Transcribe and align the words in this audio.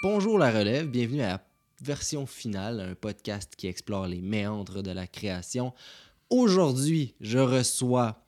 Bonjour 0.00 0.38
la 0.38 0.52
relève, 0.52 0.86
bienvenue 0.86 1.22
à 1.22 1.28
la 1.28 1.44
version 1.82 2.24
finale, 2.24 2.78
un 2.78 2.94
podcast 2.94 3.54
qui 3.56 3.66
explore 3.66 4.06
les 4.06 4.20
méandres 4.20 4.80
de 4.80 4.92
la 4.92 5.08
création. 5.08 5.74
Aujourd'hui, 6.30 7.16
je 7.20 7.40
reçois 7.40 8.22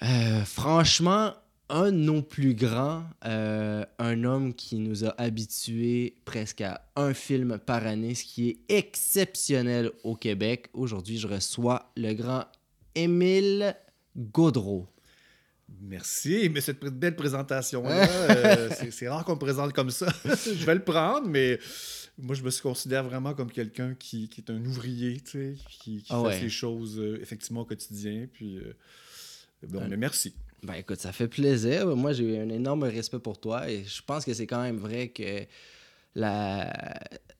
euh, 0.00 0.42
franchement 0.46 1.34
un 1.68 1.92
de 1.92 1.98
nos 1.98 2.22
plus 2.22 2.54
grands, 2.54 3.04
euh, 3.26 3.84
un 3.98 4.24
homme 4.24 4.54
qui 4.54 4.78
nous 4.78 5.04
a 5.04 5.14
habitués 5.20 6.16
presque 6.24 6.62
à 6.62 6.80
un 6.96 7.12
film 7.12 7.58
par 7.58 7.86
année, 7.86 8.14
ce 8.14 8.24
qui 8.24 8.48
est 8.48 8.74
exceptionnel 8.74 9.90
au 10.02 10.14
Québec. 10.14 10.70
Aujourd'hui, 10.72 11.18
je 11.18 11.28
reçois 11.28 11.92
le 11.94 12.14
grand 12.14 12.46
Émile 12.94 13.76
Gaudreau. 14.16 14.86
Merci, 15.68 16.48
mais 16.48 16.60
cette 16.60 16.80
belle 16.80 17.16
présentation-là, 17.16 18.08
euh, 18.30 18.70
c'est 18.90 19.08
rare 19.08 19.24
qu'on 19.24 19.34
me 19.34 19.40
présente 19.40 19.72
comme 19.72 19.90
ça. 19.90 20.06
je 20.24 20.64
vais 20.64 20.74
le 20.74 20.84
prendre, 20.84 21.26
mais 21.28 21.58
moi, 22.18 22.34
je 22.34 22.42
me 22.42 22.62
considère 22.62 23.04
vraiment 23.04 23.34
comme 23.34 23.50
quelqu'un 23.50 23.94
qui, 23.94 24.30
est 24.38 24.50
un 24.50 24.64
ouvrier, 24.64 25.20
tu 25.20 25.30
sais, 25.30 25.54
qui, 25.68 26.02
qui 26.02 26.06
Ah 26.10 26.20
fait 26.22 26.28
ouais. 26.28 26.40
ses 26.40 26.48
choses 26.48 26.98
euh, 26.98 27.20
effectivement 27.20 27.62
au 27.62 27.64
quotidien. 27.64 28.28
Puis, 28.32 28.58
euh, 28.58 28.76
bon, 29.64 29.86
mais 29.88 29.96
merci. 29.96 30.34
Ben 30.62 30.74
écoute, 30.74 31.00
ça 31.00 31.12
fait 31.12 31.28
plaisir. 31.28 31.94
Moi, 31.96 32.12
j'ai 32.12 32.40
un 32.40 32.48
énorme 32.48 32.84
respect 32.84 33.18
pour 33.18 33.38
toi 33.38 33.68
et 33.68 33.84
je 33.84 34.02
pense 34.02 34.24
que 34.24 34.34
c'est 34.34 34.46
quand 34.46 34.62
même 34.62 34.78
vrai 34.78 35.08
que 35.08 35.44
la... 36.14 36.72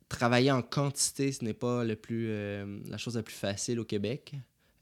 travailler 0.09 0.51
en 0.51 0.63
quantité, 0.63 1.33
ce 1.33 1.45
n'est 1.45 1.55
pas 1.55 1.83
le 1.83 1.97
plus, 1.97 2.29
la 2.89 2.99
chose 2.99 3.17
la 3.17 3.23
plus 3.23 3.35
facile 3.35 3.81
au 3.81 3.85
Québec. 3.85 4.35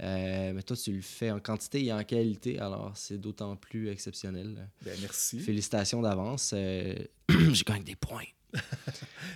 Euh, 0.02 0.52
mais 0.52 0.62
toi, 0.62 0.76
tu 0.76 0.92
le 0.92 1.00
fais 1.02 1.30
en 1.30 1.38
quantité 1.40 1.84
et 1.84 1.92
en 1.92 2.02
qualité, 2.02 2.58
alors 2.58 2.92
c'est 2.96 3.18
d'autant 3.18 3.54
plus 3.56 3.88
exceptionnel. 3.88 4.68
Ben, 4.84 4.96
merci. 5.00 5.38
Félicitations 5.40 6.02
d'avance. 6.02 6.52
Euh, 6.54 6.94
j'ai 7.52 7.64
gagné 7.64 7.84
des 7.84 7.96
points. 7.96 8.24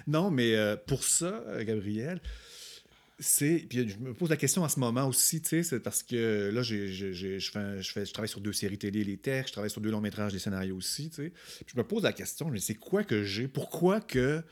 Non, 0.07 0.31
mais 0.31 0.55
euh, 0.55 0.77
pour 0.77 1.03
ça, 1.05 1.45
Gabriel, 1.65 2.21
c'est. 3.19 3.67
Puis 3.69 3.89
je 3.89 3.97
me 3.99 4.15
pose 4.15 4.31
la 4.31 4.37
question 4.37 4.63
en 4.63 4.69
ce 4.69 4.79
moment 4.81 5.07
aussi, 5.07 5.41
tu 5.43 5.49
sais, 5.49 5.63
c'est 5.63 5.81
parce 5.81 6.03
que 6.03 6.51
là, 6.53 6.63
j'ai- 6.63 6.89
j'ai- 6.93 7.13
j'ai- 7.13 7.41
je, 7.41 7.51
fais, 7.51 7.83
je, 7.83 7.91
fais, 7.93 8.07
je 8.07 8.13
travaille 8.13 8.29
sur 8.29 8.41
deux 8.41 8.53
séries 8.53 8.79
télé, 8.79 9.05
les 9.05 9.17
textes, 9.17 9.49
je 9.49 9.53
travaille 9.55 9.71
sur 9.71 9.81
deux 9.81 9.91
longs 9.91 10.01
métrages, 10.01 10.33
des 10.33 10.39
scénarios 10.39 10.77
aussi, 10.77 11.11
tu 11.11 11.17
sais. 11.17 11.31
Puis 11.65 11.75
je 11.75 11.79
me 11.79 11.85
pose 11.85 12.03
la 12.05 12.13
question, 12.13 12.49
mais 12.49 12.61
c'est 12.61 12.75
quoi 12.77 13.03
que 13.05 13.23
j'ai? 13.25 13.49
Pourquoi 13.49 14.01
que 14.01 14.41
je 14.41 14.43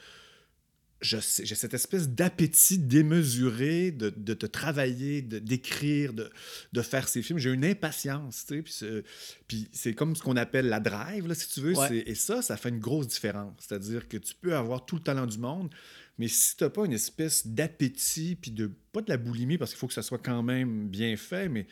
j'ai 1.02 1.20
cette 1.20 1.74
espèce 1.74 2.08
d'appétit 2.08 2.78
démesuré 2.78 3.90
de, 3.90 4.10
de, 4.10 4.34
de 4.34 4.46
travailler, 4.46 5.20
de- 5.22 5.38
d'écrire, 5.38 6.12
de, 6.14 6.30
de 6.72 6.82
faire 6.82 7.06
ces 7.08 7.22
films. 7.22 7.38
J'ai 7.38 7.52
une 7.52 7.64
impatience, 7.64 8.46
tu 8.46 8.62
sais. 8.66 9.02
Puis 9.46 9.68
c'est- 9.72 9.92
comme 9.94 10.16
ce 10.16 10.22
qu'on 10.22 10.36
appelle 10.36 10.68
la 10.68 10.80
drive, 10.80 11.26
là, 11.26 11.34
si 11.34 11.48
tu 11.48 11.60
veux. 11.60 11.74
Ouais. 11.76 12.02
Et 12.06 12.14
ça, 12.14 12.40
ça 12.42 12.56
fait 12.56 12.70
une 12.70 12.80
grosse 12.80 13.08
différence. 13.08 13.54
C'est-à-dire 13.60 14.08
que 14.08 14.16
tu 14.16 14.34
peux 14.34 14.56
avoir 14.56 14.86
tout 14.86 14.96
le 14.96 15.02
talent 15.02 15.26
du 15.26 15.38
monde, 15.38 15.70
mais 16.18 16.28
si 16.28 16.56
tu 16.56 16.64
n'as 16.64 16.70
pas 16.70 16.86
une 16.86 16.94
espèce 16.94 17.46
d'appétit, 17.46 18.36
puis 18.36 18.50
de 18.50 18.70
pas 18.92 19.02
de 19.02 19.10
la 19.10 19.18
boulimie, 19.18 19.58
parce 19.58 19.72
qu'il 19.72 19.78
faut 19.78 19.86
que 19.88 19.94
ça 19.94 20.02
soit 20.02 20.18
quand 20.18 20.42
même 20.42 20.88
bien 20.88 21.16
fait, 21.18 21.48
mais 21.50 21.66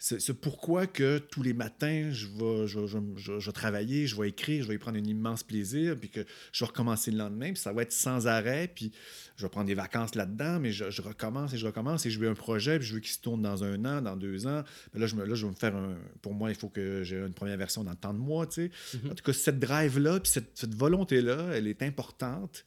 c'est 0.00 0.20
c'est 0.20 0.34
pourquoi 0.34 0.86
que 0.86 1.18
tous 1.18 1.42
les 1.42 1.52
matins, 1.54 2.10
je 2.12 2.26
vais, 2.28 2.66
je, 2.68 2.78
vais- 2.80 2.86
je 2.86 2.98
vais- 2.98 3.04
je 3.16 3.32
vais- 3.32 3.40
je 3.40 3.46
vais 3.46 3.52
travailler, 3.52 4.06
je 4.06 4.14
vais 4.20 4.28
écrire, 4.28 4.62
je 4.62 4.68
vais 4.68 4.74
y 4.76 4.78
prendre 4.78 4.98
un 4.98 5.04
immense 5.04 5.42
plaisir, 5.42 5.96
puis 5.98 6.08
que 6.08 6.24
je 6.52 6.64
vais 6.64 6.68
recommencer 6.68 7.10
le 7.10 7.18
lendemain, 7.18 7.52
puis 7.52 7.60
ça 7.60 7.72
va 7.72 7.82
être 7.82 7.92
sans 7.92 8.26
arrêt, 8.28 8.70
puis 8.72 8.92
je 9.36 9.44
vais 9.44 9.48
prendre 9.48 9.66
des 9.66 9.74
vacances 9.74 10.14
là-dedans, 10.14 10.60
mais 10.60 10.70
je, 10.72 10.84
recommence 11.02 11.52
et 11.54 11.58
je 11.58 11.66
recommence, 11.66 12.06
et 12.06 12.10
je 12.10 12.18
veux 12.18 12.28
un 12.28 12.34
projet, 12.34 12.78
puis 12.78 12.86
je 12.88 12.94
veux 12.94 13.00
qu'il 13.00 13.10
se 13.12 13.20
tourne 13.20 13.42
dans 13.42 13.64
un 13.64 13.84
an, 13.84 14.00
dans 14.02 14.16
deux 14.16 14.46
ans. 14.46 14.62
Mais 14.94 15.00
là, 15.00 15.06
je, 15.06 15.14
me, 15.16 15.24
là, 15.24 15.34
je 15.34 15.44
vais 15.46 15.50
me 15.52 15.56
faire 15.56 15.74
un... 15.76 15.96
Pour 16.22 16.34
moi, 16.34 16.50
il 16.50 16.56
faut 16.56 16.68
que 16.68 17.02
j'ai 17.02 17.16
une 17.16 17.34
première 17.34 17.56
version 17.56 17.82
dans 17.84 17.94
tant 17.94 18.14
de 18.14 18.18
mois, 18.18 18.46
tu 18.46 18.70
sais. 18.94 18.98
En 19.10 19.14
tout 19.14 19.24
cas, 19.24 19.32
cette 19.32 19.58
drive-là, 19.58 20.20
puis 20.20 20.30
cette, 20.30 20.56
cette 20.56 20.74
volonté-là, 20.74 21.50
elle 21.54 21.66
est 21.66 21.82
importante 21.82 22.64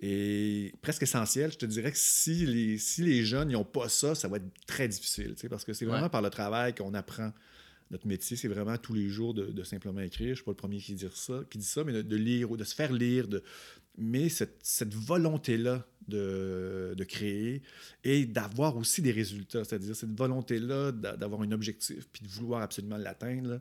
et 0.00 0.72
presque 0.82 1.02
essentielle. 1.04 1.52
Je 1.52 1.58
te 1.58 1.66
dirais 1.66 1.90
que 1.92 1.98
si 1.98 2.46
les, 2.46 2.78
si 2.78 3.02
les 3.02 3.24
jeunes 3.24 3.50
n'ont 3.52 3.64
pas 3.64 3.88
ça, 3.88 4.14
ça 4.14 4.28
va 4.28 4.36
être 4.36 4.50
très 4.66 4.88
difficile, 4.88 5.34
tu 5.34 5.42
sais, 5.42 5.48
parce 5.48 5.64
que 5.64 5.72
c'est 5.72 5.86
vraiment 5.86 6.04
Ouais. 6.04 6.10
par 6.10 6.22
le 6.22 6.30
travail 6.30 6.74
qu'on 6.74 6.92
apprend 6.94 7.32
notre 7.90 8.06
métier. 8.06 8.36
C'est 8.36 8.48
vraiment 8.48 8.76
tous 8.78 8.94
les 8.94 9.08
jours 9.08 9.32
de, 9.32 9.46
de 9.46 9.62
simplement 9.62 10.00
écrire. 10.00 10.26
Je 10.26 10.30
ne 10.32 10.34
suis 10.36 10.44
pas 10.44 10.50
le 10.50 10.56
premier 10.56 10.78
qui 10.78 10.94
dit 10.94 11.06
ça, 11.14 11.40
qui 11.48 11.58
dit 11.58 11.64
ça 11.64 11.84
mais 11.84 11.92
de, 11.92 12.02
de 12.02 12.16
lire 12.16 12.50
ou 12.50 12.56
de 12.56 12.64
se 12.64 12.74
faire 12.74 12.92
lire. 12.92 13.28
De... 13.28 13.42
Mais 13.96 14.28
cette, 14.28 14.58
cette 14.62 14.92
volonté-là 14.94 15.86
de, 16.08 16.94
de 16.96 17.04
créer 17.04 17.62
et 18.04 18.26
d'avoir 18.26 18.76
aussi 18.76 19.00
des 19.02 19.12
résultats, 19.12 19.64
c'est-à-dire 19.64 19.96
cette 19.96 20.16
volonté-là 20.18 20.92
d'a- 20.92 21.16
d'avoir 21.16 21.40
un 21.42 21.52
objectif 21.52 22.06
puis 22.12 22.22
de 22.22 22.28
vouloir 22.28 22.60
absolument 22.60 22.96
l'atteindre, 22.98 23.60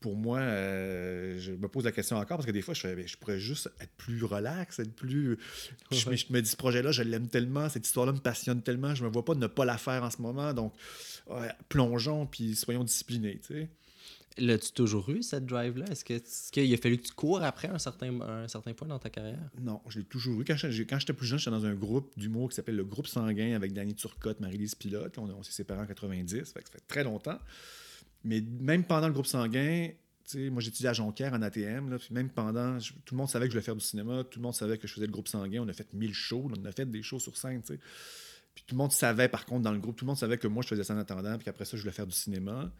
pour 0.00 0.16
moi, 0.16 0.38
euh, 0.38 1.38
je 1.40 1.52
me 1.52 1.68
pose 1.68 1.84
la 1.84 1.92
question 1.92 2.16
encore 2.16 2.36
parce 2.38 2.46
que 2.46 2.52
des 2.52 2.62
fois, 2.62 2.74
je, 2.74 2.80
fais, 2.82 3.06
je 3.06 3.16
pourrais 3.16 3.40
juste 3.40 3.68
être 3.80 3.90
plus 3.96 4.22
relax, 4.24 4.78
être 4.78 4.94
plus. 4.94 5.36
Puis 5.90 5.98
je, 5.98 6.08
me- 6.10 6.16
je 6.16 6.26
me 6.30 6.40
dis, 6.40 6.48
ce 6.50 6.56
projet-là, 6.56 6.92
je 6.92 7.02
l'aime 7.02 7.28
tellement, 7.28 7.68
cette 7.68 7.86
histoire-là 7.86 8.12
me 8.12 8.18
passionne 8.20 8.62
tellement, 8.62 8.94
je 8.94 9.04
me 9.04 9.08
vois 9.10 9.24
pas 9.24 9.34
ne 9.34 9.46
pas 9.48 9.64
la 9.64 9.76
faire 9.78 10.02
en 10.04 10.10
ce 10.10 10.22
moment. 10.22 10.52
Donc, 10.54 10.72
plongeons 11.68 12.26
puis 12.26 12.54
soyons 12.56 12.84
disciplinés. 12.84 13.38
Tu 13.46 13.54
sais. 13.54 13.68
L'as-tu 14.40 14.70
toujours 14.70 15.10
eu, 15.10 15.24
cette 15.24 15.46
drive-là? 15.46 15.86
Est-ce 15.90 16.04
qu'il 16.52 16.72
a 16.72 16.76
fallu 16.76 16.98
que 16.98 17.08
tu 17.08 17.12
cours 17.12 17.42
après 17.42 17.66
un 17.68 17.78
certain, 17.80 18.20
un 18.20 18.46
certain 18.46 18.72
point 18.72 18.86
dans 18.86 19.00
ta 19.00 19.10
carrière? 19.10 19.50
Non, 19.60 19.80
je 19.88 19.98
l'ai 19.98 20.04
toujours 20.04 20.40
eu. 20.40 20.44
Quand 20.44 20.54
j'étais 20.56 21.12
plus 21.12 21.26
jeune, 21.26 21.40
j'étais 21.40 21.50
dans 21.50 21.64
un 21.64 21.74
groupe 21.74 22.12
d'humour 22.16 22.48
qui 22.50 22.54
s'appelle 22.54 22.76
le 22.76 22.84
Groupe 22.84 23.08
Sanguin 23.08 23.56
avec 23.56 23.72
Danny 23.72 23.96
Turcotte, 23.96 24.38
Marie-Lise 24.38 24.76
Pilote. 24.76 25.18
On, 25.18 25.28
on 25.28 25.42
s'est 25.42 25.50
séparés 25.50 25.80
en 25.80 25.86
90, 25.86 26.52
fait 26.52 26.62
que 26.62 26.68
ça 26.68 26.72
fait 26.72 26.84
très 26.86 27.02
longtemps. 27.02 27.38
Mais 28.24 28.40
même 28.40 28.84
pendant 28.84 29.06
le 29.06 29.12
Groupe 29.12 29.26
Sanguin, 29.26 29.90
moi 30.34 30.60
j'étudiais 30.60 30.90
à 30.90 30.92
Jonquière 30.92 31.32
en 31.32 31.42
ATM, 31.42 31.90
là, 31.90 31.98
puis 31.98 32.12
même 32.12 32.28
pendant, 32.28 32.78
tout 32.78 33.14
le 33.14 33.16
monde 33.16 33.28
savait 33.28 33.46
que 33.46 33.50
je 33.50 33.54
voulais 33.56 33.64
faire 33.64 33.76
du 33.76 33.84
cinéma, 33.84 34.24
tout 34.24 34.38
le 34.38 34.42
monde 34.42 34.54
savait 34.54 34.76
que 34.78 34.86
je 34.86 34.92
faisais 34.92 35.06
le 35.06 35.12
Groupe 35.12 35.28
Sanguin. 35.28 35.62
On 35.64 35.68
a 35.68 35.72
fait 35.72 35.92
1000 35.92 36.12
shows, 36.12 36.50
on 36.54 36.64
a 36.64 36.72
fait 36.72 36.90
des 36.90 37.02
shows 37.02 37.20
sur 37.20 37.36
scène. 37.36 37.62
Puis 37.62 38.64
tout 38.66 38.74
le 38.74 38.78
monde 38.78 38.90
savait, 38.92 39.28
par 39.28 39.46
contre, 39.46 39.62
dans 39.62 39.72
le 39.72 39.78
groupe, 39.78 39.96
tout 39.96 40.04
le 40.04 40.08
monde 40.08 40.16
savait 40.16 40.36
que 40.36 40.48
moi, 40.48 40.64
je 40.64 40.68
faisais 40.68 40.82
ça 40.82 40.92
en 40.92 40.98
attendant, 40.98 41.36
puis 41.36 41.44
qu'après 41.44 41.64
ça, 41.64 41.76
je 41.76 41.82
voulais 41.82 41.92
faire 41.92 42.08
du 42.08 42.14
cinéma. 42.14 42.72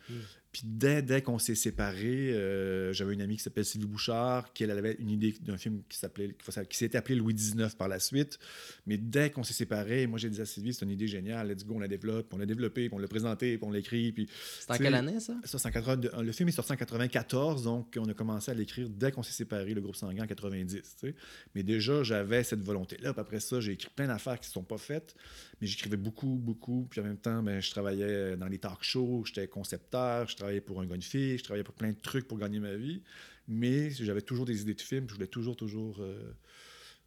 Puis 0.52 0.62
dès, 0.64 1.02
dès 1.02 1.20
qu'on 1.20 1.38
s'est 1.38 1.54
séparés, 1.54 2.32
euh, 2.32 2.92
j'avais 2.92 3.12
une 3.12 3.20
amie 3.20 3.36
qui 3.36 3.42
s'appelle 3.42 3.66
Sylvie 3.66 3.86
Bouchard, 3.86 4.52
qui 4.52 4.64
elle 4.64 4.70
avait 4.70 4.96
une 4.98 5.10
idée 5.10 5.34
d'un 5.42 5.58
film 5.58 5.82
qui 5.88 5.98
s'appelait 5.98 6.34
qui 6.68 6.76
s'était 6.76 6.96
appelé 6.96 7.16
Louis 7.16 7.34
XIX 7.34 7.74
par 7.76 7.88
la 7.88 7.98
suite. 8.00 8.38
Mais 8.86 8.96
dès 8.96 9.30
qu'on 9.30 9.42
s'est 9.42 9.52
séparés, 9.52 10.06
moi 10.06 10.18
j'ai 10.18 10.30
dit 10.30 10.40
à 10.40 10.46
Sylvie, 10.46 10.72
c'est 10.72 10.84
une 10.84 10.90
idée 10.90 11.06
géniale, 11.06 11.50
let's 11.50 11.64
go, 11.64 11.74
on 11.76 11.80
la 11.80 11.88
développe, 11.88 12.28
puis 12.28 12.36
on 12.36 12.38
l'a 12.38 12.46
développé, 12.46 12.88
puis 12.88 12.94
on 12.96 12.98
l'a 12.98 13.08
présenté, 13.08 13.58
puis 13.58 13.66
on 13.66 13.70
l'écrit. 13.70 14.12
Puis 14.12 14.26
C'est 14.60 14.70
en 14.70 14.78
quelle 14.78 14.94
année, 14.94 15.20
ça? 15.20 15.34
ça, 15.44 15.70
82 15.70 16.10
le 16.22 16.32
film 16.32 16.48
est 16.48 16.52
sorti 16.52 16.72
en 16.72 16.76
94, 16.76 17.62
donc 17.64 17.96
on 17.98 18.08
a 18.08 18.14
commencé 18.14 18.50
à 18.50 18.54
l'écrire 18.54 18.88
dès 18.88 19.12
qu'on 19.12 19.22
s'est 19.22 19.32
séparés, 19.32 19.74
le 19.74 19.80
groupe 19.80 19.96
sanguin 19.96 20.24
en 20.24 20.26
90. 20.26 20.74
tu 20.74 20.82
sais. 20.96 21.14
Mais 21.54 21.62
déjà, 21.62 22.02
j'avais 22.02 22.42
cette 22.42 22.62
volonté-là. 22.62 23.12
Puis 23.12 23.20
après 23.20 23.40
ça, 23.40 23.60
j'ai 23.60 23.72
écrit 23.72 23.90
plein 23.94 24.06
d'affaires 24.06 24.38
qui 24.40 24.48
ne 24.48 24.52
sont 24.52 24.62
pas 24.62 24.78
faites, 24.78 25.14
mais 25.60 25.66
j'écrivais 25.66 25.96
beaucoup, 25.96 26.38
beaucoup. 26.40 26.86
Puis 26.90 27.00
en 27.00 27.04
même 27.04 27.18
temps, 27.18 27.42
ben, 27.42 27.60
je 27.60 27.70
travaillais 27.70 28.36
dans 28.36 28.46
les 28.46 28.58
talk 28.58 28.82
shows, 28.82 29.24
j'étais 29.26 29.48
concepteur, 29.48 30.28
travaillais 30.38 30.60
pour 30.60 30.80
un 30.80 31.00
fille, 31.00 31.36
je 31.38 31.44
travaillais 31.44 31.64
pour 31.64 31.74
plein 31.74 31.90
de 31.90 32.00
trucs 32.00 32.26
pour 32.26 32.38
gagner 32.38 32.60
ma 32.60 32.74
vie. 32.74 33.02
Mais 33.46 33.90
j'avais 33.90 34.22
toujours 34.22 34.44
des 34.46 34.60
idées 34.62 34.74
de 34.74 34.80
films, 34.80 35.06
puis 35.06 35.10
je 35.10 35.14
voulais 35.14 35.26
toujours, 35.26 35.56
toujours. 35.56 35.96
euh, 36.00 36.32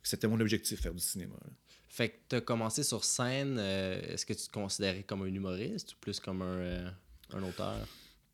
C'était 0.03 0.27
mon 0.27 0.39
objectif, 0.39 0.81
faire 0.81 0.93
du 0.93 0.99
cinéma. 1.03 1.35
là. 1.43 1.49
Fait 1.87 2.09
que 2.09 2.15
tu 2.29 2.35
as 2.37 2.41
commencé 2.41 2.83
sur 2.83 3.03
scène, 3.03 3.57
euh, 3.59 3.99
est-ce 4.13 4.25
que 4.25 4.33
tu 4.33 4.47
te 4.47 4.51
considérais 4.51 5.03
comme 5.03 5.21
un 5.23 5.25
humoriste 5.33 5.93
ou 5.93 5.97
plus 5.99 6.19
comme 6.19 6.41
un, 6.41 6.57
euh, 6.57 6.89
un 7.33 7.43
auteur? 7.43 7.87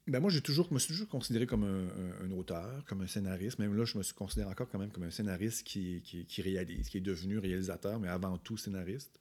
Ben 0.08 0.22
moi, 0.22 0.30
j'ai 0.32 0.40
toujours, 0.42 0.72
me 0.72 0.80
suis 0.80 0.94
toujours 0.94 1.10
considéré 1.10 1.46
comme 1.48 1.64
un, 1.64 1.88
un- 1.88 2.26
un 2.26 2.32
auteur, 2.32 2.86
comme 2.86 3.02
un 3.02 3.08
scénariste. 3.08 3.60
Même 3.60 3.76
là, 3.76 3.84
je 3.84 3.98
me 3.98 4.04
suis 4.04 4.14
considéré 4.14 4.50
encore 4.50 4.70
quand 4.70 4.80
même 4.80 4.92
comme 4.92 5.04
un 5.04 5.12
scénariste 5.12 5.64
qui, 5.68 6.02
qui, 6.06 6.26
qui 6.26 6.42
réalise, 6.42 6.88
qui 6.88 6.98
est 7.00 7.02
devenu 7.02 7.40
réalisateur, 7.40 8.00
mais 8.00 8.08
avant 8.08 8.38
tout 8.38 8.56
scénariste. 8.58 9.20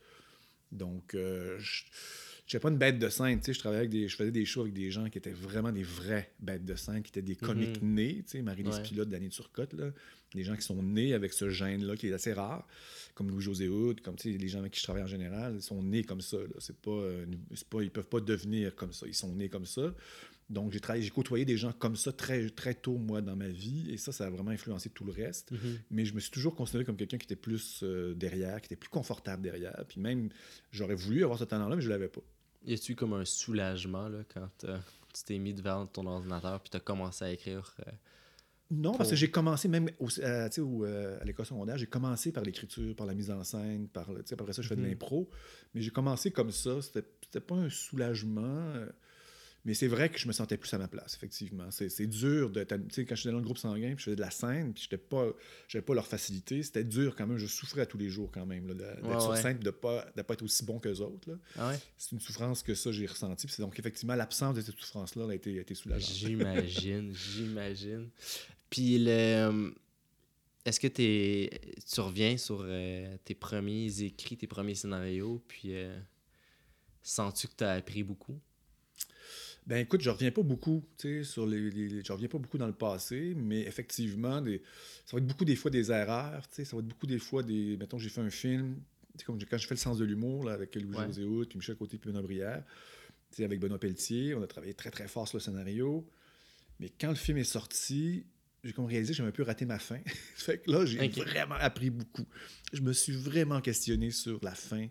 Donc, 0.70 1.14
euh, 1.14 1.56
je 1.58 1.82
n'étais 2.46 2.62
pas 2.62 2.68
une 2.70 2.78
bête 2.78 2.98
de 2.98 3.08
scène. 3.08 3.38
tu 3.40 3.46
sais, 3.46 3.52
Je, 3.54 3.58
travaillais 3.58 3.80
avec 3.80 3.90
des, 3.90 4.08
je 4.08 4.16
faisais 4.16 4.30
des 4.30 4.44
shows 4.44 4.62
avec 4.62 4.72
des 4.74 4.90
gens 4.90 5.08
qui 5.08 5.18
étaient 5.18 5.32
vraiment 5.32 5.72
des 5.72 5.82
vrais 5.82 6.32
bêtes 6.40 6.64
de 6.64 6.76
scène, 6.76 7.02
qui 7.02 7.10
étaient 7.10 7.22
des 7.22 7.36
comiques 7.36 7.82
nés. 7.82 8.22
tu 8.24 8.32
sais, 8.32 8.42
Marie-Lise 8.42 8.76
Ouais. 8.76 8.82
Pilote, 8.82 9.08
Danny 9.08 9.28
Turcotte, 9.30 9.72
là, 9.72 9.90
des 10.34 10.44
gens 10.44 10.54
qui 10.54 10.62
sont 10.62 10.82
nés 10.82 11.14
avec 11.14 11.32
ce 11.32 11.48
gène-là, 11.48 11.96
qui 11.96 12.08
est 12.08 12.12
assez 12.12 12.32
rare, 12.32 12.66
comme 13.14 13.30
Louis-José 13.30 13.68
Hood, 13.68 14.00
comme 14.00 14.16
tu 14.16 14.32
sais, 14.32 14.38
les 14.38 14.48
gens 14.48 14.60
avec 14.60 14.72
qui 14.72 14.80
je 14.80 14.84
travaille 14.84 15.02
en 15.02 15.08
général, 15.08 15.54
ils 15.56 15.62
sont 15.62 15.82
nés 15.82 16.04
comme 16.04 16.20
ça. 16.20 16.36
Là. 16.36 16.54
C'est 16.58 16.76
pas, 16.76 16.90
euh, 16.90 17.26
pas, 17.70 17.82
ils 17.82 17.90
peuvent 17.90 18.08
pas 18.08 18.20
devenir 18.20 18.74
comme 18.76 18.92
ça. 18.92 19.06
Ils 19.06 19.14
sont 19.14 19.34
nés 19.34 19.48
comme 19.48 19.66
ça. 19.66 19.94
Donc, 20.48 20.72
j'ai 20.72 20.78
travaillé, 20.78 21.02
j'ai 21.02 21.10
côtoyé 21.10 21.44
des 21.44 21.56
gens 21.56 21.72
comme 21.72 21.96
ça 21.96 22.12
très, 22.12 22.48
très 22.50 22.74
tôt, 22.74 22.98
moi, 22.98 23.20
dans 23.20 23.34
ma 23.34 23.48
vie, 23.48 23.90
et 23.90 23.96
ça, 23.96 24.12
ça 24.12 24.26
a 24.26 24.30
vraiment 24.30 24.52
influencé 24.52 24.90
tout 24.90 25.04
le 25.04 25.10
reste. 25.10 25.50
Mais 25.90 26.04
je 26.04 26.14
me 26.14 26.20
suis 26.20 26.30
toujours 26.30 26.54
considéré 26.54 26.84
comme 26.84 26.96
quelqu'un 26.96 27.18
qui 27.18 27.24
était 27.24 27.34
plus 27.34 27.80
euh, 27.82 28.14
derrière, 28.14 28.60
qui 28.60 28.66
était 28.66 28.76
plus 28.76 28.88
confortable 28.88 29.42
derrière. 29.42 29.84
Puis 29.88 30.00
même, 30.00 30.28
j'aurais 30.70 30.94
voulu 30.94 31.24
avoir 31.24 31.38
ce 31.38 31.44
talent-là, 31.44 31.74
mais 31.74 31.82
je 31.82 31.88
l'avais 31.88 32.08
pas. 32.08 32.22
Y 32.66 32.74
a-tu 32.74 32.94
comme 32.96 33.12
un 33.14 33.24
soulagement 33.24 34.08
là, 34.08 34.18
quand 34.34 34.64
euh, 34.64 34.78
tu 35.14 35.22
t'es 35.24 35.38
mis 35.38 35.54
devant 35.54 35.86
ton 35.86 36.06
ordinateur 36.06 36.60
puis 36.60 36.70
tu 36.70 36.76
as 36.76 36.80
commencé 36.80 37.24
à 37.24 37.30
écrire? 37.30 37.74
euh, 37.86 37.90
Non, 38.72 38.92
parce 38.94 39.10
que 39.10 39.16
j'ai 39.16 39.30
commencé 39.30 39.68
même 39.68 39.88
au- 40.00 40.08
à, 40.20 40.48
au, 40.60 40.84
euh, 40.84 41.18
à 41.20 41.24
l'école 41.24 41.46
secondaire, 41.46 41.78
j'ai 41.78 41.86
commencé 41.86 42.32
par 42.32 42.42
l'écriture, 42.42 42.94
par 42.96 43.06
la 43.06 43.14
mise 43.14 43.30
en 43.30 43.44
scène, 43.44 43.86
par 43.88 44.08
après 44.10 44.52
ça, 44.52 44.62
je 44.62 44.68
fais 44.68 44.74
de 44.76 44.80
Mhm. 44.80 44.88
l'impro. 44.88 45.30
Mais 45.74 45.80
j'ai 45.80 45.90
commencé 45.90 46.32
comme 46.32 46.50
ça. 46.50 46.82
C'était 46.82 47.06
c'était 47.22 47.40
pas 47.40 47.54
un 47.56 47.70
soulagement. 47.70 48.72
Euh, 49.66 49.68
Mais 49.68 49.74
c'est 49.74 49.88
vrai 49.88 50.08
que 50.08 50.18
je 50.18 50.26
me 50.28 50.32
sentais 50.32 50.56
plus 50.56 50.72
à 50.74 50.78
ma 50.78 50.88
place, 50.88 51.14
effectivement. 51.14 51.70
C'est 51.70 52.06
dur 52.06 52.50
de. 52.50 52.62
Tu 52.64 52.76
sais, 52.90 53.04
quand 53.04 53.14
je 53.14 53.20
suis 53.22 53.30
dans 53.30 53.36
le 53.36 53.42
groupe 53.42 53.58
sanguin, 53.58 53.94
puis 53.94 53.98
je 53.98 54.04
faisais 54.04 54.16
de 54.16 54.20
la 54.20 54.30
scène, 54.30 54.72
puis 54.72 54.88
je 54.90 54.96
pas, 54.96 55.26
pas 55.80 55.94
leur 55.94 56.06
facilité, 56.06 56.62
c'était 56.62 56.84
dur 56.84 57.14
quand 57.16 57.26
même. 57.26 57.38
Je 57.38 57.46
souffrais 57.46 57.82
à 57.82 57.86
tous 57.86 57.98
les 57.98 58.08
jours 58.08 58.30
quand 58.32 58.46
même, 58.46 58.74
d'être 58.74 59.20
sur 59.20 59.36
scène, 59.36 59.58
de 59.58 59.66
ne 59.66 59.70
pas, 59.70 60.02
pas 60.02 60.34
être 60.34 60.42
aussi 60.42 60.64
bon 60.64 60.78
qu'eux 60.78 61.00
autres. 61.00 61.38
Ah 61.58 61.72
c'est 61.96 62.12
une 62.12 62.20
souffrance 62.20 62.62
que 62.62 62.74
ça, 62.74 62.92
j'ai 62.92 63.06
ressenti. 63.06 63.46
Donc, 63.58 63.78
effectivement, 63.78 64.14
l'absence 64.14 64.54
de 64.54 64.60
cette 64.60 64.78
souffrance-là 64.78 65.28
a 65.30 65.34
été, 65.34 65.58
a 65.58 65.62
été 65.62 65.74
soulageante. 65.74 66.14
J'imagine, 66.14 67.12
j'imagine. 67.34 68.08
Puis, 68.70 68.98
le... 68.98 69.74
est-ce 70.64 70.80
que 70.80 70.86
es... 70.86 71.50
tu 71.90 72.00
reviens 72.00 72.36
sur 72.36 72.62
euh, 72.62 73.16
tes 73.24 73.34
premiers 73.34 74.02
écrits, 74.02 74.36
tes 74.36 74.46
premiers 74.46 74.74
scénarios, 74.74 75.42
puis 75.46 75.74
euh, 75.74 75.98
sens-tu 77.02 77.48
que 77.48 77.54
tu 77.56 77.64
as 77.64 77.72
appris 77.72 78.02
beaucoup? 78.02 78.40
Ben 79.66 79.78
écoute, 79.78 80.00
je 80.00 80.10
reviens 80.10 80.30
pas 80.30 80.42
beaucoup, 80.42 80.84
tu 80.96 81.08
sais, 81.08 81.24
sur 81.24 81.44
les, 81.44 81.70
je 82.04 82.12
reviens 82.12 82.28
pas 82.28 82.38
beaucoup 82.38 82.56
dans 82.56 82.68
le 82.68 82.72
passé, 82.72 83.34
mais 83.36 83.62
effectivement, 83.62 84.40
des, 84.40 84.62
ça 85.04 85.16
va 85.16 85.18
être 85.18 85.26
beaucoup 85.26 85.44
des 85.44 85.56
fois 85.56 85.72
des 85.72 85.90
erreurs, 85.90 86.48
tu 86.48 86.56
sais, 86.56 86.64
ça 86.64 86.76
va 86.76 86.82
être 86.82 86.88
beaucoup 86.88 87.08
des 87.08 87.18
fois 87.18 87.42
des, 87.42 87.76
mettons, 87.76 87.98
j'ai 87.98 88.08
fait 88.08 88.20
un 88.20 88.30
film, 88.30 88.76
comme 89.24 89.42
quand 89.42 89.58
j'ai 89.58 89.66
fait 89.66 89.74
le 89.74 89.80
sens 89.80 89.98
de 89.98 90.04
l'humour 90.04 90.48
avec 90.50 90.76
Louis-José 90.76 91.24
ouais. 91.24 91.46
puis 91.46 91.58
Michel 91.58 91.74
Côté, 91.74 91.98
puis 91.98 92.10
Benoît 92.10 92.22
Brière, 92.22 92.62
tu 93.30 93.38
sais, 93.38 93.44
avec 93.44 93.58
Benoît 93.58 93.80
Pelletier, 93.80 94.36
on 94.36 94.42
a 94.42 94.46
travaillé 94.46 94.74
très 94.74 94.92
très 94.92 95.08
fort 95.08 95.26
sur 95.26 95.38
le 95.38 95.42
scénario, 95.42 96.08
mais 96.78 96.88
quand 97.00 97.08
le 97.08 97.16
film 97.16 97.38
est 97.38 97.44
sorti, 97.44 98.24
j'ai 98.62 98.72
comme 98.72 98.86
réalisé 98.86 99.12
que 99.12 99.16
j'avais 99.16 99.30
un 99.30 99.32
peu 99.32 99.42
raté 99.42 99.64
ma 99.64 99.80
fin. 99.80 99.98
fait 100.36 100.58
que 100.58 100.70
là, 100.70 100.86
j'ai 100.86 101.08
vraiment 101.08 101.56
appris 101.56 101.90
beaucoup. 101.90 102.26
Je 102.72 102.82
me 102.82 102.92
suis 102.92 103.14
vraiment 103.14 103.60
questionné 103.60 104.12
sur 104.12 104.38
la 104.44 104.54
fin 104.54 104.86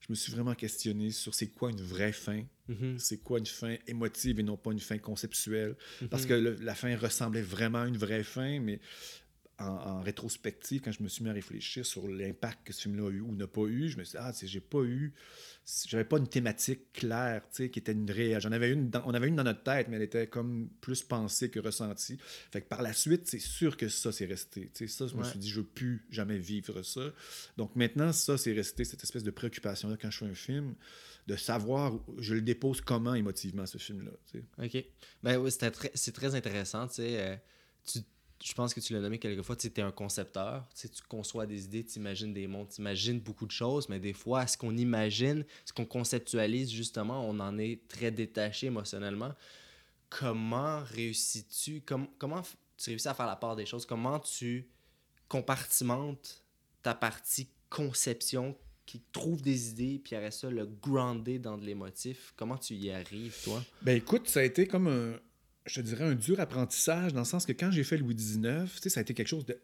je 0.00 0.06
me 0.08 0.14
suis 0.14 0.32
vraiment 0.32 0.54
questionné 0.54 1.10
sur 1.10 1.34
c'est 1.34 1.48
quoi 1.48 1.70
une 1.70 1.80
vraie 1.80 2.12
fin, 2.12 2.42
mm-hmm. 2.68 2.98
c'est 2.98 3.18
quoi 3.18 3.38
une 3.38 3.46
fin 3.46 3.76
émotive 3.86 4.40
et 4.40 4.42
non 4.42 4.56
pas 4.56 4.72
une 4.72 4.80
fin 4.80 4.98
conceptuelle? 4.98 5.76
Parce 6.10 6.24
Mm-hmm. 6.24 6.56
que 6.56 6.64
la 6.64 6.74
fin 6.74 6.96
ressemblait 6.96 7.42
vraiment 7.42 7.82
à 7.82 7.86
une 7.86 7.98
vraie 7.98 8.24
fin, 8.24 8.60
mais 8.60 8.80
en, 9.60 10.00
rétrospective, 10.00 10.80
quand 10.80 10.92
je 10.92 11.02
me 11.02 11.08
suis 11.08 11.22
mis 11.22 11.30
à 11.30 11.32
réfléchir 11.32 11.84
sur 11.84 12.08
l'impact 12.08 12.66
que 12.66 12.72
ce 12.72 12.82
film-là 12.82 13.08
a 13.08 13.10
eu 13.10 13.20
ou 13.20 13.34
n'a 13.34 13.46
pas 13.46 13.62
eu, 13.62 13.88
je 13.88 13.98
me 13.98 14.04
suis 14.04 14.16
dit, 14.16 14.24
ah, 14.24 14.32
j'ai 14.42 14.60
pas 14.60 14.82
eu, 14.82 15.12
j'avais 15.86 16.04
pas 16.04 16.18
une 16.18 16.28
thématique 16.28 16.92
claire, 16.92 17.42
tu 17.50 17.64
sais, 17.64 17.70
qui 17.70 17.78
était 17.78 17.92
une 17.92 18.10
réelle. 18.10 18.40
J'en 18.40 18.52
avais 18.52 18.72
une, 18.72 18.90
on 19.04 19.14
avait 19.14 19.28
une 19.28 19.36
dans 19.36 19.44
notre 19.44 19.62
tête, 19.62 19.88
mais 19.88 19.96
elle 19.96 20.02
était 20.02 20.26
comme 20.26 20.68
plus 20.80 21.02
pensée 21.02 21.50
que 21.50 21.60
ressentie. 21.60 22.18
Fait 22.50 22.62
que 22.62 22.68
par 22.68 22.82
la 22.82 22.92
suite, 22.92 23.28
c'est 23.28 23.38
sûr 23.38 23.76
que 23.76 23.88
ça, 23.88 24.12
c'est 24.12 24.26
resté. 24.26 24.70
Tu 24.74 24.88
sais, 24.88 24.94
ça, 24.94 25.06
je 25.06 25.14
me 25.14 25.24
suis 25.24 25.38
dit, 25.38 25.48
je 25.48 25.60
veux 25.60 25.66
plus 25.66 26.06
jamais 26.10 26.38
vivre 26.38 26.82
ça. 26.82 27.12
Donc 27.56 27.76
maintenant, 27.76 28.12
ça, 28.12 28.38
c'est 28.38 28.52
resté, 28.52 28.84
cette 28.84 29.02
espèce 29.02 29.22
de 29.22 29.30
préoccupation-là 29.30 29.96
quand 30.00 30.10
je 30.10 30.18
fais 30.18 30.26
un 30.26 30.34
film, 30.34 30.74
de 31.26 31.36
savoir, 31.36 31.98
je 32.18 32.34
le 32.34 32.40
dépose 32.40 32.80
comment 32.80 33.14
émotivement, 33.14 33.66
ce 33.66 33.78
film-là. 33.78 34.12
Tu 34.32 34.38
sais. 34.38 34.78
OK. 34.78 34.84
Ben 35.22 35.36
oui, 35.36 35.50
c'est 35.52 36.12
très 36.12 36.34
intéressant, 36.34 36.88
tu 36.88 36.94
sais. 36.94 37.20
Euh, 37.20 37.36
tu 37.84 38.00
je 38.42 38.54
pense 38.54 38.72
que 38.72 38.80
tu 38.80 38.94
l'as 38.94 39.00
nommé 39.00 39.18
quelques 39.18 39.42
fois, 39.42 39.54
tu 39.54 39.66
es 39.66 39.80
un 39.80 39.90
concepteur, 39.90 40.66
tu 40.74 40.88
conçois 41.08 41.46
des 41.46 41.64
idées, 41.64 41.84
tu 41.84 41.98
imagines 41.98 42.32
des 42.32 42.46
mondes, 42.46 42.68
tu 42.68 42.80
imagines 42.80 43.20
beaucoup 43.20 43.46
de 43.46 43.50
choses, 43.50 43.88
mais 43.88 44.00
des 44.00 44.14
fois, 44.14 44.46
ce 44.46 44.56
qu'on 44.56 44.76
imagine, 44.76 45.44
ce 45.64 45.72
qu'on 45.72 45.84
conceptualise, 45.84 46.70
justement, 46.70 47.28
on 47.28 47.38
en 47.40 47.58
est 47.58 47.86
très 47.88 48.10
détaché 48.10 48.68
émotionnellement. 48.68 49.34
Comment 50.08 50.82
réussis-tu, 50.84 51.82
comment 51.82 52.42
tu 52.76 52.90
réussis 52.90 53.08
à 53.08 53.14
faire 53.14 53.26
la 53.26 53.36
part 53.36 53.56
des 53.56 53.66
choses? 53.66 53.84
Comment 53.84 54.18
tu 54.18 54.66
compartimentes 55.28 56.42
ta 56.82 56.94
partie 56.94 57.48
conception 57.68 58.56
qui 58.86 59.02
trouve 59.12 59.42
des 59.42 59.70
idées, 59.70 60.00
puis 60.02 60.16
après 60.16 60.32
ça, 60.32 60.50
le 60.50 60.66
grounder 60.66 61.38
dans 61.38 61.58
de 61.58 61.64
l'émotif? 61.64 62.32
Comment 62.36 62.56
tu 62.56 62.74
y 62.74 62.90
arrives, 62.90 63.36
toi? 63.44 63.62
Ben 63.82 63.96
écoute, 63.96 64.28
ça 64.28 64.40
a 64.40 64.42
été 64.42 64.66
comme 64.66 64.88
un, 64.88 65.14
je 65.70 65.76
te 65.76 65.86
dirais, 65.86 66.04
un 66.04 66.16
dur 66.16 66.40
apprentissage, 66.40 67.12
dans 67.12 67.20
le 67.20 67.26
sens 67.26 67.46
que 67.46 67.52
quand 67.52 67.70
j'ai 67.70 67.84
fait 67.84 67.96
Louis 67.96 68.16
XIX, 68.16 68.66
ça 68.88 69.00
a 69.00 69.02
été 69.02 69.14
quelque 69.14 69.28
chose 69.28 69.46
de 69.46 69.56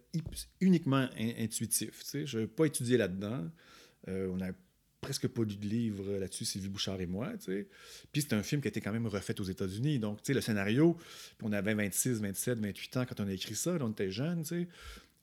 uniquement 0.60 1.08
intuitif. 1.18 2.04
Je 2.24 2.38
n'ai 2.38 2.46
pas 2.46 2.66
étudié 2.66 2.96
là-dedans. 2.96 3.50
Euh, 4.06 4.28
on 4.28 4.36
n'a 4.36 4.52
presque 5.00 5.26
pas 5.26 5.42
lu 5.42 5.56
de 5.56 5.66
livre 5.66 6.18
là-dessus, 6.18 6.44
Sylvie 6.44 6.68
Bouchard 6.68 7.00
et 7.00 7.06
moi. 7.06 7.32
Puis 8.12 8.22
c'est 8.22 8.34
un 8.34 8.42
film 8.44 8.60
qui 8.60 8.68
a 8.68 8.70
été 8.70 8.80
quand 8.80 8.92
même 8.92 9.08
refait 9.08 9.40
aux 9.40 9.44
États-Unis. 9.44 9.98
Donc, 9.98 10.20
le 10.28 10.40
scénario, 10.40 10.96
on 11.42 11.52
avait 11.52 11.74
26, 11.74 12.20
27, 12.20 12.60
28 12.60 12.96
ans 12.98 13.04
quand 13.08 13.20
on 13.20 13.26
a 13.26 13.32
écrit 13.32 13.56
ça, 13.56 13.76
on 13.80 13.90
était 13.90 14.10
jeunes. 14.10 14.44
Puis 14.44 14.68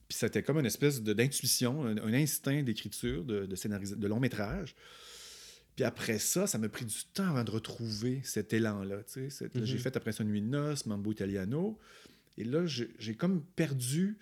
c'était 0.09 0.43
comme 0.43 0.59
une 0.59 0.65
espèce 0.65 1.01
d'intuition, 1.01 1.85
un, 1.85 2.13
instinct 2.13 2.61
d'écriture, 2.61 3.23
de, 3.23 3.45
de, 3.45 3.95
de 3.95 4.07
long 4.07 4.19
métrage. 4.19 4.75
Puis 5.75 5.83
après 5.83 6.19
ça, 6.19 6.45
ça 6.45 6.57
m'a 6.57 6.69
pris 6.69 6.85
du 6.85 7.03
temps 7.13 7.27
avant 7.27 7.43
de 7.43 7.51
retrouver 7.51 8.21
cet 8.23 8.53
élan-là. 8.53 9.01
J'ai 9.15 9.27
mm-hmm. 9.27 9.77
fait 9.77 9.97
après 9.97 10.11
ça 10.11 10.23
Nuit 10.23 10.41
de 10.41 10.47
noces, 10.47 10.85
Mambo 10.85 11.11
Italiano. 11.11 11.79
Et 12.37 12.43
là, 12.43 12.65
j'ai 12.65 13.15
comme 13.15 13.43
perdu. 13.55 14.17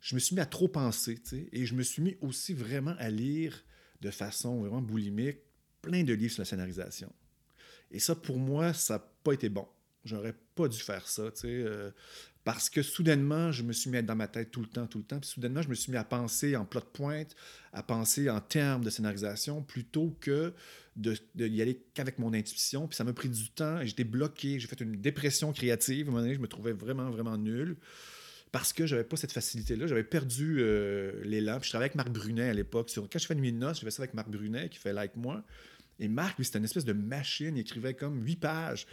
Je 0.00 0.14
me 0.14 0.20
suis 0.20 0.34
mis 0.34 0.40
à 0.40 0.46
trop 0.46 0.68
penser. 0.68 1.18
Et 1.52 1.66
je 1.66 1.74
me 1.74 1.82
suis 1.82 2.02
mis 2.02 2.16
aussi 2.20 2.54
vraiment 2.54 2.94
à 2.98 3.10
lire 3.10 3.64
de 4.00 4.10
façon 4.10 4.60
vraiment 4.60 4.82
boulimique 4.82 5.38
plein 5.82 6.02
de 6.02 6.14
livres 6.14 6.32
sur 6.32 6.40
la 6.40 6.46
scénarisation. 6.46 7.12
Et 7.90 7.98
ça, 7.98 8.14
pour 8.14 8.38
moi, 8.38 8.72
ça 8.72 8.94
n'a 8.94 9.04
pas 9.22 9.32
été 9.32 9.48
bon. 9.48 9.66
J'aurais 10.04 10.34
pas 10.54 10.68
dû 10.68 10.78
faire 10.78 11.06
ça. 11.08 11.30
Euh, 11.44 11.90
parce 12.44 12.68
que 12.68 12.82
soudainement, 12.82 13.52
je 13.52 13.62
me 13.62 13.72
suis 13.72 13.88
mis 13.88 13.96
à 13.96 14.00
être 14.00 14.06
dans 14.06 14.16
ma 14.16 14.28
tête 14.28 14.50
tout 14.50 14.60
le 14.60 14.66
temps, 14.66 14.86
tout 14.86 14.98
le 14.98 15.04
temps. 15.04 15.18
Puis 15.18 15.30
soudainement, 15.30 15.62
je 15.62 15.68
me 15.68 15.74
suis 15.74 15.90
mis 15.90 15.98
à 15.98 16.04
penser 16.04 16.56
en 16.56 16.64
plot 16.64 16.80
de 16.80 16.86
pointe, 16.86 17.34
à 17.72 17.82
penser 17.82 18.28
en 18.28 18.40
termes 18.40 18.84
de 18.84 18.90
scénarisation, 18.90 19.62
plutôt 19.62 20.16
que 20.20 20.52
de, 20.96 21.16
y 21.36 21.62
aller 21.62 21.82
qu'avec 21.94 22.18
mon 22.18 22.32
intuition. 22.32 22.86
Puis 22.86 22.96
ça 22.96 23.04
m'a 23.04 23.12
pris 23.12 23.28
du 23.28 23.50
temps 23.50 23.84
j'étais 23.84 24.04
bloqué. 24.04 24.58
J'ai 24.58 24.68
fait 24.68 24.80
une 24.80 24.96
dépression 24.96 25.52
créative. 25.52 26.06
À 26.06 26.08
un 26.08 26.12
moment 26.12 26.22
donné, 26.22 26.34
je 26.34 26.40
me 26.40 26.48
trouvais 26.48 26.72
vraiment, 26.72 27.10
vraiment 27.10 27.36
nul 27.36 27.76
parce 28.52 28.72
que 28.72 28.86
j'avais 28.86 29.02
pas 29.02 29.16
cette 29.16 29.32
facilité-là. 29.32 29.88
J'avais 29.88 30.04
perdu 30.04 30.58
euh, 30.60 31.20
l'élan. 31.24 31.58
Puis 31.58 31.66
je 31.66 31.70
travaillais 31.70 31.90
avec 31.90 31.96
Marc 31.96 32.10
Brunet 32.10 32.50
à 32.50 32.54
l'époque. 32.54 32.88
Quand 32.94 33.18
je 33.18 33.26
fais 33.26 33.34
Nuit 33.34 33.52
de 33.52 33.58
noces, 33.58 33.80
je 33.80 33.84
fais 33.84 33.90
ça 33.90 34.02
avec 34.02 34.14
Marc 34.14 34.30
Brunet 34.30 34.68
qui 34.68 34.78
fait 34.78 34.92
Like 34.92 35.16
Moi. 35.16 35.42
Et 35.98 36.06
Marc, 36.06 36.38
lui, 36.38 36.44
c'était 36.44 36.58
une 36.58 36.64
espèce 36.64 36.84
de 36.84 36.92
machine. 36.92 37.56
Il 37.56 37.60
écrivait 37.60 37.94
comme 37.94 38.24
huit 38.24 38.36
pages. 38.36 38.86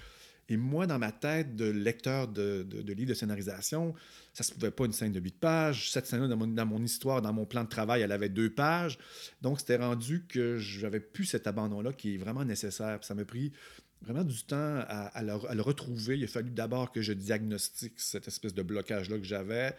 Et 0.49 0.57
moi, 0.57 0.85
dans 0.85 0.99
ma 0.99 1.11
tête 1.11 1.55
de 1.55 1.65
lecteur 1.65 2.27
de, 2.27 2.63
de, 2.63 2.93
livres 2.93 3.09
de 3.09 3.13
scénarisation, 3.13 3.93
ça 4.33 4.43
se 4.43 4.53
pouvait 4.53 4.71
pas 4.71 4.85
une 4.85 4.91
scène 4.91 5.13
de 5.13 5.19
8 5.19 5.39
pages. 5.39 5.91
Cette 5.91 6.07
scène-là, 6.07 6.27
dans 6.27 6.65
mon, 6.65 6.83
histoire, 6.83 7.21
dans 7.21 7.31
mon 7.31 7.45
plan 7.45 7.63
de 7.63 7.69
travail, 7.69 8.01
elle 8.01 8.11
avait 8.11 8.29
deux 8.29 8.49
pages. 8.49 8.97
Donc, 9.41 9.59
c'était 9.59 9.77
rendu 9.77 10.25
que 10.27 10.57
j'avais 10.57 10.99
plus 10.99 11.25
cet 11.25 11.47
abandon-là 11.47 11.93
qui 11.93 12.15
est 12.15 12.17
vraiment 12.17 12.43
nécessaire. 12.43 12.99
ça 13.01 13.15
m'a 13.15 13.23
pris 13.23 13.53
vraiment 14.01 14.23
du 14.23 14.43
temps 14.43 14.83
à, 14.87 15.21
le, 15.23 15.61
retrouver. 15.61 16.17
Il 16.17 16.23
a 16.23 16.27
fallu 16.27 16.49
d'abord 16.49 16.91
que 16.91 17.01
je 17.01 17.13
diagnostique 17.13 17.93
cette 17.97 18.27
espèce 18.27 18.53
de 18.53 18.63
blocage-là 18.63 19.17
que 19.17 19.25
j'avais, 19.25 19.75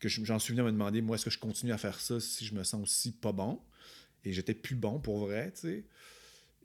que 0.00 0.08
j'en 0.08 0.38
suis 0.38 0.52
venu 0.52 0.62
à 0.62 0.64
me 0.64 0.72
demander, 0.72 1.02
moi, 1.02 1.16
est-ce 1.16 1.24
que 1.24 1.30
je 1.30 1.38
continue 1.38 1.72
à 1.72 1.78
faire 1.78 2.00
ça 2.00 2.18
si 2.20 2.44
je 2.44 2.54
me 2.54 2.64
sens 2.64 2.82
aussi 2.82 3.12
pas 3.12 3.32
bon? 3.32 3.60
Et 4.24 4.32
j'étais 4.32 4.54
plus 4.54 4.74
bon 4.74 4.98
pour 4.98 5.18
vrai, 5.18 5.52
tu 5.52 5.60
sais. 5.60 5.84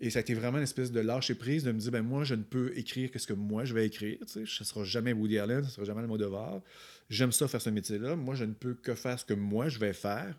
Et 0.04 0.10
ça 0.10 0.18
a 0.18 0.22
été 0.22 0.34
vraiment 0.34 0.58
une 0.58 0.64
espèce 0.64 0.92
de 0.92 1.00
lâcher 1.00 1.36
prise 1.36 1.64
de 1.64 1.72
me 1.72 1.78
dire, 1.78 1.92
ben 1.92 2.02
moi, 2.02 2.24
je 2.24 2.34
ne 2.34 2.42
peux 2.42 2.76
écrire 2.76 3.12
que 3.12 3.20
ce 3.20 3.28
que 3.28 3.34
moi, 3.34 3.66
je 3.66 3.76
vais 3.76 3.86
écrire. 3.86 4.18
Tu 4.22 4.34
sais. 4.34 4.44
Ce 4.48 4.64
ne 4.64 4.66
sera 4.66 4.84
jamais 4.84 5.14
Woody 5.14 5.38
Allen, 5.38 5.62
ce 5.62 5.68
ne 5.68 5.72
sera 5.72 5.86
jamais 5.86 6.02
le 6.02 6.08
mot 6.08 6.18
devoir. 6.18 6.62
J'aime 7.12 7.32
ça 7.32 7.48
faire 7.48 7.62
ce 7.62 7.70
métier-là. 7.70 8.16
Moi, 8.16 8.34
je 8.34 8.46
ne 8.46 8.54
peux 8.54 8.74
que 8.74 8.96
faire 8.96 9.20
ce 9.20 9.26
que 9.26 9.36
moi, 9.36 9.70
je 9.70 9.78
vais 9.78 9.94
faire 9.94 10.36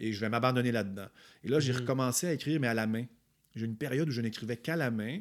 et 0.00 0.14
je 0.14 0.20
vais 0.20 0.30
m'abandonner 0.30 0.72
là-dedans. 0.72 1.08
Et 1.44 1.48
là, 1.48 1.60
j'ai 1.60 1.74
mm-hmm. 1.74 1.80
recommencé 1.80 2.26
à 2.26 2.32
écrire, 2.32 2.58
mais 2.58 2.68
à 2.68 2.74
la 2.74 2.86
main. 2.86 3.04
J'ai 3.54 3.66
une 3.66 3.76
période 3.76 4.08
où 4.08 4.12
je 4.12 4.22
n'écrivais 4.22 4.56
qu'à 4.56 4.76
la 4.76 4.90
main. 4.90 5.20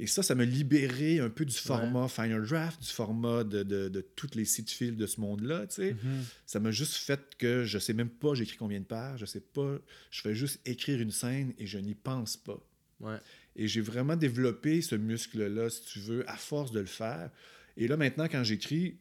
Et 0.00 0.06
ça, 0.06 0.22
ça 0.22 0.36
m'a 0.36 0.44
libéré 0.44 1.18
un 1.18 1.28
peu 1.28 1.44
du 1.44 1.56
format 1.56 2.06
Final 2.06 2.46
Draft, 2.46 2.80
du 2.80 2.88
format 2.88 3.42
de, 3.42 3.64
de, 3.64 3.88
de 3.88 4.00
toutes 4.00 4.36
les 4.36 4.44
sites 4.44 4.70
fils 4.70 4.96
de 4.96 5.06
ce 5.06 5.20
monde-là. 5.20 5.66
Tu 5.66 5.74
sais. 5.74 5.92
Mm-hmm. 5.94 6.22
Ça 6.46 6.60
m'a 6.60 6.70
juste 6.70 6.94
fait 6.94 7.20
que 7.36 7.64
je 7.64 7.80
sais 7.80 7.94
même 7.94 8.10
pas 8.10 8.34
j'écris 8.34 8.56
combien 8.56 8.78
de 8.78 8.84
pages, 8.84 9.18
je 9.18 9.26
sais 9.26 9.40
pas. 9.40 9.76
Je 10.12 10.20
fais 10.20 10.36
juste 10.36 10.60
écrire 10.64 11.00
une 11.00 11.10
scène 11.10 11.52
et 11.58 11.66
je 11.66 11.78
n'y 11.78 11.96
pense 11.96 12.36
pas. 12.36 12.62
Et 13.56 13.68
j'ai 13.68 13.80
vraiment 13.80 14.16
développé 14.16 14.82
ce 14.82 14.94
muscle-là, 14.94 15.70
si 15.70 15.82
tu 15.82 16.00
veux, 16.00 16.28
à 16.28 16.36
force 16.36 16.72
de 16.72 16.80
le 16.80 16.86
faire. 16.86 17.30
Et 17.76 17.88
là, 17.88 17.96
maintenant, 17.96 18.26
quand 18.30 18.42
j'écris, 18.44 18.98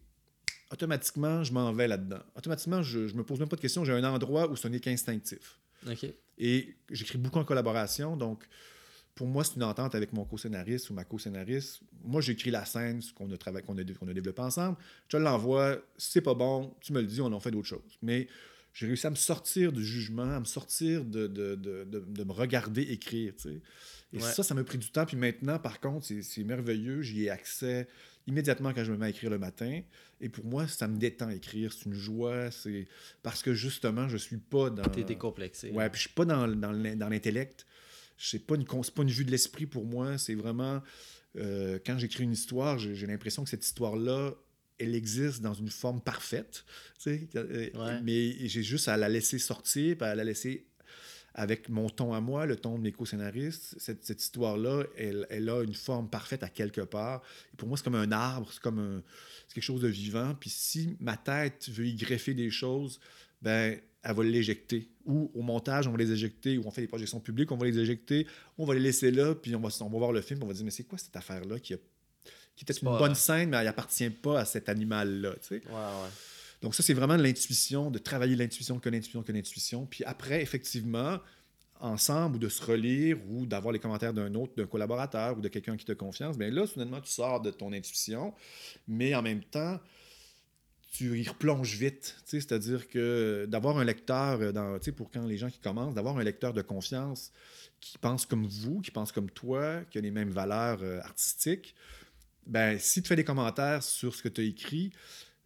automatiquement, 0.71 1.43
je 1.43 1.53
m'en 1.53 1.71
vais 1.73 1.87
là-dedans. 1.87 2.21
Automatiquement, 2.35 2.81
je 2.83 2.99
ne 2.99 3.13
me 3.13 3.23
pose 3.23 3.39
même 3.39 3.49
pas 3.49 3.55
de 3.55 3.61
questions. 3.61 3.85
J'ai 3.85 3.93
un 3.93 4.03
endroit 4.03 4.49
où 4.49 4.55
ce 4.55 4.67
n'est 4.67 4.79
qu'instinctif. 4.79 5.59
Et 6.37 6.75
j'écris 6.91 7.17
beaucoup 7.17 7.39
en 7.39 7.45
collaboration. 7.45 8.17
Donc, 8.17 8.47
pour 9.15 9.27
moi, 9.27 9.43
c'est 9.43 9.55
une 9.55 9.63
entente 9.63 9.95
avec 9.95 10.13
mon 10.13 10.25
co-scénariste 10.25 10.89
ou 10.89 10.93
ma 10.93 11.03
co-scénariste. 11.03 11.81
Moi, 12.03 12.21
j'écris 12.21 12.51
la 12.51 12.65
scène 12.65 13.01
qu'on 13.15 13.31
a, 13.31 13.61
qu'on 13.61 13.77
a, 13.77 13.81
a, 13.81 14.13
développée 14.13 14.41
ensemble. 14.41 14.77
Je 15.07 15.17
l'envoie. 15.17 15.77
C'est 15.97 16.21
pas 16.21 16.35
bon, 16.35 16.75
tu 16.81 16.93
me 16.93 17.01
le 17.01 17.07
dis, 17.07 17.19
on 17.21 17.31
en 17.31 17.39
fait 17.39 17.51
d'autres 17.51 17.67
choses. 17.67 17.97
Mais 18.03 18.27
j'ai 18.77 18.85
réussi 18.85 19.07
à 19.07 19.09
me 19.09 19.15
sortir 19.15 19.71
du 19.71 19.83
jugement, 19.83 20.35
à 20.35 20.39
me 20.39 20.45
sortir 20.45 21.03
de, 21.03 21.25
de, 21.25 21.55
de, 21.55 21.83
de 21.83 22.23
me 22.23 22.31
regarder 22.31 22.83
écrire. 22.83 23.33
Tu 23.35 23.49
sais. 23.49 23.61
Et 24.13 24.19
ça, 24.19 24.43
ça 24.43 24.53
m'a 24.53 24.63
pris 24.63 24.77
du 24.77 24.91
temps. 24.91 25.07
Puis 25.07 25.17
maintenant, 25.17 25.57
par 25.57 25.79
contre, 25.79 26.05
c'est 26.05 26.43
merveilleux. 26.43 27.01
J'y 27.01 27.23
ai 27.23 27.31
accès 27.31 27.87
immédiatement 28.27 28.73
quand 28.75 28.83
je 28.83 28.91
me 28.91 28.97
mets 28.97 29.07
à 29.07 29.09
écrire 29.09 29.31
le 29.31 29.39
matin. 29.39 29.81
Et 30.21 30.29
pour 30.29 30.45
moi, 30.45 30.67
ça 30.67 30.87
me 30.87 30.95
détend 30.99 31.31
écrire. 31.31 31.73
C'est 31.73 31.85
une 31.87 31.95
joie. 31.95 32.51
C'est 32.51 32.87
parce 33.23 33.41
que 33.41 33.55
justement, 33.55 34.07
je 34.07 34.17
suis 34.17 34.37
pas 34.37 34.69
dans. 34.69 34.83
T'es 34.83 35.03
décomplexé. 35.03 35.71
Ouais, 35.71 35.89
puis 35.89 35.97
je 35.97 36.07
suis 36.07 36.13
pas 36.13 36.25
dans, 36.25 36.47
dans 36.47 37.09
l'intellect. 37.09 37.65
C'est 38.15 38.45
pas 38.45 38.53
une 38.53 38.65
pas 38.65 39.01
une 39.01 39.09
vue 39.09 39.25
de 39.25 39.31
l'esprit 39.31 39.65
pour 39.65 39.85
moi. 39.85 40.19
C'est 40.19 40.35
vraiment 40.35 40.83
Euh, 41.37 41.77
quand 41.85 41.97
j'écris 41.97 42.23
une 42.23 42.31
histoire, 42.31 42.79
j'ai 42.79 43.07
l'impression 43.07 43.43
que 43.43 43.49
cette 43.49 43.65
histoire-là, 43.65 44.33
elle 44.79 44.95
existe 44.95 45.41
dans 45.41 45.53
une 45.53 45.69
forme 45.69 46.01
parfaite. 46.01 46.63
tu 47.01 47.09
sais, 47.11 47.27
euh, 47.35 47.69
Ouais. 47.73 48.01
Mais 48.03 48.47
j'ai 48.47 48.63
juste 48.63 48.87
à 48.87 48.97
la 48.97 49.09
laisser 49.09 49.39
sortir, 49.39 49.97
à 50.01 50.15
la 50.15 50.23
laisser 50.23 50.67
avec 51.33 51.69
mon 51.69 51.87
ton 51.89 52.13
à 52.13 52.19
moi, 52.21 52.45
le 52.47 52.55
ton 52.55 52.77
de 52.77 52.83
mes 52.83 52.91
co-scénaristes. 52.91 53.75
Cette, 53.77 54.03
cette 54.03 54.21
histoire-là, 54.23 54.83
elle, 54.97 55.27
elle 55.29 55.49
a 55.49 55.61
une 55.61 55.75
forme 55.75 56.09
parfaite 56.09 56.41
à 56.41 56.49
quelque 56.49 56.81
part. 56.81 57.21
Et 57.53 57.57
pour 57.57 57.67
moi, 57.67 57.77
c'est 57.77 57.83
comme 57.83 57.93
un 57.95 58.11
arbre, 58.11 58.49
c'est 58.51 58.61
comme 58.61 58.79
un- 58.79 59.03
quelque 59.53 59.63
chose 59.63 59.81
de 59.81 59.87
vivant. 59.87 60.35
Puis 60.39 60.49
si 60.49 60.95
ma 60.99 61.15
tête 61.15 61.69
veut 61.69 61.85
y 61.85 61.95
greffer 61.95 62.33
des 62.33 62.49
choses, 62.49 62.99
ben 63.41 63.77
elle 64.03 64.15
va 64.15 64.23
l'éjecter. 64.23 64.89
Ou 65.05 65.29
au 65.35 65.41
montage, 65.43 65.85
on 65.87 65.91
va 65.91 65.97
les 65.97 66.11
éjecter, 66.11 66.57
ou 66.57 66.63
on 66.65 66.71
fait 66.71 66.81
des 66.81 66.87
projections 66.87 67.19
publiques, 67.19 67.51
on 67.51 67.57
va 67.57 67.65
les 67.67 67.77
éjecter, 67.77 68.25
on 68.57 68.65
va 68.65 68.73
les 68.73 68.79
laisser 68.79 69.11
là, 69.11 69.35
puis 69.35 69.53
on 69.55 69.59
va, 69.59 69.69
on 69.81 69.89
va 69.89 69.97
voir 69.97 70.11
le 70.13 70.21
film, 70.21 70.41
on 70.43 70.47
va 70.47 70.53
dire, 70.53 70.63
mais 70.65 70.71
c'est 70.71 70.85
quoi 70.85 70.97
cette 70.97 71.15
affaire-là 71.15 71.59
qui, 71.59 71.73
a, 71.73 71.77
qui 72.57 72.65
était 72.65 72.73
C'est 72.73 72.81
une 72.81 72.89
pas- 72.89 72.97
bonne 72.99 73.15
scène, 73.15 73.49
mais 73.51 73.57
elle 73.57 73.67
appartient 73.67 74.09
pas 74.09 74.41
à 74.41 74.45
cet 74.45 74.67
animal-là. 74.67 75.31
tu 75.41 75.47
sais. 75.47 75.55
Ouais, 75.67 75.71
ouais. 75.73 76.09
Donc 76.61 76.73
ça, 76.75 76.83
c'est 76.83 76.93
vraiment 76.95 77.15
de 77.15 77.21
l'intuition, 77.23 77.89
de 77.91 77.99
travailler 77.99 78.35
l'intuition, 78.35 78.79
que 78.79 78.89
l'intuition, 78.89 79.21
que 79.23 79.31
l'intuition. 79.31 79.85
Puis 79.85 80.03
après, 80.03 80.41
effectivement, 80.41 81.19
ensemble, 81.79 82.37
ou 82.37 82.39
de 82.39 82.49
se 82.49 82.63
relire, 82.65 83.19
ou 83.29 83.45
d'avoir 83.45 83.71
les 83.71 83.77
commentaires 83.79 84.11
d'un 84.13 84.33
autre, 84.33 84.53
d'un 84.57 84.65
collaborateur, 84.65 85.37
ou 85.37 85.41
de 85.41 85.47
quelqu'un 85.47 85.77
qui 85.77 85.85
te 85.85 85.91
confiance, 85.91 86.35
bien 86.35 86.49
là, 86.49 86.65
soudainement, 86.65 86.99
tu 86.99 87.11
sors 87.11 87.39
de 87.41 87.51
ton 87.51 87.71
intuition, 87.71 88.33
mais 88.87 89.13
en 89.13 89.21
même 89.21 89.43
temps, 89.43 89.79
tu 90.91 91.19
y 91.19 91.27
replonges 91.27 91.75
vite. 91.75 92.15
C'est-à-dire 92.25 92.87
que 92.87 93.45
d'avoir 93.47 93.77
un 93.77 93.83
lecteur, 93.83 94.41
euh, 94.41 94.51
dans, 94.51 94.79
tu 94.79 94.85
sais, 94.85 94.91
pour 94.91 95.11
quand 95.11 95.27
les 95.27 95.37
gens 95.37 95.49
qui 95.51 95.59
commencent, 95.59 95.93
d'avoir 95.93 96.17
un 96.17 96.23
lecteur 96.23 96.53
de 96.53 96.63
confiance 96.63 97.31
qui 97.79 97.99
pense 97.99 98.25
comme 98.25 98.47
vous, 98.47 98.81
qui 98.81 98.89
pense 98.89 99.11
comme 99.11 99.29
toi, 99.29 99.81
qui 99.91 99.99
a 99.99 100.01
les 100.01 100.09
mêmes 100.09 100.31
valeurs 100.31 100.79
euh, 100.81 100.99
artistiques, 101.01 101.75
ben, 102.47 102.79
si 102.79 103.01
tu 103.01 103.07
fais 103.07 103.15
des 103.15 103.23
commentaires 103.23 103.83
sur 103.83 104.15
ce 104.15 104.23
que 104.23 104.29
tu 104.29 104.41
as 104.41 104.43
écrit, 104.45 104.91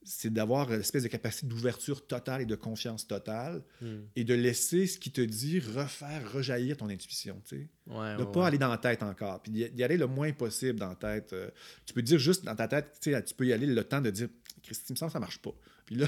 c'est 0.03 0.33
d'avoir 0.33 0.67
l'espèce 0.69 1.03
de 1.03 1.07
capacité 1.09 1.45
d'ouverture 1.45 2.07
totale 2.07 2.41
et 2.41 2.45
de 2.45 2.55
confiance 2.55 3.05
totale 3.07 3.61
Hmm. 3.81 3.99
et 4.15 4.23
de 4.23 4.33
laisser 4.33 4.87
ce 4.87 4.97
qui 4.97 5.11
te 5.11 5.21
dit 5.21 5.59
refaire, 5.59 6.31
rejaillir 6.33 6.75
ton 6.77 6.89
intuition. 6.89 7.39
Tu 7.47 7.55
sais. 7.57 7.69
Ouais, 7.85 8.15
De 8.17 8.23
ouais, 8.23 8.31
pas 8.31 8.39
ouais. 8.41 8.45
aller 8.47 8.57
dans 8.57 8.69
la 8.69 8.79
tête 8.79 9.03
encore, 9.03 9.41
puis 9.43 9.51
d'y 9.51 9.83
aller 9.83 9.97
le 9.97 10.07
moins 10.07 10.31
possible 10.33 10.79
dans 10.79 10.89
la 10.89 10.95
tête. 10.95 11.33
Euh, 11.33 11.49
tu 11.85 11.93
peux 11.93 12.01
dire 12.01 12.17
juste 12.17 12.43
dans 12.45 12.55
ta 12.55 12.67
tête, 12.67 12.97
tu 12.99 13.33
peux 13.35 13.45
y 13.45 13.53
aller 13.53 13.67
le 13.67 13.83
temps 13.83 14.01
de 14.01 14.09
dire 14.09 14.27
Christy, 14.63 14.91
me 14.93 14.97
semble 14.97 15.09
que 15.09 15.13
ça 15.13 15.19
marche 15.19 15.39
pas. 15.39 15.53
Puis 15.85 15.95
là, 15.95 16.07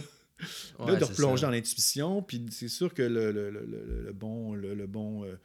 là 0.80 0.96
de 0.96 1.04
replonger 1.04 1.42
ça. 1.42 1.48
dans 1.48 1.52
l'intuition, 1.52 2.24
puis 2.24 2.44
c'est 2.50 2.68
sûr 2.70 2.94
que 2.96 3.04
le, 3.04 3.32
le- 3.32 3.52
le- 3.52 3.66
le- 4.06 4.12
bon, 4.14 4.56
le, 4.56 4.74
bon, 4.88 5.24
euh, 5.24 5.28
bon, 5.28 5.38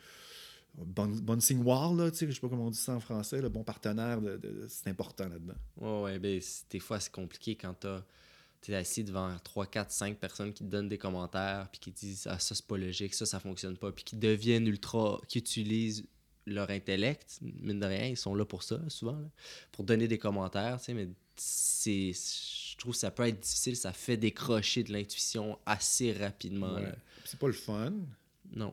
bouncing 0.85 1.63
wall, 1.63 1.97
là, 1.97 2.11
tu 2.11 2.19
sais, 2.19 2.27
je 2.27 2.33
sais 2.33 2.41
pas 2.41 2.49
comment 2.49 2.67
on 2.67 2.71
dit 2.71 2.79
ça 2.79 2.95
en 2.95 3.01
français, 3.01 3.41
le 3.41 3.49
bon 3.49 3.65
partenaire, 3.65 4.21
de- 4.21 4.37
de- 4.37 4.67
c'est 4.69 4.89
important 4.89 5.29
là-dedans. 5.29 5.55
Ouais, 5.77 6.03
ouais, 6.03 6.19
ben, 6.19 6.41
c'est- 6.41 6.71
des 6.71 6.79
fois, 6.81 7.01
c'est 7.01 7.13
compliqué 7.13 7.55
quand 7.57 7.75
t'as- 7.75 8.05
t'es 8.61 8.75
assis 8.75 9.05
devant 9.05 9.37
3, 9.45 9.67
4, 9.67 9.91
5 9.91 10.19
personnes 10.19 10.53
qui 10.53 10.65
te 10.65 10.69
donnent 10.69 10.89
des 10.89 10.99
commentaires, 10.99 11.69
puis 11.71 11.81
qui 11.81 11.91
disent 11.93 12.27
Ah, 12.31 12.39
ça, 12.39 12.55
c'est 12.55 12.67
pas 12.67 12.77
logique, 12.77 13.15
ça, 13.15 13.27
ça 13.27 13.39
fonctionne 13.41 13.77
pas, 13.77 13.93
puis 13.93 14.05
qui 14.05 14.17
deviennent 14.17 14.67
ultra. 14.67 15.21
qui 15.29 15.39
utilisent 15.39 16.05
leur 16.47 16.71
intellect. 16.71 17.39
Mine 17.43 17.79
de 17.79 17.87
rien, 17.87 18.07
ils 18.07 18.17
sont 18.17 18.35
là 18.35 18.45
pour 18.45 18.63
ça, 18.63 18.81
souvent, 18.89 19.19
là, 19.19 19.29
pour 19.73 19.85
donner 19.85 20.09
des 20.09 20.19
commentaires, 20.19 20.79
tu 20.79 20.87
sais, 20.87 20.95
mais 20.95 21.09
c'est. 21.37 22.13
Je 22.13 22.77
trouve 22.79 22.93
que 22.95 22.99
ça 22.99 23.11
peut 23.11 23.27
être 23.27 23.41
difficile, 23.41 23.77
ça 23.77 23.93
fait 23.93 24.17
décrocher 24.17 24.83
de 24.85 24.93
l'intuition 24.93 25.59
assez 25.67 26.13
rapidement. 26.13 26.75
Ouais. 26.75 26.93
C'est 27.25 27.39
pas 27.39 27.49
le 27.49 27.53
fun. 27.53 27.93
Non. 28.53 28.73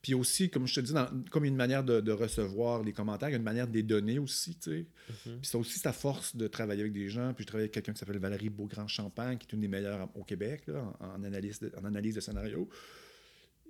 Puis 0.00 0.14
aussi, 0.14 0.48
comme 0.48 0.66
je 0.66 0.74
te 0.76 0.80
dis, 0.80 0.92
dans- 0.92 1.08
comme 1.30 1.44
il 1.44 1.48
y 1.48 1.50
a 1.50 1.52
une 1.52 1.56
manière 1.56 1.82
de, 1.82 2.00
de 2.00 2.12
recevoir 2.12 2.84
les 2.84 2.92
commentaires, 2.92 3.28
il 3.30 3.32
y 3.32 3.34
a 3.34 3.38
une 3.38 3.42
manière 3.44 3.66
de 3.66 3.72
les 3.72 3.82
donner 3.82 4.18
aussi, 4.20 4.54
tu 4.56 4.70
sais. 4.70 4.86
Mhm. 5.26 5.38
Puis 5.40 5.50
c'est 5.50 5.56
aussi 5.58 5.78
sa 5.80 5.92
force 5.92 6.36
de 6.36 6.46
travailler 6.46 6.82
avec 6.82 6.92
des 6.92 7.08
gens. 7.08 7.34
Puis 7.34 7.42
je 7.42 7.48
travaille 7.48 7.64
avec 7.64 7.72
quelqu'un 7.72 7.92
qui 7.92 7.98
s'appelle 7.98 8.18
Valérie 8.18 8.48
Beaugrand-Champagne, 8.48 9.38
qui 9.38 9.46
est 9.48 9.52
une 9.54 9.60
des 9.60 9.68
meilleures 9.68 10.08
au 10.14 10.22
Québec 10.22 10.62
là, 10.68 10.84
en, 11.00 11.06
en 11.20 11.24
analyse 11.24 11.58
de, 11.58 11.72
en 11.76 11.84
analyse 11.84 12.14
de 12.14 12.20
scénario. 12.20 12.68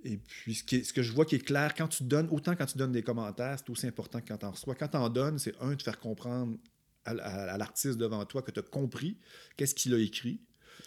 Et 0.03 0.17
puis, 0.17 0.55
ce, 0.55 0.63
qui 0.63 0.77
est- 0.77 0.83
ce 0.83 0.93
que 0.93 1.01
je 1.01 1.11
vois 1.11 1.25
qui 1.25 1.35
est 1.35 1.39
clair, 1.43 1.73
quand 1.75 1.87
tu 1.87 2.03
donnes, 2.03 2.27
autant 2.31 2.55
quand 2.55 2.65
tu 2.67 2.77
donnes 2.77 2.91
des 2.93 3.03
commentaires, 3.03 3.57
c'est 3.59 3.69
aussi 3.69 3.87
important 3.87 4.21
que 4.21 4.27
quand 4.27 4.37
tu 4.37 4.45
en 4.45 4.51
reçois. 4.51 4.75
Quand 4.75 4.87
tu 4.87 4.97
en 4.97 5.09
donnes, 5.09 5.39
c'est 5.39 5.55
un, 5.59 5.73
de 5.75 5.81
faire 5.81 5.99
comprendre 5.99 6.57
à, 7.05 7.11
à- 7.11 7.53
à 7.53 7.57
l'artiste 7.57 7.97
devant 7.97 8.23
toi 8.25 8.41
que 8.41 8.51
tu 8.51 8.59
as 8.59 8.63
compris 8.63 9.17
qu'est-ce 9.57 9.73
qu'il 9.75 9.93
a 9.93 9.97
écrit, 9.99 10.39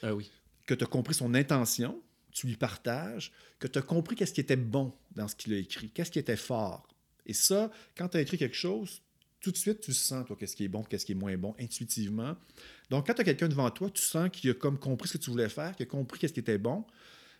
Ah 0.02 0.14
oui. 0.14 0.30
que 0.66 0.74
tu 0.74 0.84
as 0.84 0.86
compris 0.86 1.14
son 1.14 1.34
intention, 1.34 2.00
tu 2.32 2.46
lui 2.46 2.56
partages, 2.56 3.32
que 3.58 3.68
tu 3.68 3.78
as 3.78 3.82
compris 3.82 4.16
qu'est-ce 4.16 4.32
qui 4.32 4.40
était 4.40 4.56
bon 4.56 4.92
dans 5.14 5.28
ce 5.28 5.36
qu'il 5.36 5.52
a 5.52 5.58
écrit, 5.58 5.90
qu'est-ce 5.90 6.10
qui 6.10 6.18
était 6.18 6.36
fort. 6.36 6.88
Et 7.26 7.34
ça, 7.34 7.70
quand 7.96 8.08
tu 8.08 8.16
as 8.16 8.20
écrit 8.20 8.38
quelque 8.38 8.56
chose, 8.56 9.02
tout 9.40 9.50
de 9.50 9.56
suite, 9.56 9.80
tu 9.80 9.92
sens, 9.92 10.24
toi, 10.26 10.36
qu'est-ce 10.38 10.56
qui 10.56 10.64
est 10.64 10.68
bon, 10.68 10.82
qu'est-ce 10.82 11.04
qui 11.04 11.12
est 11.12 11.16
moins 11.16 11.36
bon, 11.36 11.54
intuitivement. 11.60 12.36
Donc, 12.90 13.06
quand 13.06 13.14
tu 13.14 13.20
as 13.20 13.24
quelqu'un 13.24 13.48
devant 13.48 13.70
toi, 13.70 13.90
tu 13.90 14.02
sens 14.02 14.30
qu'il 14.30 14.50
a 14.50 14.54
comme 14.54 14.78
compris 14.78 15.08
ce 15.08 15.18
que 15.18 15.22
tu 15.22 15.30
voulais 15.30 15.48
faire, 15.48 15.74
qu'il 15.74 15.84
a 15.84 15.88
compris 15.88 16.20
qu'est-ce 16.20 16.32
qui 16.32 16.40
était 16.40 16.58
bon. 16.58 16.84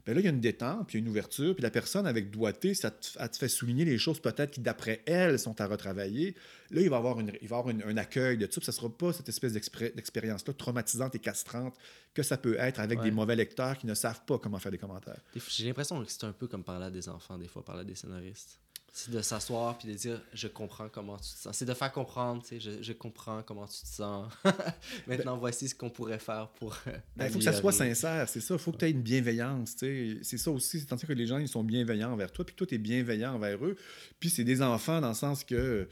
Ben 0.05 0.15
là, 0.15 0.21
il 0.21 0.25
y 0.25 0.27
a 0.27 0.31
une 0.31 0.41
détente, 0.41 0.89
puis 0.89 0.99
il 0.99 1.01
y 1.01 1.03
a 1.03 1.05
une 1.05 1.11
ouverture, 1.11 1.55
puis 1.55 1.63
la 1.63 1.71
personne 1.71 2.07
avec 2.07 2.31
doigté, 2.31 2.75
ça 2.75 2.91
te, 2.91 3.09
elle 3.19 3.31
te 3.31 3.37
fait 3.37 3.49
souligner 3.49 3.85
les 3.85 3.99
choses 3.99 4.19
peut-être 4.21 4.51
qui, 4.51 4.61
d'après 4.61 5.03
elle, 5.07 5.39
sont 5.39 5.61
à 5.61 5.67
retravailler. 5.67 6.35
Là, 6.73 6.81
il 6.81 6.91
va 6.91 6.97
avoir, 6.97 7.21
une- 7.21 7.33
il 7.41 7.47
va 7.49 7.59
avoir 7.59 7.71
une- 7.73 7.83
un 7.85 7.97
accueil 7.97 8.37
de 8.37 8.47
tout, 8.47 8.59
puis 8.61 8.67
ça 8.67 8.73
ne 8.73 8.77
sera 8.77 8.91
pas 8.91 9.13
cette 9.13 9.29
espèce 9.29 9.53
d'expérience-là 9.53 10.55
traumatisante 10.55 11.15
et 11.15 11.19
castrante 11.19 11.75
que 12.15 12.23
ça 12.23 12.37
peut 12.37 12.57
être 12.59 12.81
avec 12.81 12.99
Ouais. 12.99 13.05
des 13.07 13.11
mauvais 13.11 13.37
lecteurs 13.37 13.79
qui 13.79 13.87
ne 13.87 13.95
savent 13.95 14.25
pas 14.27 14.39
comment 14.39 14.59
faire 14.59 14.73
des 14.73 14.79
commentaires. 14.79 15.21
J'ai 15.49 15.67
l'impression 15.67 16.03
que 16.05 16.11
c'est 16.11 16.25
un 16.25 16.33
peu 16.33 16.49
comme 16.49 16.65
parler 16.65 16.87
à 16.87 16.91
des 16.91 17.09
enfants, 17.09 17.39
des 17.39 17.49
fois, 17.49 17.65
parler 17.65 17.83
à 17.83 17.85
des 17.85 17.95
scénaristes. 17.95 18.59
C'est 18.95 19.11
de 19.11 19.23
s'asseoir 19.23 19.79
puis 19.79 19.89
de 19.89 19.95
dire 19.95 20.21
je 20.35 20.49
comprends 20.49 20.89
comment 20.91 21.17
tu 21.17 21.33
te 21.33 21.39
sens. 21.39 21.57
C'est 21.57 21.65
de 21.65 21.73
faire 21.73 21.91
comprendre, 21.93 22.43
tu 22.43 22.49
sais, 22.49 22.61
je, 22.61 22.83
je 22.83 22.93
comprends 22.93 23.43
comment 23.43 23.67
tu 23.67 23.81
te 23.81 23.87
sens. 23.87 24.31
Maintenant, 25.07 25.39
voici 25.39 25.67
ce 25.69 25.75
qu'on 25.75 25.89
pourrait 25.89 26.19
faire 26.19 26.49
pour. 26.59 26.77
euh, 26.87 26.93
Ben, 27.17 27.25
il 27.27 27.33
faut 27.33 27.39
que 27.39 27.45
ça 27.45 27.55
soit 27.55 27.73
sincère, 27.73 28.29
c'est 28.29 28.41
ça. 28.41 28.53
Il 28.55 28.61
faut 28.61 28.71
que 28.71 28.77
tu 28.77 28.85
aies 28.85 28.91
une 28.91 29.01
bienveillance. 29.01 29.77
tu 29.77 29.87
sais. 30.17 30.19
C'est 30.23 30.37
ça 30.37 30.51
aussi. 30.51 30.79
C'est-à-dire 30.79 31.09
que 31.09 31.13
les 31.15 31.27
gens, 31.27 31.39
ils 31.39 31.49
sont 31.49 31.65
bienveillants 31.65 32.13
envers 32.13 32.31
toi, 32.31 32.45
puis 32.45 32.55
toi, 32.55 32.67
tu 32.67 32.75
es 32.75 32.79
bienveillant 32.79 33.35
envers 33.35 33.65
eux. 33.65 33.77
Puis 34.21 34.29
c'est 34.29 34.45
des 34.45 34.61
enfants 34.61 35.01
dans 35.01 35.09
le 35.09 35.15
sens 35.15 35.43
que 35.43 35.89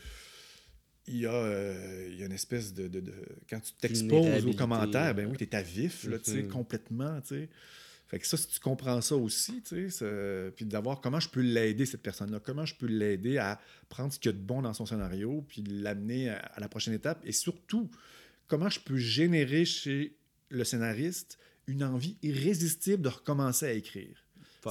il 1.07 1.17
y 1.21 1.27
a, 1.27 1.33
euh, 1.33 2.09
il 2.13 2.19
y 2.21 2.23
a 2.23 2.27
une 2.27 2.33
espèce 2.33 2.75
de, 2.75 2.87
de- 2.87 3.01
de- 3.01 3.15
Quand 3.49 3.61
tu 3.61 3.73
t'exposes 3.81 4.45
aux 4.47 4.53
commentaires, 4.53 5.15
ben 5.15 5.27
oui, 5.27 5.37
tu 5.39 5.45
es 5.45 5.55
à 5.57 5.63
vif, 5.63 6.05
là, 6.05 6.19
tu 6.19 6.33
sais, 6.33 6.43
mhm. 6.43 6.49
complètement. 6.51 7.19
tu 7.23 7.29
sais. 7.29 7.49
Fait 8.11 8.19
que 8.19 8.27
ça, 8.27 8.37
si 8.37 8.49
tu 8.49 8.59
comprends 8.59 9.01
ça 9.01 9.15
aussi, 9.15 9.63
tu 9.63 9.89
sais, 9.89 10.53
puis 10.57 10.65
d'avoir 10.65 11.01
comment 11.01 11.21
je 11.21 11.29
peux 11.29 11.41
l'aider, 11.43 11.87
cette 11.87 12.03
personne-là, 12.03 12.41
comment 12.41 12.67
je 12.67 12.75
peux 12.75 12.87
l'aider 12.87 13.39
à 13.39 13.61
prendre 13.89 14.13
ce 14.13 14.19
qu'il 14.19 14.33
y 14.33 14.35
a 14.35 14.37
de 14.37 14.43
bon 14.43 14.63
dans 14.63 14.75
son 14.75 14.85
scénario, 14.85 15.45
puis 15.49 15.63
l'amener 15.63 16.29
à, 16.31 16.39
à 16.39 16.59
la 16.61 16.69
prochaine 16.69 16.93
étape, 16.95 17.21
et 17.25 17.31
surtout, 17.31 17.89
comment 18.49 18.69
je 18.69 18.81
peux 18.81 18.97
générer 18.97 19.65
chez 19.65 20.17
le 20.49 20.65
scénariste 20.65 21.39
une 21.69 21.85
envie 21.85 22.17
irrésistible 22.23 23.01
de 23.03 23.09
recommencer 23.11 23.67
à 23.67 23.73
écrire. 23.73 24.17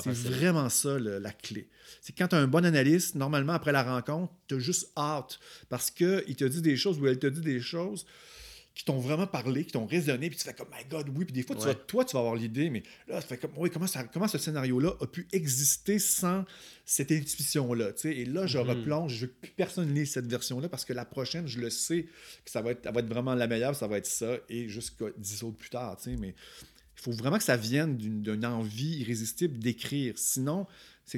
C'est 0.03 0.09
vraiment 0.29 0.67
ça 0.69 0.99
le- 0.99 1.17
la 1.19 1.31
clé. 1.31 1.69
C'est 2.01 2.15
quand 2.15 2.27
tu 2.27 2.35
as 2.35 2.39
un 2.39 2.47
bon 2.47 2.65
analyste, 2.65 3.15
normalement, 3.15 3.53
après 3.53 3.71
la 3.71 3.83
rencontre, 3.83 4.33
tu 4.47 4.55
as 4.55 4.59
juste 4.59 4.91
hâte 4.97 5.39
parce 5.69 5.89
qu'il 5.91 6.35
te 6.35 6.43
dit 6.43 6.61
des 6.61 6.75
choses 6.75 6.99
ou 6.99 7.07
elle 7.07 7.17
te 7.19 7.27
dit 7.27 7.39
des 7.41 7.61
choses 7.61 8.05
qui 8.79 8.85
t'ont 8.85 8.97
vraiment 8.99 9.27
parlé, 9.27 9.65
qui 9.65 9.73
t'ont 9.73 9.85
résonné, 9.85 10.29
puis 10.29 10.37
tu 10.39 10.45
fais 10.45 10.53
comme, 10.53 10.69
my 10.69 10.85
God, 10.89 11.09
oui. 11.13 11.25
Puis 11.25 11.33
des 11.33 11.43
fois, 11.43 11.53
tu 11.53 11.63
Ouais. 11.63 11.73
vas- 11.73 11.75
toi, 11.75 12.05
tu 12.05 12.13
vas 12.13 12.19
avoir 12.19 12.35
l'idée, 12.35 12.69
mais 12.69 12.81
là, 13.09 13.21
tu 13.21 13.27
fais 13.27 13.35
comme, 13.37 13.51
oui, 13.57 13.69
comment, 13.69 13.87
ça, 13.87 14.05
comment 14.05 14.29
ce 14.29 14.37
scénario-là 14.37 14.93
a 15.01 15.05
pu 15.05 15.27
exister 15.33 15.99
sans 15.99 16.45
cette 16.85 17.11
intuition-là? 17.11 17.91
tu 17.91 18.03
sais? 18.03 18.15
Et 18.15 18.23
là, 18.23 18.47
je 18.47 18.57
Mhm. 18.57 18.69
replonge, 18.69 19.13
je 19.15 19.25
veux 19.25 19.33
que 19.41 19.47
personne 19.57 19.93
lise 19.93 20.11
cette 20.13 20.27
version-là 20.27 20.69
parce 20.69 20.85
que 20.85 20.93
la 20.93 21.03
prochaine, 21.03 21.45
je 21.45 21.59
le 21.59 21.69
sais 21.69 22.03
que 22.45 22.49
ça 22.51 22.61
va 22.61 22.71
être, 22.71 22.85
elle 22.85 22.93
va 22.93 23.01
être 23.01 23.09
vraiment 23.09 23.35
la 23.35 23.47
meilleure, 23.47 23.75
ça 23.75 23.85
va 23.85 23.97
être 23.97 24.07
ça, 24.07 24.37
et 24.47 24.69
jusqu'à 24.69 25.07
10 25.17 25.43
autres 25.43 25.57
plus 25.57 25.69
tard. 25.71 25.97
tu 25.97 26.11
sais, 26.11 26.15
Mais 26.15 26.29
il 26.97 27.01
faut 27.01 27.11
vraiment 27.11 27.37
que 27.37 27.43
ça 27.43 27.57
vienne 27.57 27.97
d'une 27.97 28.45
envie 28.45 28.99
irrésistible 28.99 29.59
d'écrire. 29.59 30.13
Sinon, 30.17 30.67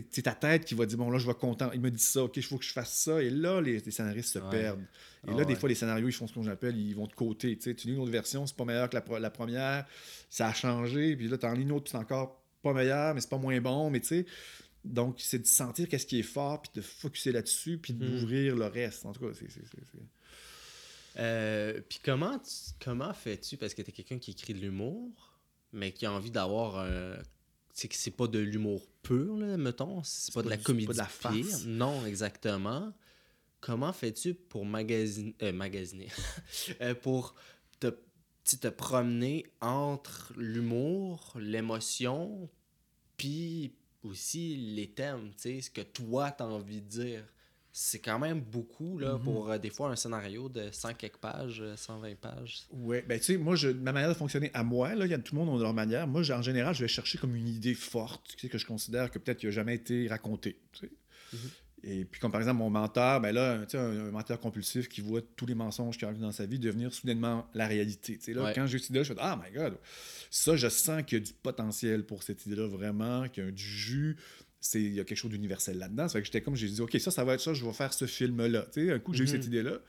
c'est 0.09 0.21
ta 0.21 0.33
tête 0.33 0.65
qui 0.65 0.73
va 0.73 0.85
dire 0.85 0.97
Bon, 0.97 1.09
là, 1.09 1.17
je 1.19 1.27
vais 1.27 1.33
content. 1.33 1.69
Il 1.73 1.81
me 1.81 1.91
dit 1.91 2.01
ça, 2.03 2.23
OK, 2.23 2.37
il 2.37 2.43
faut 2.43 2.57
que 2.57 2.63
je 2.65 2.71
fasse 2.71 2.93
ça. 2.93 3.21
Et 3.21 3.29
là, 3.29 3.59
les, 3.61 3.79
les 3.79 3.91
scénaristes 3.91 4.29
se 4.33 4.39
Ouais. 4.39 4.49
perdent. 4.49 4.81
Et 5.27 5.31
Ah 5.31 5.37
là, 5.37 5.45
des 5.45 5.55
fois, 5.55 5.67
les 5.69 5.75
scénarios, 5.75 6.07
ils 6.07 6.13
font 6.13 6.27
ce 6.27 6.33
qu'on 6.33 6.47
appelle 6.47 6.77
ils 6.77 6.93
vont 6.95 7.07
de 7.07 7.13
côté. 7.13 7.55
Tu 7.57 7.63
sais, 7.63 7.75
tu 7.75 7.87
lis 7.87 7.93
une 7.93 7.99
autre 7.99 8.11
version, 8.11 8.45
c'est 8.47 8.55
pas 8.55 8.65
meilleur 8.65 8.89
que 8.89 8.95
la, 8.95 9.29
première. 9.29 9.85
Ça 10.29 10.47
a 10.47 10.53
changé. 10.53 11.15
Puis 11.15 11.27
là, 11.27 11.37
tu 11.37 11.45
en 11.45 11.53
lis 11.53 11.63
une 11.63 11.71
autre, 11.73 11.83
puis 11.85 11.91
c'est 11.91 11.97
encore 11.97 12.41
pas 12.63 12.73
meilleur, 12.73 13.13
mais 13.13 13.21
c'est 13.21 13.29
pas 13.29 13.37
moins 13.37 13.59
bon. 13.61 13.89
Mais 13.89 13.99
tu 13.99 14.07
sais, 14.07 14.25
donc, 14.85 15.15
c'est 15.19 15.39
de 15.39 15.45
sentir 15.45 15.87
qu'est-ce 15.87 16.05
qui 16.07 16.19
est 16.19 16.23
fort, 16.23 16.61
puis 16.61 16.71
de 16.75 16.81
focuser 16.81 17.31
là-dessus, 17.31 17.77
puis 17.77 17.93
Mhm. 17.93 17.99
d'ouvrir 17.99 18.55
le 18.55 18.65
reste. 18.65 19.05
En 19.05 19.11
tout 19.13 19.19
cas, 19.27 19.33
c'est. 19.37 19.51
c'est- 19.51 19.61
c'est- 19.65 19.85
c'est- 19.91 21.19
Euh, 21.19 21.81
Puis 21.89 21.99
comment, 22.03 22.39
tu- 22.39 22.73
comment 22.83 23.13
fais-tu, 23.13 23.57
parce 23.57 23.73
que 23.73 23.81
tu 23.81 23.89
es 23.89 23.91
quelqu'un 23.91 24.17
qui 24.17 24.31
écrit 24.31 24.53
de 24.53 24.59
l'humour, 24.59 25.37
mais 25.73 25.91
qui 25.91 26.05
a 26.05 26.11
envie 26.13 26.31
d'avoir 26.31 26.79
un. 26.79 27.15
C'est 27.73 27.87
que 27.87 27.95
c'est 27.95 28.11
pas 28.11 28.27
de 28.27 28.39
l'humour 28.39 28.85
pur, 29.01 29.37
là, 29.37 29.57
mettons. 29.57 30.03
C'est 30.03 30.33
pas, 30.33 30.41
pas 30.41 30.45
de 30.45 30.49
la 30.51 30.57
du- 30.57 30.63
comédie 30.63 30.87
pas 30.87 30.93
de 30.93 30.97
la 30.99 31.05
farce. 31.05 31.65
Non, 31.65 32.05
exactement. 32.05 32.93
Comment 33.59 33.93
fais-tu 33.93 34.33
pour 34.33 34.65
magasiner. 34.65 35.35
euh, 35.43 35.51
magasiner? 35.53 36.07
Euh, 36.81 36.93
pour 36.95 37.35
te, 37.79 37.87
te 38.43 38.67
promener 38.67 39.45
entre 39.61 40.33
l'humour, 40.37 41.33
l'émotion, 41.39 42.49
puis 43.17 43.73
aussi 44.03 44.55
les 44.57 44.89
thèmes, 44.91 45.29
tu 45.35 45.41
sais, 45.41 45.61
ce 45.61 45.69
que 45.71 45.81
toi 45.81 46.31
t'as 46.31 46.45
envie 46.45 46.81
de 46.81 46.87
dire? 46.87 47.23
C'est 47.73 47.99
quand 47.99 48.19
même 48.19 48.41
beaucoup 48.41 48.97
là, 48.99 49.13
Mhm. 49.13 49.23
pour 49.23 49.49
euh, 49.51 49.57
des 49.57 49.69
fois 49.69 49.89
un 49.89 49.95
scénario 49.95 50.49
de 50.49 50.69
100 50.71 50.93
quelques 50.95 51.17
pages, 51.17 51.61
euh, 51.61 51.75
120 51.77 52.15
pages. 52.19 52.63
Ouais, 52.71 53.01
ben 53.07 53.17
tu 53.19 53.25
sais, 53.25 53.37
moi, 53.37 53.55
je, 53.55 53.69
ma 53.69 53.91
manière 53.93 54.09
de 54.09 54.13
fonctionner 54.13 54.51
à 54.53 54.63
moi, 54.63 54.93
là, 54.95 55.05
il 55.05 55.11
y 55.11 55.13
a 55.13 55.17
tout 55.19 55.35
le 55.35 55.43
monde 55.45 55.59
a 55.59 55.63
leur 55.63 55.73
manière. 55.73 56.05
Moi, 56.07 56.21
en 56.31 56.41
général, 56.41 56.75
je 56.75 56.81
vais 56.81 56.87
chercher 56.89 57.17
comme 57.17 57.35
une 57.35 57.47
idée 57.47 57.73
forte, 57.73 58.27
tu 58.35 58.39
sais, 58.39 58.49
que 58.49 58.57
je 58.57 58.65
considère 58.65 59.09
que 59.09 59.19
peut-être 59.19 59.43
n'a 59.43 59.51
jamais 59.51 59.75
été 59.75 60.07
raconté. 60.07 60.59
tu 60.73 60.79
sais. 60.87 60.91
Mhm. 61.33 61.39
Et 61.83 62.05
puis, 62.05 62.19
comme 62.21 62.31
par 62.31 62.41
exemple, 62.41 62.59
mon 62.59 62.69
menteur, 62.69 63.21
ben 63.21 63.31
là, 63.31 63.59
tu 63.65 63.71
sais, 63.71 63.77
un, 63.79 64.07
un 64.07 64.11
menteur 64.11 64.39
compulsif 64.39 64.87
qui 64.87 65.01
voit 65.01 65.21
tous 65.35 65.47
les 65.47 65.55
mensonges 65.55 65.97
qu'il 65.97 66.07
a 66.07 66.13
dans 66.13 66.31
sa 66.31 66.45
vie 66.45 66.59
devenir 66.59 66.93
soudainement 66.93 67.47
la 67.55 67.65
réalité. 67.67 68.17
Tu 68.19 68.25
sais, 68.25 68.33
là, 68.33 68.43
Ouais. 68.43 68.53
quand 68.53 68.67
j'ai 68.67 68.77
cette 68.77 68.89
idée-là, 68.91 69.03
je 69.03 69.13
fais 69.13 69.19
Ah, 69.19 69.41
my 69.43 69.51
God, 69.51 69.77
ça, 70.29 70.55
je 70.55 70.67
sens 70.67 71.01
qu'il 71.03 71.17
y 71.17 71.21
a 71.21 71.25
du 71.25 71.33
potentiel 71.33 72.05
pour 72.05 72.21
cette 72.21 72.45
idée-là, 72.45 72.67
vraiment, 72.67 73.27
qu'il 73.29 73.45
y 73.45 73.47
a 73.47 73.51
du 73.51 73.63
jus. 73.63 74.17
C'est, 74.63 74.81
il 74.81 74.93
y 74.93 74.99
a 74.99 75.03
quelque 75.03 75.17
chose 75.17 75.31
d'universel 75.31 75.79
là-dedans. 75.79 76.07
Ça 76.07 76.13
fait 76.13 76.19
que 76.21 76.25
j'étais 76.27 76.41
comme, 76.41 76.55
j'ai 76.55 76.67
dit, 76.69 76.79
OK, 76.81 76.95
ça, 76.99 77.09
ça 77.09 77.23
va 77.23 77.33
être 77.33 77.41
ça, 77.41 77.53
je 77.53 77.65
vais 77.65 77.73
faire 77.73 77.91
ce 77.93 78.05
film-là. 78.05 78.67
Tu 78.71 78.85
sais, 78.85 78.91
un 78.93 78.99
coup, 78.99 79.11
j'ai 79.13 79.23
Mhm. 79.23 79.27
eu 79.27 79.31
cette 79.31 79.45
idée-là, 79.47 79.79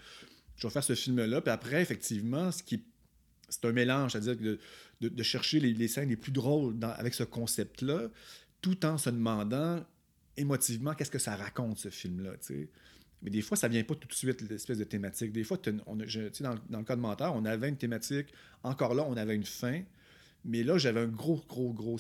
je 0.57 0.67
vais 0.67 0.73
faire 0.73 0.83
ce 0.85 0.95
film-là. 0.95 1.41
Puis 1.43 1.51
après, 1.51 1.83
effectivement, 1.83 2.51
ce 2.51 2.63
qui 2.63 2.83
c'est 3.51 3.67
un 3.67 3.73
mélange, 3.73 4.13
c'est-à-dire 4.13 4.37
de, 4.39 4.59
de, 5.03 5.09
de 5.11 5.23
chercher 5.23 5.61
les, 5.61 5.75
les 5.75 5.87
scènes 5.89 6.09
les 6.09 6.17
plus 6.17 6.33
drôles 6.33 6.79
dans- 6.79 6.89
avec 6.93 7.13
ce 7.13 7.23
concept-là, 7.23 8.09
tout 8.63 8.87
en 8.87 8.97
se 8.97 9.11
demandant 9.11 9.85
émotivement 10.39 10.95
qu'est-ce 10.95 11.11
que 11.11 11.19
ça 11.19 11.37
raconte, 11.37 11.79
ce 11.79 11.91
film-là. 11.91 12.31
Mais 13.21 13.31
des 13.31 13.43
fois, 13.43 13.59
ça 13.59 13.69
vient 13.69 13.85
pas 13.85 13.95
tout 13.95 14.09
de 14.09 14.15
suite, 14.15 14.41
l'espèce 14.49 14.79
de 14.79 14.85
thématique. 14.85 15.33
Des 15.33 15.45
fois, 15.45 15.61
on 15.87 16.01
a- 16.01 16.07
je- 16.07 16.43
dans, 16.43 16.55
dans 16.71 16.79
le 16.79 16.85
cas 16.85 16.97
de 16.97 17.01
Menteur, 17.03 17.35
on 17.37 17.45
avait 17.45 17.69
une 17.69 17.77
thématique. 17.77 18.29
Encore 18.63 18.95
là, 18.95 19.05
on 19.07 19.17
avait 19.19 19.35
une 19.35 19.45
fin. 19.45 19.83
Mais 20.45 20.65
là, 20.65 20.77
j'avais 20.77 21.01
un 21.01 21.07
gros, 21.07 21.41
gros, 21.49 21.73
gros, 21.73 21.99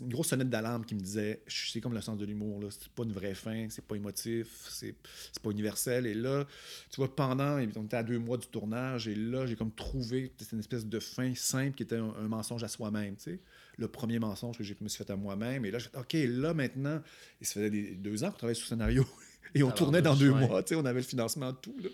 une 0.00 0.08
grosse 0.08 0.28
sonnette 0.28 0.50
d'alarme 0.50 0.84
qui 0.84 0.94
me 0.94 1.00
disait 1.00 1.42
c'est 1.46 1.80
comme 1.80 1.94
le 1.94 2.00
sens 2.00 2.18
de 2.18 2.24
l'humour, 2.24 2.60
là. 2.60 2.68
C'est 2.70 2.88
pas 2.88 3.04
une 3.04 3.12
vraie 3.12 3.34
fin, 3.34 3.68
c'est 3.70 3.84
pas 3.84 3.94
émotif, 3.94 4.48
c'est 4.68 4.96
c'est 5.32 5.42
pas 5.42 5.50
universel. 5.50 6.06
Et 6.06 6.14
là, 6.14 6.44
tu 6.90 6.96
vois, 6.96 7.14
pendant, 7.14 7.56
on 7.58 7.84
était 7.84 7.96
à 7.96 8.02
deux 8.02 8.18
mois 8.18 8.36
du 8.36 8.48
tournage, 8.48 9.06
et 9.06 9.14
là, 9.14 9.46
j'ai 9.46 9.54
comme 9.54 9.70
trouvé 9.72 10.32
une 10.52 10.58
espèce 10.58 10.86
de 10.86 10.98
fin 10.98 11.34
simple 11.34 11.76
qui 11.76 11.84
était 11.84 11.96
un, 11.96 12.12
un 12.18 12.28
mensonge 12.28 12.64
à 12.64 12.68
soi-même, 12.68 13.14
tu 13.16 13.24
sais. 13.24 13.40
Le 13.76 13.86
premier 13.86 14.18
mensonge 14.18 14.58
que 14.58 14.64
j'ai- 14.64 14.74
je 14.76 14.82
me 14.82 14.88
suis 14.88 15.04
fait 15.04 15.12
à 15.12 15.16
moi-même. 15.16 15.64
Et 15.64 15.70
là, 15.70 15.78
je 15.78 15.88
fais 15.88 15.96
OK, 15.98 16.14
là, 16.14 16.52
maintenant, 16.54 17.00
et 17.40 17.44
ça 17.44 17.54
faisait 17.54 17.70
des, 17.70 17.92
deux 17.92 18.24
ans 18.24 18.30
qu'on 18.32 18.38
travaillait 18.38 18.54
sur 18.56 18.64
le 18.64 18.68
scénario. 18.70 19.06
Et 19.54 19.62
on 19.62 19.70
tournait 19.70 20.02
dans 20.02 20.14
deux 20.16 20.30
mois, 20.48 20.62
tu 20.62 20.70
sais, 20.70 20.74
on 20.74 20.84
avait 20.84 21.00
le 21.00 21.06
financement, 21.06 21.52
tout, 21.54 21.74
là. 21.82 21.88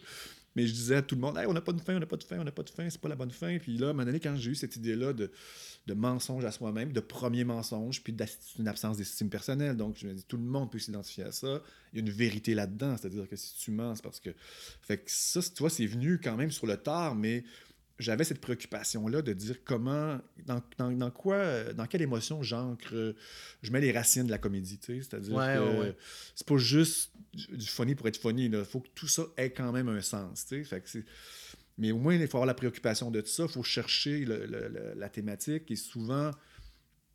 Mais 0.57 0.67
je 0.67 0.73
disais 0.73 0.97
à 0.97 1.03
tout 1.03 1.15
le 1.15 1.21
monde, 1.21 1.37
hey, 1.37 1.47
on 1.47 1.53
n'a 1.53 1.61
pas 1.61 1.73
de 1.73 1.81
fin, 1.81 1.97
on 1.97 1.99
n'a 1.99 2.07
pas 2.07 2.17
de 2.17 2.23
fin, 2.23 2.39
on 2.39 2.45
n'a 2.45 2.53
pas 2.53 2.63
de 2.63 2.71
fin, 2.71 2.89
c'est 2.89 3.01
pas 3.01 3.09
la 3.09 3.17
bonne 3.17 3.31
fin. 3.31 3.59
Puis 3.59 3.77
là, 3.77 3.89
à 3.89 3.91
un 3.91 3.93
moment 3.93 4.07
donné, 4.07 4.21
quand 4.21 4.37
j'ai 4.37 4.53
eu 4.53 4.55
cette 4.55 4.77
idée-là 4.77 5.13
de, 5.13 5.31
de 5.87 5.95
mensonge 5.95 6.45
à 6.45 6.53
soi-même, 6.53 6.93
de 6.93 7.01
premier 7.01 7.45
mensonge, 7.45 8.03
puis 8.03 8.13
d'une 8.13 8.69
absence 8.69 8.97
d'estime 8.97 9.29
personnelle, 9.29 9.77
donc 9.77 9.97
je 9.99 10.07
me 10.07 10.15
dis, 10.15 10.25
tout 10.25 10.37
le 10.37 10.45
monde 10.45 10.71
peut 10.71 10.79
s'identifier 10.79 11.25
à 11.25 11.33
ça. 11.33 11.61
Il 11.93 11.99
y 11.99 12.03
a 12.03 12.07
une 12.07 12.13
vérité 12.13 12.55
là-dedans, 12.55 12.97
c'est-à-dire 12.97 13.29
que 13.29 13.37
si 13.37 13.57
tu 13.57 13.71
mens, 13.71 13.97
c'est 13.97 14.03
parce 14.03 14.21
que. 14.21 14.31
Fait 14.83 14.99
que 14.99 15.11
ça, 15.11 15.41
tu 15.43 15.59
vois, 15.59 15.71
c'est 15.71 15.87
venu 15.87 16.21
quand 16.23 16.37
même 16.37 16.51
sur 16.51 16.67
le 16.67 16.77
tard, 16.77 17.15
mais 17.15 17.45
j'avais 17.99 18.25
cette 18.25 18.41
préoccupation-là 18.41 19.23
de 19.23 19.33
dire 19.33 19.63
comment, 19.65 20.19
dans, 20.47 20.61
dans, 20.79 20.91
dans 20.91 21.11
quoi, 21.11 21.37
euh, 21.37 21.73
dans 21.73 21.87
quelle 21.87 22.03
émotion 22.03 22.43
j'ancre, 22.43 22.93
euh, 22.95 23.13
je 23.63 23.71
mets 23.71 23.81
les 23.81 23.93
racines 23.93 24.27
de 24.27 24.31
la 24.31 24.39
comédie, 24.39 24.79
tu 24.79 25.01
sais, 25.01 25.09
c'est-à-dire 25.09 25.35
Ouais, 25.35 25.55
que 25.55 25.79
ouais, 25.81 25.97
c'est 26.35 26.47
pas 26.47 26.57
juste 26.57 27.13
du 27.33 27.67
funny 27.67 27.95
pour 27.95 28.09
être 28.09 28.17
funny, 28.21 28.47
il 28.47 28.65
faut 28.65 28.81
que 28.81 28.89
tout 28.95 29.07
ça 29.09 29.25
ait 29.37 29.51
quand 29.51 29.71
même 29.73 29.89
un 29.89 30.01
sens, 30.01 30.47
tu 30.47 30.57
sais, 30.59 30.65
fait 30.65 30.81
que 30.81 30.89
c'est... 30.89 31.05
Mais 31.79 31.91
au 31.93 31.99
moins, 31.99 32.15
il 32.15 32.21
faut 32.29 32.37
avoir 32.37 32.47
la 32.47 32.55
préoccupation 32.55 33.11
de 33.11 33.21
ça, 33.25 33.45
il 33.45 33.49
faut 33.49 33.63
chercher 33.65 34.25
le- 34.25 34.47
le- 34.47 34.69
le- 34.69 34.95
la 34.97 35.09
thématique, 35.09 35.71
et 35.71 35.77
souvent, 35.77 36.31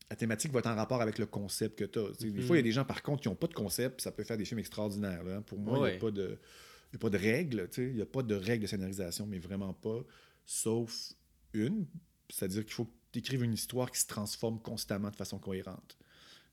la 0.09 0.15
thématique 0.15 0.51
va 0.51 0.59
être 0.59 0.67
en 0.67 0.75
rapport 0.75 1.01
avec 1.01 1.17
le 1.17 1.25
concept 1.25 1.79
que 1.79 1.85
tu 1.85 1.99
as. 1.99 2.11
Des 2.19 2.31
Mhm. 2.31 2.41
fois, 2.41 2.55
il 2.55 2.59
y 2.59 2.61
a 2.61 2.63
des 2.63 2.71
gens, 2.71 2.83
par 2.85 3.01
contre, 3.03 3.21
qui 3.21 3.27
n'ont 3.29 3.35
pas 3.35 3.47
de 3.47 3.53
concept, 3.53 4.01
ça 4.01 4.11
peut 4.11 4.23
faire 4.23 4.37
des 4.37 4.43
films 4.45 4.59
extraordinaires. 4.59 5.23
là. 5.23 5.41
Pour 5.41 5.59
moi, 5.59 5.77
il 5.77 5.81
Ouais. 5.81 5.89
n'y 5.91 5.97
a 5.97 5.99
pas 5.99 6.11
de... 6.11 6.37
Il 6.91 6.95
y 6.95 6.97
a 6.97 6.99
pas 6.99 7.09
de 7.11 7.17
règles, 7.19 7.67
tu 7.69 7.75
sais, 7.83 7.87
il 7.89 7.95
n'y 7.95 8.01
a 8.01 8.05
pas 8.07 8.23
de 8.23 8.33
règles 8.33 8.63
de 8.63 8.67
scénarisation, 8.67 9.27
mais 9.27 9.37
vraiment 9.37 9.73
pas, 9.73 10.03
sauf 10.49 11.13
une, 11.53 11.85
c'est-à-dire 12.27 12.65
qu'il 12.65 12.73
faut 12.73 12.85
que 12.85 12.95
tu 13.11 13.19
écrives 13.19 13.43
une 13.43 13.53
histoire 13.53 13.91
qui 13.91 13.99
se 13.99 14.07
transforme 14.07 14.59
constamment 14.59 15.11
de 15.11 15.15
façon 15.15 15.37
cohérente. 15.37 15.95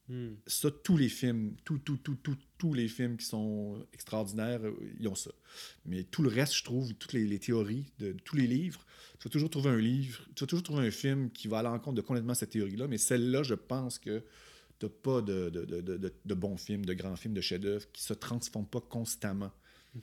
Hmm. 0.08 0.34
Ça, 0.46 0.70
tous 0.70 0.98
les 0.98 1.08
films, 1.08 1.56
tout, 1.64 1.78
tout, 1.78 1.96
tout, 1.96 2.14
tout, 2.16 2.36
tous 2.58 2.74
les 2.74 2.88
films 2.88 3.16
qui 3.16 3.24
sont 3.24 3.84
extraordinaires, 3.94 4.60
euh, 4.62 4.76
ils 5.00 5.08
ont 5.08 5.14
ça. 5.14 5.30
Mais 5.86 6.04
tout 6.04 6.22
le 6.22 6.28
reste, 6.28 6.54
je 6.54 6.62
trouve, 6.62 6.92
toutes 6.94 7.14
les, 7.14 7.26
les 7.26 7.38
théories 7.38 7.86
de, 7.98 8.12
de 8.12 8.20
tous 8.20 8.36
les 8.36 8.46
livres, 8.46 8.84
tu 9.18 9.28
vas 9.28 9.32
toujours 9.32 9.50
trouver 9.50 9.70
un 9.70 9.78
livre, 9.78 10.20
tu 10.34 10.44
vas 10.44 10.46
toujours 10.46 10.62
trouver 10.62 10.86
un 10.86 10.90
film 10.90 11.30
qui 11.30 11.48
va 11.48 11.60
à 11.60 11.62
l'encontre 11.62 11.96
de 11.96 12.02
complètement 12.02 12.34
cette 12.34 12.50
théorie-là, 12.50 12.88
mais 12.88 12.98
celle-là, 12.98 13.42
je 13.44 13.54
pense 13.54 13.98
que 13.98 14.22
tu 14.78 14.84
n'as 14.86 14.92
pas 14.92 15.22
de, 15.22 15.48
de, 15.48 15.64
de, 15.64 15.80
de, 15.80 16.14
de 16.22 16.34
bons 16.34 16.58
films, 16.58 16.84
de 16.84 16.92
grands 16.92 17.16
films, 17.16 17.32
de 17.34 17.40
chefs-d'œuvre 17.40 17.90
qui 17.92 18.02
se 18.02 18.12
transforment 18.12 18.68
pas 18.68 18.82
constamment 18.82 19.52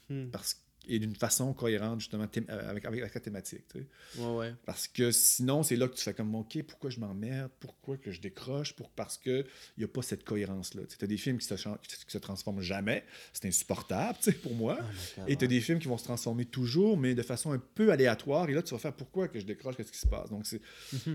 Mhm. 0.10 0.30
parce, 0.32 0.62
et 0.88 1.00
d'une 1.00 1.15
façon 1.15 1.54
cohérente, 1.54 2.00
justement, 2.02 2.26
thém- 2.26 2.50
avec, 2.50 2.86
avec, 2.86 3.02
avec 3.02 3.13
la 3.13 3.22
thématique. 3.22 3.65
tu 3.72 3.80
sais. 3.80 4.22
Ouais, 4.22 4.36
ouais. 4.38 4.54
Parce 4.65 4.88
que 4.88 5.12
sinon, 5.12 5.63
c'est 5.63 5.76
là 5.76 5.88
que 5.88 5.96
tu 5.96 6.04
fais 6.04 6.13
comme, 6.13 6.34
OK, 6.36 6.62
pourquoi 6.67 6.89
je 6.89 7.00
m'emmerde? 7.00 7.50
Pourquoi 7.60 7.98
que 7.98 8.12
je 8.12 8.19
décroche? 8.22 8.74
Pour, 8.74 8.89
parce 8.89 9.17
qu'il 9.17 9.46
n'y 9.78 9.84
a 9.84 9.88
pas 9.88 10.02
cette 10.02 10.24
cohérence-là. 10.24 10.82
Tu 10.88 11.04
as 11.04 11.08
des 11.08 11.17
films 11.17 11.38
qui 11.38 11.48
se, 11.48 11.54
qui 11.56 11.96
se 12.08 12.17
transforment 12.17 12.62
jamais. 12.62 13.04
C'est 13.34 13.48
insupportable, 13.48 14.17
tu 14.22 14.32
sais, 14.32 14.38
pour 14.38 14.54
moi. 14.56 14.78
Oh 14.82 14.86
God, 15.17 15.30
Et 15.30 15.38
tu 15.38 15.46
as 15.46 15.48
des 15.48 15.62
films 15.62 15.80
qui 15.80 15.88
vont 15.88 15.98
se 15.98 16.04
transformer 16.04 16.46
toujours, 16.46 16.98
mais 16.98 17.15
de 17.15 17.22
façon 17.22 17.52
un 17.54 17.60
peu 17.60 17.91
aléatoire. 17.91 18.50
Et 18.50 18.54
là, 18.54 18.62
tu 18.62 18.74
vas 18.74 18.80
faire 18.80 18.93
pourquoi 18.93 19.28
que 19.28 19.39
je 19.39 19.46
décroche, 19.46 19.76
qu'est-ce 19.78 19.91
qui 19.91 19.98
se 20.00 20.08
passe? 20.08 20.30
Donc, 20.30 20.46
c'est 20.46 20.62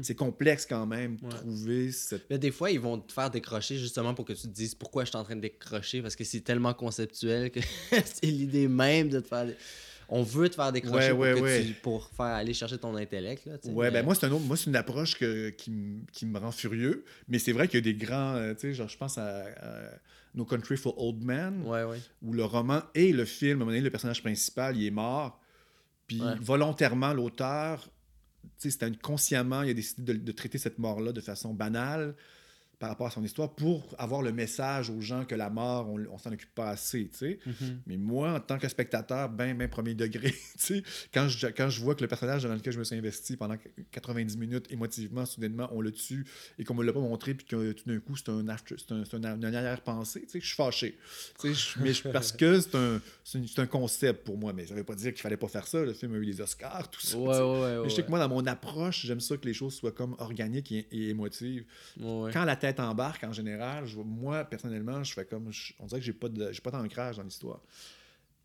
c'est 0.03 0.15
complexe 0.15 0.67
quand 0.67 0.87
même, 0.87 1.17
Ouais. 1.23 1.29
trouver 1.31 1.93
cette. 1.93 2.29
Mais 2.31 2.39
des 2.39 2.51
fois, 2.51 2.71
ils 2.71 2.81
vont 2.81 2.99
te 2.99 3.13
faire 3.13 3.31
décrocher 3.31 3.77
justement 3.79 4.15
pour 4.15 4.25
que 4.25 4.33
tu 4.33 4.43
te 4.43 4.47
dises 4.49 4.75
pourquoi 4.75 5.05
je 5.05 5.11
suis 5.11 5.17
en 5.19 5.25
train 5.25 5.37
de 5.37 5.41
décrocher 5.41 6.01
parce 6.03 6.17
que 6.17 6.25
c'est 6.25 6.41
tellement 6.41 6.75
conceptuel 6.75 7.51
que 7.51 7.61
c'est 8.05 8.27
l'idée 8.27 8.69
même 8.69 9.09
de 9.09 9.21
te 9.21 9.29
faire. 9.29 9.47
On 10.11 10.23
veut 10.23 10.49
te 10.49 10.55
faire 10.55 10.73
décrocher 10.73 11.11
Ouais, 11.11 11.11
pour, 11.11 11.19
ouais, 11.21 11.35
que 11.35 11.41
ouais. 11.41 11.65
tu- 11.67 11.75
pour 11.75 12.09
faire 12.09 12.27
aller 12.27 12.55
chercher 12.55 12.79
ton 12.79 12.97
intellect. 12.97 13.45
Là, 13.45 13.57
Ouais, 13.67 13.87
mais- 13.87 13.99
ben 13.99 14.05
moi, 14.07 14.15
c'est 14.15 14.25
un 14.25 14.31
autre, 14.33 14.45
moi, 14.45 14.57
c'est 14.57 14.71
une 14.71 14.77
approche 14.77 15.19
que- 15.19 15.51
qui, 15.51 15.71
me- 15.71 16.01
qui 16.13 16.25
me 16.25 16.39
rend 16.39 16.51
furieux. 16.51 17.05
Mais 17.29 17.39
c'est 17.39 17.53
vrai 17.53 17.69
qu'il 17.69 17.77
y 17.85 17.89
a 17.89 17.93
des 17.93 17.99
grands, 17.99 18.35
euh, 18.37 18.55
tu 18.55 18.61
sais, 18.61 18.75
genre, 18.75 18.89
je 18.89 18.97
pense 18.97 19.19
à, 19.19 19.45
à 19.61 19.81
No 20.35 20.47
Country 20.47 20.79
for 20.79 20.99
Old 20.99 21.23
Men, 21.23 21.63
où 22.23 22.33
le 22.33 22.45
roman 22.45 22.81
et 22.95 23.13
le 23.13 23.27
film, 23.27 23.51
à 23.51 23.55
un 23.55 23.59
moment 23.59 23.71
donné, 23.73 23.83
le 23.83 23.91
personnage 23.91 24.23
principal, 24.23 24.77
il 24.79 24.87
est 24.87 24.91
mort. 24.91 25.41
Puis 26.07 26.23
volontairement, 26.41 27.13
l'auteur, 27.13 27.85
tu 28.43 28.49
sais, 28.59 28.71
c'était 28.71 28.91
consciemment, 29.03 29.63
il 29.63 29.71
a 29.71 29.75
décidé 29.75 30.15
de, 30.15 30.19
de 30.19 30.33
traiter 30.33 30.57
cette 30.57 30.79
mort-là 30.79 31.13
de 31.13 31.21
façon 31.21 31.53
banale 31.53 32.15
par 32.79 32.91
rapport 32.91 33.07
à 33.09 33.11
son 33.11 33.25
histoire 33.25 33.55
pour 33.55 33.95
avoir 33.99 34.23
le 34.23 34.31
message 34.33 34.89
aux 34.91 35.01
gens 35.01 35.25
que 35.25 35.35
la 35.35 35.51
mort, 35.51 35.89
on, 35.91 35.99
on 36.13 36.19
s'en 36.19 36.31
occupe 36.33 36.55
pas 36.55 36.71
assez, 36.71 37.09
tu 37.13 37.19
sais. 37.19 37.39
Mhm. 37.45 37.81
Mais 37.87 37.97
moi, 37.97 38.35
en 38.35 38.41
tant 38.41 38.59
que 38.59 38.69
spectateur, 38.69 39.29
ben, 39.29 39.57
ben 39.57 39.69
premier 39.69 39.95
degré, 39.95 40.31
tu 40.33 40.39
sais, 40.59 40.83
quand 41.13 41.29
je, 41.29 41.49
quand 41.49 41.69
je 41.71 41.81
vois 41.81 41.95
que 41.97 42.03
le 42.03 42.09
personnage 42.09 42.45
dans 42.45 42.55
lequel 42.55 42.73
je 42.73 42.79
me 42.79 42.85
suis 42.85 42.95
investi 42.97 43.37
pendant 43.37 43.57
90 43.91 44.37
minutes, 44.37 44.67
émotivement, 44.71 45.27
soudainement, 45.27 45.69
on 45.73 45.81
le 45.81 45.91
tue 45.93 46.25
et 46.59 46.65
qu'on 46.65 46.75
me 46.75 46.85
l'a 46.85 46.93
pas 46.93 47.01
montré, 47.01 47.35
puis 47.35 47.47
que 47.47 47.73
tout 47.73 47.85
d'un 47.89 47.99
coup, 47.99 48.17
c'est 48.17 48.29
un, 48.29 48.49
un, 48.49 48.57
c'est 49.05 49.15
un- 49.15 49.37
une 49.37 49.45
arrière-pensée, 49.45 50.21
tu 50.23 50.29
sais, 50.29 50.41
je 50.41 50.47
suis 50.47 50.55
fâché. 50.57 50.97
Tu 51.41 51.55
sais, 51.55 51.55
je- 51.55 51.83
mais 51.83 51.93
je- 51.93 52.09
parce 52.09 52.33
que 52.33 52.61
c'est 52.61 52.75
un, 52.77 53.01
c'est 53.25 53.39
une- 53.39 53.49
c'est 53.49 53.61
un 53.61 53.67
concept 53.67 54.25
pour 54.25 54.39
moi, 54.39 54.53
mais 54.53 54.67
ça 54.67 54.75
veut 54.75 54.85
pas 54.85 54.95
dire 54.95 55.13
qu'il 55.13 55.23
fallait 55.23 55.37
pas 55.37 55.49
faire 55.49 55.67
ça. 55.67 55.81
Le 55.85 55.95
film 55.95 56.15
a 56.15 56.19
eu 56.19 56.27
des 56.27 56.41
Oscars, 56.41 56.89
tout 56.91 57.01
ça. 57.01 57.19
Ouais, 57.19 57.27
ouais, 57.27 57.61
ouais. 57.77 57.83
Mais 57.83 57.89
je 57.89 57.95
sais 57.97 58.03
que 58.05 58.11
moi, 58.11 58.19
dans 58.21 58.29
mon 58.29 58.47
approche, 58.47 59.05
j'aime 59.05 59.21
ça 59.21 59.37
que 59.37 59.47
les 59.47 59.55
choses 59.55 59.75
soient 59.75 59.93
comme 59.93 60.15
organiques 60.19 60.71
et, 60.73 60.87
et 60.93 61.09
émotives. 61.09 61.65
Quand 62.33 62.45
la 62.45 62.57
tête 62.73 62.81
embarque, 62.81 63.25
en 63.25 63.33
général, 63.33 63.87
je 63.87 63.99
moi, 63.99 64.45
personnellement, 64.45 65.03
je 65.05 65.13
fais 65.13 65.25
comme. 65.25 65.53
je- 65.53 65.73
on 65.79 65.87
dirait 65.87 66.01
que 66.01 66.07
j'ai 66.07 66.13
pas 66.13 66.29
de- 66.29 66.53
j'ai 66.53 66.61
pas 66.61 66.71
d'ancrage 66.71 67.17
dans 67.17 67.23
l'histoire. 67.23 67.61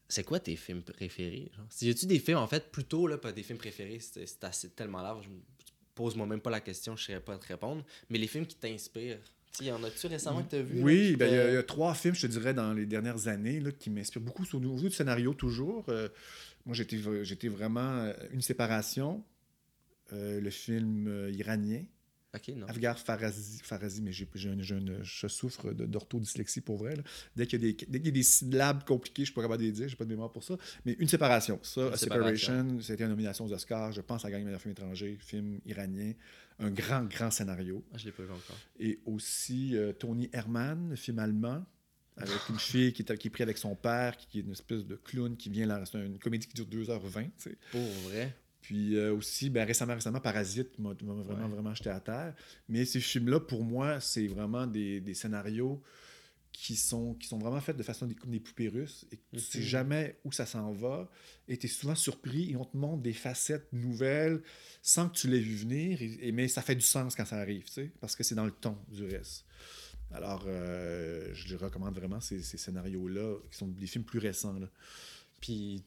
C'est 0.07 0.23
quoi 0.23 0.39
tes 0.39 0.55
films 0.55 0.83
préférés? 0.83 1.51
Genre? 1.55 1.65
Si 1.69 1.89
y 1.89 1.95
tu 1.95 2.05
des 2.05 2.19
films, 2.19 2.37
en 2.37 2.47
fait, 2.47 2.71
plutôt, 2.71 3.07
là, 3.07 3.17
pas 3.17 3.31
des 3.31 3.41
films 3.43 3.57
préférés, 3.57 3.99
c'est 3.99 4.75
tellement 4.75 5.01
large. 5.01 5.25
Je 5.25 5.29
me- 5.29 5.41
Pose-moi 5.95 6.25
même 6.25 6.41
pas 6.41 6.49
la 6.49 6.59
question, 6.59 6.95
je 6.95 7.03
saurais 7.05 7.19
pas 7.19 7.37
te 7.37 7.47
répondre. 7.47 7.83
Mais 8.09 8.17
les 8.17 8.25
films 8.27 8.47
qui 8.47 8.55
t'inspirent, 8.55 9.19
tu 9.55 9.65
y 9.65 9.71
en 9.71 9.83
as-tu 9.83 10.07
récemment 10.07 10.43
que 10.43 10.49
t'as 10.49 10.61
vu? 10.61 10.77
là, 10.77 10.81
Oui, 10.83 11.15
ben, 11.15 11.27
il 11.27 11.35
y, 11.35 11.37
a- 11.37 11.43
te- 11.43 11.49
il 11.49 11.53
y 11.53 11.57
a 11.57 11.63
trois 11.63 11.93
films, 11.93 12.15
je 12.15 12.21
te 12.25 12.31
dirais, 12.31 12.53
dans 12.55 12.73
les 12.73 12.87
dernières 12.87 13.27
années, 13.27 13.59
là, 13.59 13.71
qui 13.71 13.91
m'inspirent 13.91 14.21
beaucoup 14.23 14.43
au 14.53 14.59
niveau 14.59 14.79
du 14.79 14.89
scénario, 14.89 15.35
toujours. 15.35 15.85
Euh, 15.89 16.09
moi, 16.65 16.75
j'étais 16.75 17.47
vraiment 17.47 17.97
euh, 18.05 18.13
Une 18.31 18.41
séparation, 18.41 19.23
euh, 20.13 20.39
le 20.41 20.49
film 20.49 21.07
euh, 21.07 21.29
iranien, 21.31 21.83
Ok, 22.35 22.47
non. 22.55 22.65
Farazi, 22.97 23.59
Farazi 23.63 24.01
mais 24.01 24.11
j'ai, 24.11 24.27
j'ai 24.33 24.49
un- 24.49 24.61
j'ai 24.61 24.75
un- 24.75 25.03
je 25.03 25.27
souffre 25.27 25.71
d'orthodyslexie 25.71 26.61
pour 26.61 26.77
vrai. 26.77 26.95
là. 26.95 27.03
Dès, 27.35 27.45
qu'il 27.45 27.61
y 27.63 27.69
a 27.69 27.71
des, 27.71 27.85
dès 27.87 27.99
qu'il 27.99 28.07
y 28.07 28.09
a 28.09 28.11
des 28.11 28.23
syllabes 28.23 28.83
compliquées, 28.85 29.21
je 29.23 29.27
suis 29.27 29.35
pas 29.35 29.43
capable 29.43 29.61
de 29.61 29.67
les 29.67 29.71
dire, 29.71 29.87
j'ai 29.87 29.95
pas 29.95 30.05
de 30.05 30.09
mémoire 30.09 30.31
pour 30.31 30.43
ça. 30.43 30.57
Mais 30.85 30.93
Une 30.99 31.07
séparation, 31.07 31.59
ça, 31.61 31.89
Une. 31.89 31.95
Separation, 31.97 32.81
c'était 32.81 33.03
une 33.03 33.09
nomination 33.09 33.45
aux 33.45 33.53
Oscars, 33.53 33.91
je 33.91 34.01
pense 34.01 34.25
à 34.25 34.31
gagner 34.31 34.45
meilleur 34.45 34.61
film 34.61 34.71
étranger, 34.71 35.17
film 35.21 35.59
iranien, 35.65 36.13
un 36.59 36.71
grand, 36.71 37.03
grand 37.03 37.29
scénario. 37.29 37.83
Ah, 37.93 37.97
je 37.99 38.05
l'ai 38.05 38.11
pas 38.11 38.23
vu 38.23 38.31
encore. 38.31 38.57
Et 38.79 38.99
aussi 39.05 39.75
euh, 39.77 39.93
Tony 39.93 40.29
Herman, 40.33 40.95
film 40.97 41.19
allemand, 41.19 41.63
avec 42.17 42.37
une 42.49 42.59
fille 42.59 42.93
qui 42.93 43.01
est, 43.03 43.17
qui 43.17 43.27
est 43.27 43.31
prise 43.31 43.43
avec 43.43 43.57
son 43.57 43.75
père, 43.75 44.17
qui, 44.17 44.27
qui 44.27 44.39
est 44.39 44.41
une 44.41 44.51
espèce 44.51 44.85
de 44.85 44.95
clown 44.95 45.35
qui 45.37 45.49
vient 45.49 45.65
là. 45.67 45.83
C'est 45.85 46.03
une 46.03 46.19
comédie 46.19 46.47
qui 46.47 46.53
dure 46.53 46.65
2h20. 46.67 47.25
tu 47.25 47.31
sais. 47.37 47.57
Pour 47.71 47.81
vrai? 48.09 48.35
Puis 48.63 48.95
euh, 48.95 49.13
aussi, 49.13 49.49
ben, 49.51 49.65
récemment, 49.67 49.93
récemment, 49.93 50.19
Parasite 50.21 50.79
m'a 50.79 50.93
vraiment, 50.93 51.43
Ouais. 51.43 51.47
vraiment 51.49 51.75
jeté 51.75 51.89
à 51.91 51.99
terre. 51.99 52.33
Mais 52.69 52.85
ces 52.85 52.99
films-là, 53.01 53.39
pour 53.41 53.63
moi, 53.63 53.99
c'est 53.99 54.25
vraiment 54.25 54.65
des, 54.65 54.99
des 55.01 55.13
scénarios 55.13 55.81
qui 56.53 56.75
sont, 56.75 57.15
qui 57.15 57.27
sont 57.27 57.39
vraiment 57.39 57.59
faites 57.59 57.77
de 57.77 57.83
façon 57.83 58.05
des, 58.07 58.15
comme 58.15 58.29
des 58.31 58.39
poupées 58.39 58.69
russes 58.69 59.05
et 59.11 59.17
tu 59.33 59.39
sais 59.39 59.57
Mhm. 59.59 59.63
jamais 59.65 60.19
où 60.23 60.31
ça 60.31 60.45
s'en 60.45 60.71
va 60.71 61.09
et 61.47 61.57
tu 61.57 61.65
es 61.65 61.69
souvent 61.69 61.95
surpris 61.95 62.51
et 62.51 62.55
on 62.55 62.63
te 62.63 62.77
montre 62.77 63.01
des 63.01 63.11
facettes 63.13 63.67
nouvelles 63.73 64.41
sans 64.83 65.09
que 65.09 65.15
tu 65.17 65.27
l'aies 65.27 65.39
vu 65.39 65.55
venir, 65.55 65.99
et, 66.01 66.27
et- 66.27 66.31
mais 66.31 66.47
ça 66.47 66.61
fait 66.61 66.75
du 66.75 66.81
sens 66.85 67.15
quand 67.15 67.25
ça 67.25 67.37
arrive, 67.37 67.65
tu 67.65 67.71
sais, 67.73 67.91
parce 67.99 68.15
que 68.15 68.23
c'est 68.23 68.35
dans 68.35 68.45
le 68.45 68.51
ton 68.51 68.77
du 68.89 69.03
reste. 69.03 69.45
Alors, 70.11 70.43
euh, 70.47 71.31
je 71.33 71.47
les 71.49 71.55
recommande 71.55 71.95
vraiment 71.95 72.21
ces, 72.21 72.39
ces 72.43 72.57
scénarios-là, 72.59 73.35
qui 73.51 73.57
sont 73.57 73.67
des 73.67 73.87
films 73.87 74.03
plus 74.05 74.19
récents. 74.19 74.57
Là. 74.59 74.69
Puis, 75.41 75.83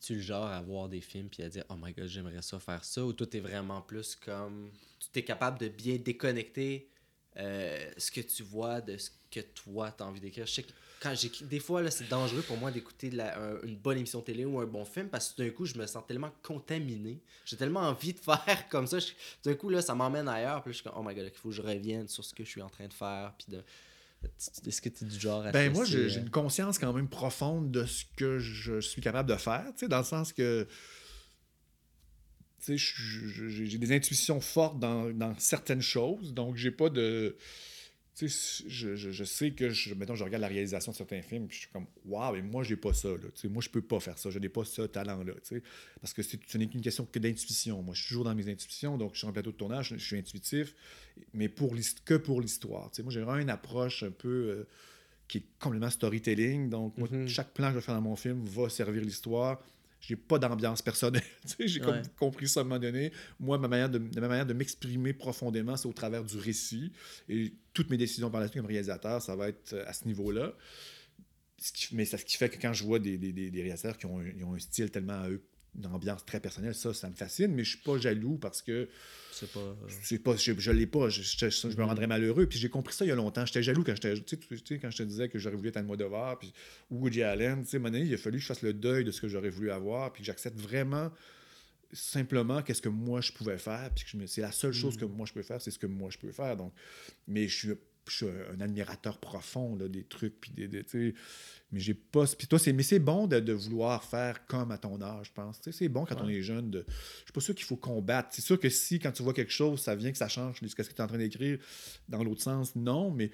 tu 0.00 0.14
le 0.14 0.20
genre 0.20 0.46
à 0.46 0.60
voir 0.60 0.88
des 0.88 1.00
films 1.00 1.28
puis 1.28 1.42
à 1.42 1.48
dire 1.48 1.64
Oh 1.68 1.74
my 1.80 1.92
god, 1.92 2.06
j'aimerais 2.06 2.42
ça 2.42 2.58
faire 2.58 2.84
ça 2.84 3.04
ou 3.04 3.12
toi, 3.12 3.26
t'es 3.26 3.40
vraiment 3.40 3.80
plus 3.80 4.14
comme. 4.16 4.70
Tu 5.12 5.20
es 5.20 5.24
capable 5.24 5.58
de 5.58 5.68
bien 5.68 5.96
déconnecter 5.96 6.90
euh, 7.36 7.90
ce 7.96 8.10
que 8.10 8.20
tu 8.20 8.42
vois 8.42 8.80
de 8.80 8.96
ce 8.96 9.10
que 9.30 9.40
toi, 9.40 9.90
t'as 9.90 10.04
envie 10.04 10.20
d'écrire? 10.20 10.46
Je 10.46 10.52
sais 10.52 10.62
que 10.62 10.72
quand. 11.00 11.14
Des 11.42 11.60
fois, 11.60 11.88
c'est 11.90 12.08
dangereux 12.08 12.42
pour 12.42 12.56
moi 12.56 12.70
d'écouter 12.70 13.10
une 13.62 13.76
bonne 13.76 13.98
émission 13.98 14.20
télé 14.20 14.44
ou 14.44 14.58
un 14.58 14.66
bon 14.66 14.84
film 14.84 15.08
parce 15.08 15.32
que 15.32 15.42
d'un 15.42 15.50
coup, 15.50 15.64
je 15.64 15.78
me 15.78 15.86
sens 15.86 16.04
tellement 16.06 16.32
contaminé. 16.42 17.20
J'ai 17.44 17.56
tellement 17.56 17.80
envie 17.80 18.12
de 18.12 18.18
faire 18.20 18.68
comme 18.68 18.86
ça. 18.86 18.98
D'un 19.44 19.54
coup, 19.54 19.68
là, 19.70 19.80
ça 19.80 19.94
m'emmène 19.94 20.28
ailleurs. 20.28 20.62
Puis 20.62 20.72
je 20.72 20.78
suis 20.78 20.84
comme 20.84 20.94
Oh 20.96 21.02
my 21.02 21.14
god, 21.14 21.30
il 21.32 21.38
faut 21.38 21.48
que 21.48 21.54
je 21.54 21.62
revienne 21.62 22.08
sur 22.08 22.24
ce 22.24 22.34
que 22.34 22.44
je 22.44 22.50
suis 22.50 22.62
en 22.62 22.68
train 22.68 22.86
de 22.86 22.92
faire. 22.92 23.32
Puis 23.38 23.52
de. 23.52 23.62
Est-ce 24.66 24.80
que 24.82 24.88
tu 24.88 25.04
es 25.04 25.06
du 25.06 25.18
genre 25.18 25.46
à 25.46 25.52
Ben 25.52 25.72
moi, 25.72 25.84
laisser, 25.84 26.08
j'ai 26.08 26.18
euh, 26.18 26.22
une 26.22 26.30
conscience 26.30 26.78
quand 26.78 26.92
même 26.92 27.08
profonde 27.08 27.70
de 27.70 27.84
ce 27.84 28.04
que 28.16 28.38
je 28.38 28.80
suis 28.80 29.00
capable 29.00 29.28
de 29.28 29.36
faire, 29.36 29.64
tu 29.72 29.80
sais, 29.80 29.88
dans 29.88 29.98
le 29.98 30.04
sens 30.04 30.32
que 30.32 30.66
tu 32.64 32.76
sais, 32.76 33.66
j'ai 33.66 33.78
des 33.78 33.94
intuitions 33.94 34.40
fortes 34.40 34.80
dans, 34.80 35.10
dans 35.10 35.38
certaines 35.38 35.82
choses, 35.82 36.34
donc 36.34 36.56
j'ai 36.56 36.72
pas 36.72 36.90
de... 36.90 37.36
Tu 38.18 38.28
sais, 38.28 38.64
je, 38.66 38.96
je- 38.96 39.10
je 39.12 39.24
sais 39.24 39.52
que, 39.52 39.70
je, 39.70 39.94
mettons, 39.94 40.16
je 40.16 40.24
regarde 40.24 40.40
la 40.42 40.48
réalisation 40.48 40.90
de 40.90 40.96
certains 40.96 41.22
films, 41.22 41.46
puis 41.46 41.54
je 41.56 41.60
suis 41.62 41.70
comme, 41.70 41.86
waouh, 42.04 42.34
mais 42.34 42.42
moi, 42.42 42.64
j'ai 42.64 42.76
pas 42.76 42.92
ça, 42.92 43.08
là. 43.10 43.16
Tu 43.34 43.42
sais, 43.42 43.48
moi, 43.48 43.62
je 43.62 43.68
peux 43.68 43.80
pas 43.80 44.00
faire 44.00 44.18
ça, 44.18 44.28
je 44.30 44.40
n'ai 44.40 44.48
pas 44.48 44.64
ce 44.64 44.82
talent-là, 44.82 45.34
tu 45.34 45.40
sais. 45.56 45.62
Parce 46.00 46.12
que 46.12 46.22
c'est- 46.22 46.40
ce 46.48 46.58
n'est 46.58 46.66
qu'une 46.66 46.80
question 46.80 47.06
que 47.06 47.18
d'intuition. 47.20 47.80
Moi, 47.82 47.94
je 47.94 48.00
suis 48.00 48.08
toujours 48.08 48.24
dans 48.24 48.34
mes 48.34 48.48
intuitions, 48.50 48.98
donc 48.98 49.12
je 49.14 49.18
suis 49.18 49.26
en 49.28 49.32
plateau 49.32 49.52
de 49.52 49.56
tournage, 49.56 49.90
je, 49.96 50.04
suis 50.04 50.16
intuitif, 50.18 50.74
mais 51.32 51.48
pour 51.48 51.74
que 52.04 52.14
pour 52.14 52.40
l'histoire. 52.40 52.90
Tu 52.90 52.96
sais, 52.96 53.02
moi, 53.04 53.12
j'ai 53.12 53.20
vraiment 53.20 53.38
une 53.40 53.50
approche 53.50 54.02
un 54.02 54.10
peu 54.10 54.28
euh, 54.28 54.64
qui 55.28 55.38
est 55.38 55.44
complètement 55.60 55.90
storytelling. 55.90 56.68
Donc, 56.70 56.98
moi, 56.98 57.06
Mhm. 57.10 57.28
chaque 57.28 57.52
plan 57.54 57.68
que 57.68 57.74
je 57.74 57.78
vais 57.78 57.84
faire 57.84 57.94
dans 57.94 58.00
mon 58.00 58.16
film 58.16 58.44
va 58.46 58.68
servir 58.68 59.02
l'histoire. 59.02 59.62
J'ai 60.00 60.16
pas 60.16 60.38
d'ambiance 60.38 60.80
personnelle. 60.80 61.22
J'ai 61.58 61.82
Ouais. 61.84 62.02
compris 62.16 62.48
ça 62.48 62.60
à 62.60 62.62
un 62.62 62.64
moment 62.66 62.78
donné. 62.78 63.12
Moi, 63.40 63.58
ma 63.58 63.66
manière 63.68 63.90
de, 63.90 63.98
ma 63.98 64.28
manière 64.28 64.46
de 64.46 64.52
m'exprimer 64.54 65.12
profondément, 65.12 65.76
c'est 65.76 65.88
au 65.88 65.92
travers 65.92 66.22
du 66.24 66.36
récit. 66.38 66.92
Et 67.28 67.52
toutes 67.74 67.90
mes 67.90 67.96
décisions 67.96 68.30
par 68.30 68.40
la 68.40 68.46
suite 68.46 68.58
comme 68.60 68.66
réalisateur, 68.70 69.20
ça 69.20 69.34
va 69.34 69.48
être 69.48 69.72
euh, 69.72 69.84
à 69.86 69.92
ce 69.92 70.04
niveau-là. 70.06 70.54
Ce 71.60 71.72
qui- 71.72 71.96
mais 71.96 72.04
c'est 72.04 72.16
ce 72.18 72.24
qui 72.24 72.36
fait 72.36 72.48
que 72.48 72.60
quand 72.60 72.72
je 72.72 72.84
vois 72.84 73.00
des, 73.00 73.18
des, 73.18 73.32
des- 73.32 73.50
réalisateurs 73.50 73.98
qui 73.98 74.06
ont, 74.06 74.18
ont 74.44 74.54
un 74.54 74.58
style 74.60 74.90
tellement 74.90 75.20
à 75.20 75.28
eux, 75.30 75.42
une 75.76 75.86
ambiance 75.86 76.24
très 76.24 76.40
personnelle, 76.40 76.74
ça, 76.74 76.92
ça 76.94 77.08
me 77.08 77.14
fascine, 77.14 77.54
mais 77.54 77.64
je 77.64 77.70
suis 77.76 77.78
pas 77.84 77.98
jaloux 77.98 78.36
parce 78.38 78.62
que 78.62 78.88
C'est 79.30 79.50
pas. 79.52 79.76
c'est 80.02 80.18
pas, 80.18 80.36
je, 80.36 80.52
je 80.58 80.70
l'ai 80.72 80.86
pas, 80.86 81.08
je, 81.08 81.22
je- 81.22 81.50
je 81.50 81.66
me 81.68 81.72
Mhm. 81.74 81.82
rendrais 81.82 82.06
malheureux. 82.06 82.46
Puis 82.46 82.58
j'ai 82.58 82.68
compris 82.68 82.94
ça 82.94 83.04
il 83.04 83.08
y 83.08 83.12
a 83.12 83.14
longtemps. 83.14 83.46
J'étais 83.46 83.62
jaloux 83.62 83.84
quand 83.84 83.94
j'étais, 83.94 84.14
tu 84.20 84.38
sais, 84.66 84.78
quand 84.78 84.90
je 84.90 84.96
te 84.98 85.02
disais 85.04 85.28
que 85.28 85.38
j'aurais 85.38 85.56
voulu 85.56 85.68
être 85.68 85.76
Anne 85.76 85.86
Modovar, 85.86 86.38
puis 86.38 86.52
ou 86.90 87.00
Woody 87.02 87.22
Allen. 87.22 87.62
Tu 87.64 87.70
sais, 87.70 87.76
un 87.76 87.80
donné, 87.80 88.00
il 88.00 88.12
a 88.14 88.18
fallu 88.18 88.38
que 88.38 88.42
je 88.42 88.46
fasse 88.48 88.62
le 88.62 88.72
deuil 88.72 89.04
de 89.04 89.10
ce 89.12 89.20
que 89.20 89.28
j'aurais 89.28 89.50
voulu 89.50 89.70
avoir, 89.70 90.12
puis 90.12 90.22
que 90.22 90.26
j'accepte 90.26 90.58
vraiment 90.58 91.12
simplement 91.92 92.62
qu'est-ce 92.62 92.82
que 92.82 92.88
moi 92.90 93.20
je 93.22 93.32
pouvais 93.32 93.56
faire, 93.58 93.90
puis 93.94 94.04
c'est 94.26 94.40
la 94.42 94.52
seule 94.52 94.72
chose 94.74 94.96
que 94.96 95.04
Mhm. 95.06 95.12
moi 95.16 95.26
je 95.26 95.32
peux 95.32 95.42
faire, 95.42 95.60
c'est 95.60 95.70
ce 95.70 95.78
que 95.78 95.86
moi 95.86 96.10
je 96.10 96.18
peux 96.18 96.32
faire. 96.32 96.56
Donc, 96.56 96.72
mais 97.26 97.48
je 97.48 97.56
suis, 97.56 97.68
je 98.10 98.16
suis 98.16 98.26
un 98.26 98.60
admirateur 98.60 99.18
profond 99.18 99.76
là, 99.76 99.88
des 99.88 100.04
trucs, 100.04 100.40
puis 100.40 100.50
des, 100.50 100.68
mais 101.70 101.80
j'ai 101.80 101.94
pas. 101.94 102.24
Puis 102.26 102.46
toi, 102.46 102.58
c'est, 102.58 102.72
mais 102.72 102.82
c'est 102.82 102.98
bon 102.98 103.26
de, 103.26 103.40
de 103.40 103.52
vouloir 103.52 104.02
faire 104.04 104.46
comme 104.46 104.70
à 104.70 104.78
ton 104.78 105.00
âge, 105.02 105.26
je 105.26 105.32
pense. 105.32 105.60
C'est 105.70 105.88
bon 105.88 106.04
quand 106.04 106.16
on 106.22 106.28
est 106.28 106.42
jeune. 106.42 106.70
De, 106.70 106.84
je 106.88 107.24
suis 107.24 107.32
pas 107.32 107.40
sûr 107.40 107.54
qu'il 107.54 107.66
faut 107.66 107.76
combattre. 107.76 108.30
C'est 108.32 108.42
sûr 108.42 108.58
que 108.58 108.70
si, 108.70 108.98
quand 108.98 109.12
tu 109.12 109.22
vois 109.22 109.34
quelque 109.34 109.52
chose, 109.52 109.80
ça 109.80 109.94
vient 109.94 110.10
que 110.10 110.18
ça 110.18 110.28
change 110.28 110.60
ce 110.66 110.74
que 110.74 110.82
tu 110.82 110.90
es 110.90 111.00
en 111.00 111.06
train 111.06 111.18
d'écrire 111.18 111.58
dans 112.08 112.24
l'autre 112.24 112.42
sens, 112.42 112.74
non, 112.74 113.10
mais 113.10 113.30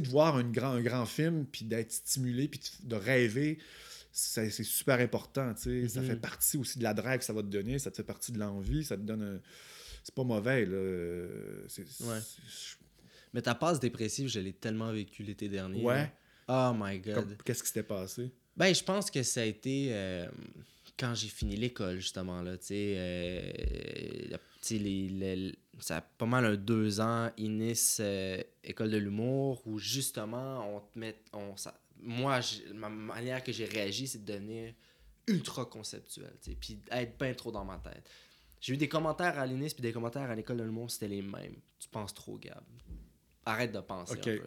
de 0.00 0.08
voir 0.08 0.38
une 0.38 0.52
grand, 0.52 0.72
un 0.72 0.82
grand 0.82 1.06
film, 1.06 1.46
puis 1.46 1.64
d'être 1.64 1.92
stimulé, 1.92 2.48
puis 2.48 2.60
de, 2.82 2.96
rêver, 2.96 3.58
c'est 4.12 4.50
c'est 4.50 4.64
super 4.64 5.00
important. 5.00 5.54
Ça 5.56 5.70
fait 6.02 6.16
partie 6.16 6.56
aussi 6.58 6.78
de 6.78 6.84
la 6.84 6.94
drive 6.94 7.18
que 7.18 7.24
ça 7.24 7.32
va 7.32 7.42
te 7.42 7.48
donner, 7.48 7.78
ça 7.78 7.90
te 7.90 7.96
fait 7.96 8.02
partie 8.04 8.32
de 8.32 8.38
l'envie, 8.38 8.84
ça 8.84 8.96
te 8.96 9.02
donne 9.02 9.22
un. 9.22 9.40
C'est 10.04 10.14
pas 10.14 10.24
mauvais, 10.24 10.66
là. 10.66 11.26
C'est, 11.68 11.86
c'est- 11.88 12.04
Ouais. 12.04 12.18
Mais 13.36 13.42
ta 13.42 13.54
passe 13.54 13.78
dépressive, 13.78 14.28
je 14.28 14.40
l'ai 14.40 14.54
tellement 14.54 14.90
vécu 14.90 15.22
l'été 15.22 15.50
dernier. 15.50 15.82
Ouais. 15.84 16.10
Oh 16.48 16.72
my 16.74 16.98
god. 17.00 17.36
Qu'est-ce 17.44 17.62
qui 17.62 17.68
s'était 17.68 17.82
passé? 17.82 18.30
Ben, 18.56 18.74
je 18.74 18.82
pense 18.82 19.10
que 19.10 19.22
ça 19.22 19.42
a 19.42 19.44
été 19.44 19.88
euh, 19.90 20.26
quand 20.98 21.14
j'ai 21.14 21.28
fini 21.28 21.54
l'école, 21.54 21.96
justement. 21.98 22.40
Là, 22.40 22.56
tu 22.56 22.68
sais, 22.68 22.94
euh, 22.96 23.52
la- 24.30 24.38
les- 24.70 25.08
les- 25.10 25.54
ça 25.80 25.98
a 25.98 26.00
pas 26.00 26.24
mal 26.24 26.46
un 26.46 26.56
deux 26.56 26.98
ans, 26.98 27.30
Inis, 27.36 27.98
euh, 28.00 28.42
école 28.64 28.90
de 28.90 28.96
l'humour, 28.96 29.60
où 29.66 29.78
justement, 29.78 30.74
on 30.74 30.80
te 30.80 30.98
met. 30.98 31.18
On, 31.34 31.54
ça, 31.58 31.78
moi, 32.00 32.40
ma 32.74 32.88
manière 32.88 33.44
que 33.44 33.52
j'ai 33.52 33.66
réagi, 33.66 34.06
c'est 34.08 34.24
de 34.24 34.32
devenir 34.32 34.72
ultra 35.28 35.66
conceptuel, 35.66 36.32
tu 36.42 36.52
sais, 36.52 36.56
puis 36.58 36.78
être 36.90 37.18
bien 37.18 37.34
trop 37.34 37.52
dans 37.52 37.66
ma 37.66 37.76
tête. 37.76 38.08
J'ai 38.62 38.72
eu 38.72 38.76
des 38.78 38.88
commentaires 38.88 39.38
à 39.38 39.44
l'Inis 39.46 39.74
puis 39.74 39.82
des 39.82 39.92
commentaires 39.92 40.30
à 40.30 40.34
l'école 40.34 40.56
de 40.56 40.62
l'humour, 40.64 40.90
c'était 40.90 41.08
les 41.08 41.20
mêmes. 41.20 41.56
Tu 41.78 41.88
penses 41.90 42.14
trop, 42.14 42.38
Gab. 42.38 42.62
Arrête 43.46 43.72
de 43.72 43.80
penser 43.80 44.12
un 44.12 44.16
peu. 44.16 44.42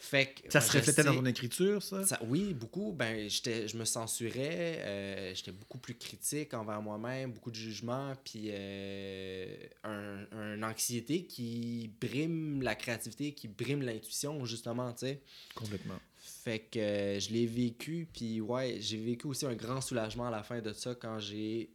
Fait 0.00 0.26
que, 0.26 0.50
Ça 0.52 0.60
ben, 0.60 0.66
se 0.66 0.76
reflétait 0.78 1.02
dans 1.02 1.14
ton 1.16 1.26
écriture, 1.26 1.82
ça? 1.82 2.06
ça- 2.06 2.20
oui, 2.28 2.54
beaucoup. 2.54 2.92
Ben, 2.92 3.28
j'étais, 3.28 3.66
je 3.66 3.76
me 3.76 3.84
censurais, 3.84 4.78
euh, 4.84 5.34
j'étais 5.34 5.50
beaucoup 5.50 5.78
plus 5.78 5.94
critique 5.96 6.54
envers 6.54 6.80
moi-même, 6.80 7.32
beaucoup 7.32 7.50
de 7.50 7.56
jugement, 7.56 8.14
puis 8.24 8.44
euh, 8.50 9.56
un, 9.82 10.24
un 10.30 10.62
anxiété 10.62 11.24
qui 11.26 11.90
brime 12.00 12.62
la 12.62 12.76
créativité, 12.76 13.32
qui 13.32 13.48
brime 13.48 13.82
l'intuition, 13.82 14.44
justement, 14.44 14.92
tu 14.92 15.06
sais. 15.06 15.20
Complètement. 15.56 15.98
Fait 16.16 16.60
que 16.60 16.78
euh, 16.78 17.18
je 17.20 17.30
l'ai 17.32 17.46
vécu, 17.46 18.06
puis 18.12 18.40
ouais, 18.40 18.76
j'ai 18.80 18.98
vécu 18.98 19.26
aussi 19.26 19.46
un 19.46 19.54
grand 19.54 19.80
soulagement 19.80 20.28
à 20.28 20.30
la 20.30 20.44
fin 20.44 20.60
de 20.60 20.72
ça 20.72 20.94
quand 20.94 21.18
j'ai 21.18 21.70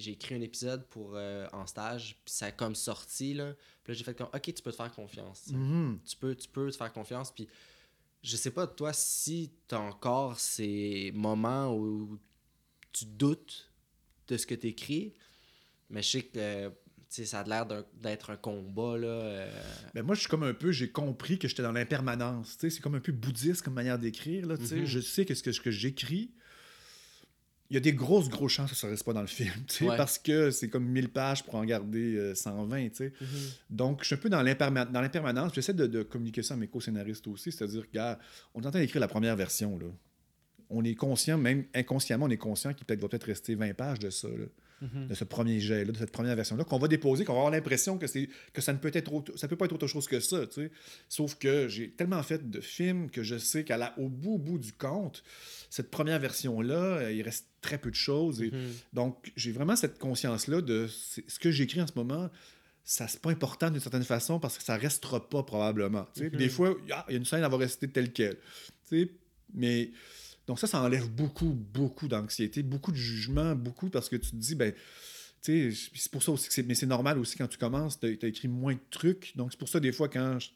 j'ai 0.00 0.12
écrit 0.12 0.34
un 0.34 0.40
épisode 0.40 0.86
pour 0.88 1.12
euh, 1.14 1.46
en 1.52 1.66
stage, 1.66 2.16
puis 2.24 2.32
ça 2.32 2.46
a 2.46 2.52
comme 2.52 2.74
sorti 2.74 3.34
là. 3.34 3.54
Puis 3.82 3.92
là 3.92 3.98
j'ai 3.98 4.04
fait 4.04 4.14
comme 4.14 4.28
OK, 4.32 4.42
tu 4.42 4.62
peux 4.62 4.70
te 4.70 4.76
faire 4.76 4.92
confiance. 4.92 5.48
Mhm. 5.48 6.00
tu 6.04 6.16
peux, 6.16 6.34
tu 6.34 6.48
peux 6.48 6.70
te 6.70 6.76
faire 6.76 6.92
confiance. 6.92 7.32
Puis 7.32 7.48
je 8.22 8.36
sais 8.36 8.50
pas, 8.50 8.66
toi, 8.66 8.92
si 8.92 9.52
tu 9.68 9.74
as 9.74 9.80
encore 9.80 10.38
ces 10.38 11.12
moments 11.14 11.74
où 11.74 12.18
tu 12.92 13.04
doutes 13.04 13.70
de 14.28 14.36
ce 14.36 14.46
que 14.46 14.54
tu 14.54 14.68
écris, 14.68 15.14
mais 15.90 16.02
je 16.02 16.10
sais 16.10 16.22
que 16.22 16.38
euh, 16.38 16.70
ça 17.08 17.40
a 17.40 17.44
l'air 17.44 17.66
d'être 17.94 18.30
un 18.30 18.36
combat. 18.36 18.98
Là, 18.98 19.06
euh, 19.06 19.62
Ben 19.94 20.02
moi, 20.02 20.14
je 20.14 20.20
suis 20.20 20.28
comme 20.28 20.42
un 20.42 20.54
peu, 20.54 20.72
j'ai 20.72 20.90
compris 20.90 21.38
que 21.38 21.48
j'étais 21.48 21.62
dans 21.62 21.72
l'impermanence. 21.72 22.56
C'est 22.58 22.80
comme 22.80 22.96
un 22.96 23.00
peu 23.00 23.12
bouddhiste 23.12 23.62
comme 23.62 23.74
manière 23.74 23.98
d'écrire. 23.98 24.46
Mhm. 24.46 24.84
Je 24.84 25.00
sais 25.00 25.24
que 25.24 25.34
ce 25.34 25.42
que, 25.42 25.52
ce 25.52 25.60
que 25.60 25.70
j'écris, 25.70 26.32
il 27.70 27.74
y 27.74 27.76
a 27.76 27.80
des 27.80 27.92
grosses, 27.92 28.28
grosses 28.30 28.52
chances 28.52 28.70
que 28.70 28.76
ça 28.76 28.86
ne 28.86 28.92
reste 28.92 29.04
pas 29.04 29.12
dans 29.12 29.20
le 29.20 29.26
film. 29.26 29.52
Ouais. 29.82 29.96
Parce 29.96 30.18
que 30.18 30.50
c'est 30.50 30.68
comme 30.70 30.86
1000 30.86 31.10
pages 31.10 31.44
pour 31.44 31.54
en 31.56 31.64
garder 31.64 32.16
euh, 32.16 32.34
120. 32.34 32.88
tu 32.88 32.94
sais. 32.96 33.12
Donc, 33.68 34.00
je 34.02 34.06
suis 34.06 34.14
un 34.14 34.18
peu 34.18 34.30
dans 34.30 34.42
l'imperma- 34.42 34.90
dans 34.90 35.00
l'impermanence. 35.02 35.52
J'essaie 35.54 35.74
de, 35.74 35.86
de 35.86 36.02
communiquer 36.02 36.42
ça 36.42 36.54
à 36.54 36.56
mes 36.56 36.68
co-scénaristes 36.68 37.26
aussi. 37.26 37.52
C'est-à-dire, 37.52 37.84
gars, 37.92 38.18
on 38.54 38.62
est 38.62 38.66
en 38.66 38.70
train 38.70 38.80
d'écrire 38.80 39.00
la 39.00 39.08
première 39.08 39.36
version. 39.36 39.78
Là. 39.78 39.86
On 40.70 40.82
est 40.84 40.94
conscient, 40.94 41.36
même 41.38 41.64
inconsciemment, 41.74 42.26
on 42.26 42.30
est 42.30 42.36
conscient 42.38 42.72
qu'il 42.74 42.86
peut-être 42.86 43.00
va 43.00 43.08
peut-être 43.08 43.24
rester 43.24 43.54
20 43.54 43.74
pages 43.74 43.98
de 43.98 44.10
ça. 44.10 44.28
là 44.28 44.46
Mhm. 44.80 45.08
de 45.08 45.14
ce 45.14 45.24
premier 45.24 45.58
jet 45.60 45.84
de 45.84 45.92
cette 45.96 46.12
première 46.12 46.36
version 46.36 46.56
là 46.56 46.64
qu'on 46.64 46.78
va 46.78 46.86
déposer 46.88 47.24
qu'on 47.24 47.32
va 47.32 47.38
avoir 47.40 47.52
l'impression 47.52 47.98
que 47.98 48.06
que 48.52 48.60
ça 48.60 48.72
ne 48.72 48.78
peut 48.78 48.90
être 48.94 49.12
autre, 49.12 49.36
ça 49.36 49.48
peut 49.48 49.56
pas 49.56 49.64
être 49.64 49.72
autre 49.72 49.86
chose 49.88 50.06
que 50.06 50.20
ça 50.20 50.46
tu 50.46 50.54
sais 50.62 50.70
sauf 51.08 51.34
que 51.36 51.66
j'ai 51.68 51.90
tellement 51.90 52.22
fait 52.22 52.48
de 52.48 52.60
films 52.60 53.10
que 53.10 53.22
je 53.24 53.38
sais 53.38 53.64
qu'à 53.64 53.76
la 53.76 53.98
au 53.98 54.08
bout 54.08 54.38
bout 54.38 54.58
du 54.58 54.72
compte 54.72 55.22
cette 55.70 55.90
première 55.90 56.18
version 56.20 56.60
là 56.60 57.10
il 57.10 57.22
reste 57.22 57.46
très 57.60 57.78
peu 57.78 57.90
de 57.90 57.96
choses 57.96 58.40
et 58.42 58.50
Mhm. 58.52 58.70
donc 58.92 59.32
j'ai 59.36 59.50
vraiment 59.52 59.74
cette 59.76 59.98
conscience 59.98 60.46
là 60.46 60.60
de 60.62 60.86
ce 60.86 61.38
que 61.40 61.50
j'écris 61.50 61.82
en 61.82 61.86
ce 61.86 61.94
moment 61.96 62.30
ça 62.84 63.08
c'est 63.08 63.20
pas 63.20 63.30
important 63.30 63.70
d'une 63.70 63.80
certaine 63.80 64.04
façon 64.04 64.38
parce 64.40 64.56
que 64.56 64.62
ça 64.64 64.76
restera 64.76 65.28
pas 65.28 65.42
probablement 65.42 66.06
sais. 66.14 66.28
Puis 66.28 66.36
Mhm. 66.36 66.38
des 66.38 66.48
fois 66.48 66.76
ah, 66.92 67.04
il 67.08 67.12
y 67.12 67.14
a 67.16 67.18
une 67.18 67.24
scène 67.24 67.42
elle 67.42 67.50
va 67.50 67.56
rester 67.56 67.88
telle 67.88 68.12
quelle 68.12 68.38
mais 69.54 69.90
donc 70.48 70.58
ça, 70.58 70.66
ça 70.66 70.82
enlève 70.82 71.08
beaucoup, 71.08 71.52
beaucoup 71.52 72.08
d'anxiété, 72.08 72.62
beaucoup 72.64 72.90
de 72.90 72.96
jugement, 72.96 73.54
beaucoup 73.54 73.90
parce 73.90 74.08
que 74.08 74.16
tu 74.16 74.30
te 74.30 74.36
dis, 74.36 74.54
ben, 74.56 74.72
tu 75.42 75.72
sais, 75.72 75.90
c'est 75.94 76.10
pour 76.10 76.22
ça 76.22 76.32
aussi 76.32 76.48
que 76.48 76.54
c'est, 76.54 76.64
mais 76.64 76.74
c'est 76.74 76.86
normal 76.86 77.18
aussi 77.18 77.36
quand 77.36 77.46
tu 77.46 77.58
commences, 77.58 78.00
tu 78.00 78.18
as 78.20 78.26
écrit 78.26 78.48
moins 78.48 78.74
de 78.74 78.80
trucs. 78.90 79.36
Donc 79.36 79.52
c'est 79.52 79.58
pour 79.58 79.68
ça 79.68 79.78
des 79.78 79.92
fois 79.92 80.08
quand 80.08 80.38
je, 80.40 80.50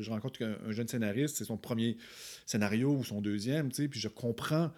je 0.00 0.10
rencontre 0.10 0.42
un, 0.42 0.58
un 0.68 0.72
jeune 0.72 0.88
scénariste, 0.88 1.36
c'est 1.36 1.44
son 1.44 1.56
premier 1.56 1.96
scénario 2.44 2.90
ou 2.90 3.04
son 3.04 3.22
deuxième, 3.22 3.70
tu 3.70 3.82
sais, 3.82 3.88
puis 3.88 4.00
je 4.00 4.08
comprends 4.08 4.70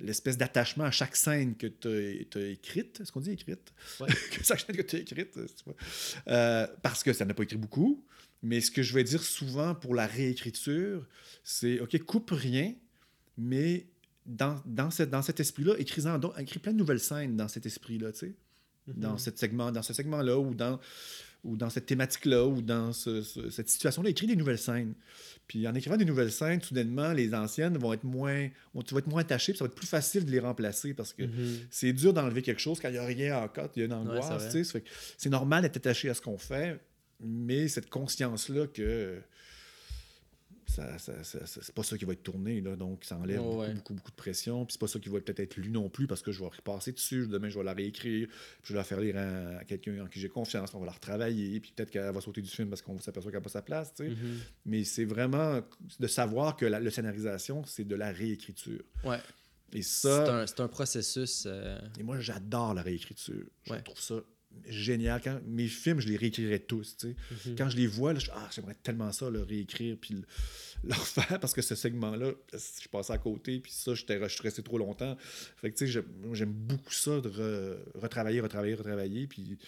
l'espèce 0.00 0.36
d'attachement 0.36 0.84
à 0.84 0.90
chaque 0.90 1.16
scène 1.16 1.56
que 1.56 1.66
tu 1.66 2.38
as, 2.38 2.48
écrite. 2.48 3.00
Est-ce 3.00 3.12
qu'on 3.12 3.20
dit 3.20 3.32
écrite? 3.32 3.72
Ouais. 4.00 4.08
que 4.32 4.44
chaque 4.44 4.60
scène 4.60 4.76
que 4.76 4.82
tu 4.82 4.96
as 4.96 5.00
écrite, 5.00 5.38
Euh, 6.28 6.66
parce 6.82 7.02
que 7.02 7.12
ça 7.12 7.24
n'a 7.24 7.34
pas 7.34 7.42
écrit 7.42 7.56
beaucoup. 7.56 8.04
Mais 8.42 8.60
ce 8.60 8.70
que 8.70 8.82
je 8.82 8.94
vais 8.94 9.02
dire 9.02 9.22
souvent 9.22 9.74
pour 9.74 9.94
la 9.94 10.06
réécriture, 10.06 11.06
c'est 11.42 11.80
OK, 11.80 11.98
coupe 12.04 12.30
rien, 12.30 12.74
mais 13.36 13.86
dans, 14.28 14.60
dans, 14.66 14.90
cette, 14.90 15.10
dans 15.10 15.22
cet 15.22 15.40
esprit-là, 15.40 15.74
écris-en 15.78 16.18
donc, 16.18 16.32
écris 16.38 16.58
plein 16.60 16.72
de 16.72 16.78
nouvelles 16.78 17.00
scènes 17.00 17.36
dans 17.36 17.48
cet 17.48 17.66
esprit-là, 17.66 18.12
tu 18.12 18.18
sais. 18.18 18.32
Dans, 18.86 19.12
Mhm. 19.12 19.18
cette 19.18 19.38
segment, 19.38 19.72
dans 19.72 19.82
ce 19.82 19.92
segment-là, 19.92 20.38
ou 20.38 20.54
dans, 20.54 20.78
ou 21.44 21.56
dans 21.56 21.68
cette 21.70 21.86
thématique-là, 21.86 22.44
ou 22.46 22.62
dans 22.62 22.92
ce- 22.92 23.22
ce- 23.22 23.50
cette 23.50 23.68
situation-là, 23.68 24.10
écris 24.10 24.26
des 24.26 24.36
nouvelles 24.36 24.58
scènes. 24.58 24.94
Puis 25.46 25.66
en 25.68 25.74
écrivant 25.74 25.96
des 25.96 26.04
nouvelles 26.06 26.32
scènes, 26.32 26.60
soudainement, 26.62 27.12
les 27.12 27.34
anciennes 27.34 27.76
vont 27.78 27.92
être 27.92 28.04
moins. 28.04 28.48
vont- 28.74 28.82
Tu 28.82 28.94
vas 28.94 29.00
être 29.00 29.06
moins 29.06 29.20
attaché, 29.22 29.52
puis 29.52 29.58
ça 29.58 29.64
va 29.64 29.68
être 29.68 29.74
plus 29.76 29.86
facile 29.86 30.24
de 30.24 30.30
les 30.30 30.40
remplacer 30.40 30.94
parce 30.94 31.12
que 31.12 31.22
Mhm. 31.24 31.58
c'est 31.70 31.92
dur 31.92 32.12
d'enlever 32.12 32.42
quelque 32.42 32.60
chose 32.60 32.80
quand 32.80 32.88
il 32.88 32.92
n'y 32.92 32.98
a 32.98 33.04
rien 33.04 33.38
en 33.42 33.48
cote, 33.48 33.72
il 33.76 33.80
y 33.80 33.82
a 33.82 33.86
une 33.86 33.92
Ouais, 33.92 33.98
angoisse. 34.18 34.52
que 34.52 34.80
c'est 35.16 35.30
normal 35.30 35.62
d'être 35.62 35.76
attaché 35.76 36.08
à 36.10 36.14
ce 36.14 36.20
qu'on 36.22 36.38
fait, 36.38 36.80
mais 37.20 37.68
cette 37.68 37.88
conscience-là 37.90 38.66
que 38.66 39.20
ça, 40.68 40.98
ça- 40.98 41.46
c'est 41.46 41.74
pas 41.74 41.82
ça 41.82 41.96
qui 41.98 42.04
va 42.04 42.12
être 42.12 42.22
tourné, 42.22 42.60
là, 42.60 42.76
donc 42.76 43.04
ça 43.04 43.16
enlève 43.16 43.38
beaucoup, 43.40 43.58
ouais. 43.60 43.74
beaucoup, 43.74 43.94
beaucoup 43.94 44.10
de 44.10 44.16
pression. 44.16 44.64
Puis 44.66 44.74
c'est 44.74 44.80
pas 44.80 44.86
ça 44.88 44.98
qui 44.98 45.08
va 45.08 45.20
peut-être 45.20 45.40
être 45.40 45.56
lu 45.56 45.70
non 45.70 45.88
plus 45.88 46.06
parce 46.06 46.22
que 46.22 46.30
je 46.32 46.40
vais 46.40 46.46
repasser 46.48 46.92
dessus. 46.92 47.26
Demain, 47.26 47.48
je 47.48 47.58
vais 47.58 47.64
la 47.64 47.72
réécrire, 47.72 48.28
puis 48.28 48.36
je 48.64 48.72
vais 48.74 48.78
la 48.78 48.84
faire 48.84 49.00
lire 49.00 49.16
à, 49.16 49.58
à 49.58 49.64
quelqu'un 49.64 50.04
en 50.04 50.06
qui 50.06 50.20
j'ai 50.20 50.28
confiance, 50.28 50.72
on 50.74 50.80
va 50.80 50.86
la 50.86 50.92
retravailler, 50.92 51.58
puis 51.60 51.72
peut-être 51.74 51.90
qu'elle 51.90 52.12
va 52.12 52.20
sauter 52.20 52.42
du 52.42 52.50
film 52.50 52.68
parce 52.68 52.82
qu'on 52.82 52.98
s'aperçoit 52.98 53.30
qu'elle 53.32 53.40
n'a 53.40 53.44
pas 53.44 53.50
sa 53.50 53.62
place. 53.62 53.92
tu 53.94 54.04
sais. 54.04 54.10
Mhm. 54.10 54.38
Mais 54.66 54.84
c'est 54.84 55.04
vraiment 55.04 55.60
de 55.98 56.06
savoir 56.06 56.56
que 56.56 56.66
la, 56.66 56.90
scénarisation, 56.90 57.64
c'est 57.64 57.84
de 57.86 57.94
la 57.96 58.10
réécriture. 58.12 58.82
Ouais. 59.04 59.18
Et 59.72 59.82
C'est 59.82 60.08
ça, 60.08 60.40
un, 60.42 60.46
c'est 60.46 60.60
un 60.60 60.68
processus. 60.68 61.44
euh, 61.46 61.78
et 61.98 62.02
moi, 62.02 62.18
j'adore 62.20 62.72
la 62.74 62.82
réécriture. 62.82 63.44
Je 63.64 63.72
Ouais. 63.72 63.82
trouve 63.82 64.00
ça 64.00 64.14
génial. 64.66 65.20
Quand, 65.22 65.40
mes 65.46 65.68
films, 65.68 66.00
je 66.00 66.08
les 66.08 66.16
réécrirais 66.16 66.58
tous. 66.58 66.96
Mhm. 67.04 67.54
Quand 67.56 67.70
je 67.70 67.76
les 67.76 67.86
vois, 67.86 68.12
là, 68.12 68.18
je, 68.18 68.30
ah, 68.32 68.48
j'aimerais 68.54 68.76
tellement 68.82 69.12
ça, 69.12 69.30
le 69.30 69.42
réécrire, 69.42 69.96
puis 70.00 70.14
le, 70.14 70.22
le 70.84 70.94
refaire, 70.94 71.40
parce 71.40 71.52
que 71.54 71.62
ce 71.62 71.74
segment-là, 71.74 72.32
je 72.52 72.88
passais 72.88 73.12
à 73.12 73.18
côté, 73.18 73.60
puis 73.60 73.72
ça, 73.72 73.94
j'étais, 73.94 74.20
je 74.20 74.28
suis 74.28 74.42
resté 74.42 74.62
trop 74.62 74.78
longtemps. 74.78 75.16
Fait 75.56 75.70
que, 75.70 75.78
tu 75.78 75.86
sais, 75.86 76.02
j'aime, 76.32 76.52
beaucoup 76.52 76.92
ça, 76.92 77.20
de 77.20 77.28
re- 77.28 78.00
retravailler, 78.00 78.40
retravailler, 78.40 78.74
retravailler, 78.74 79.26
puis 79.26 79.58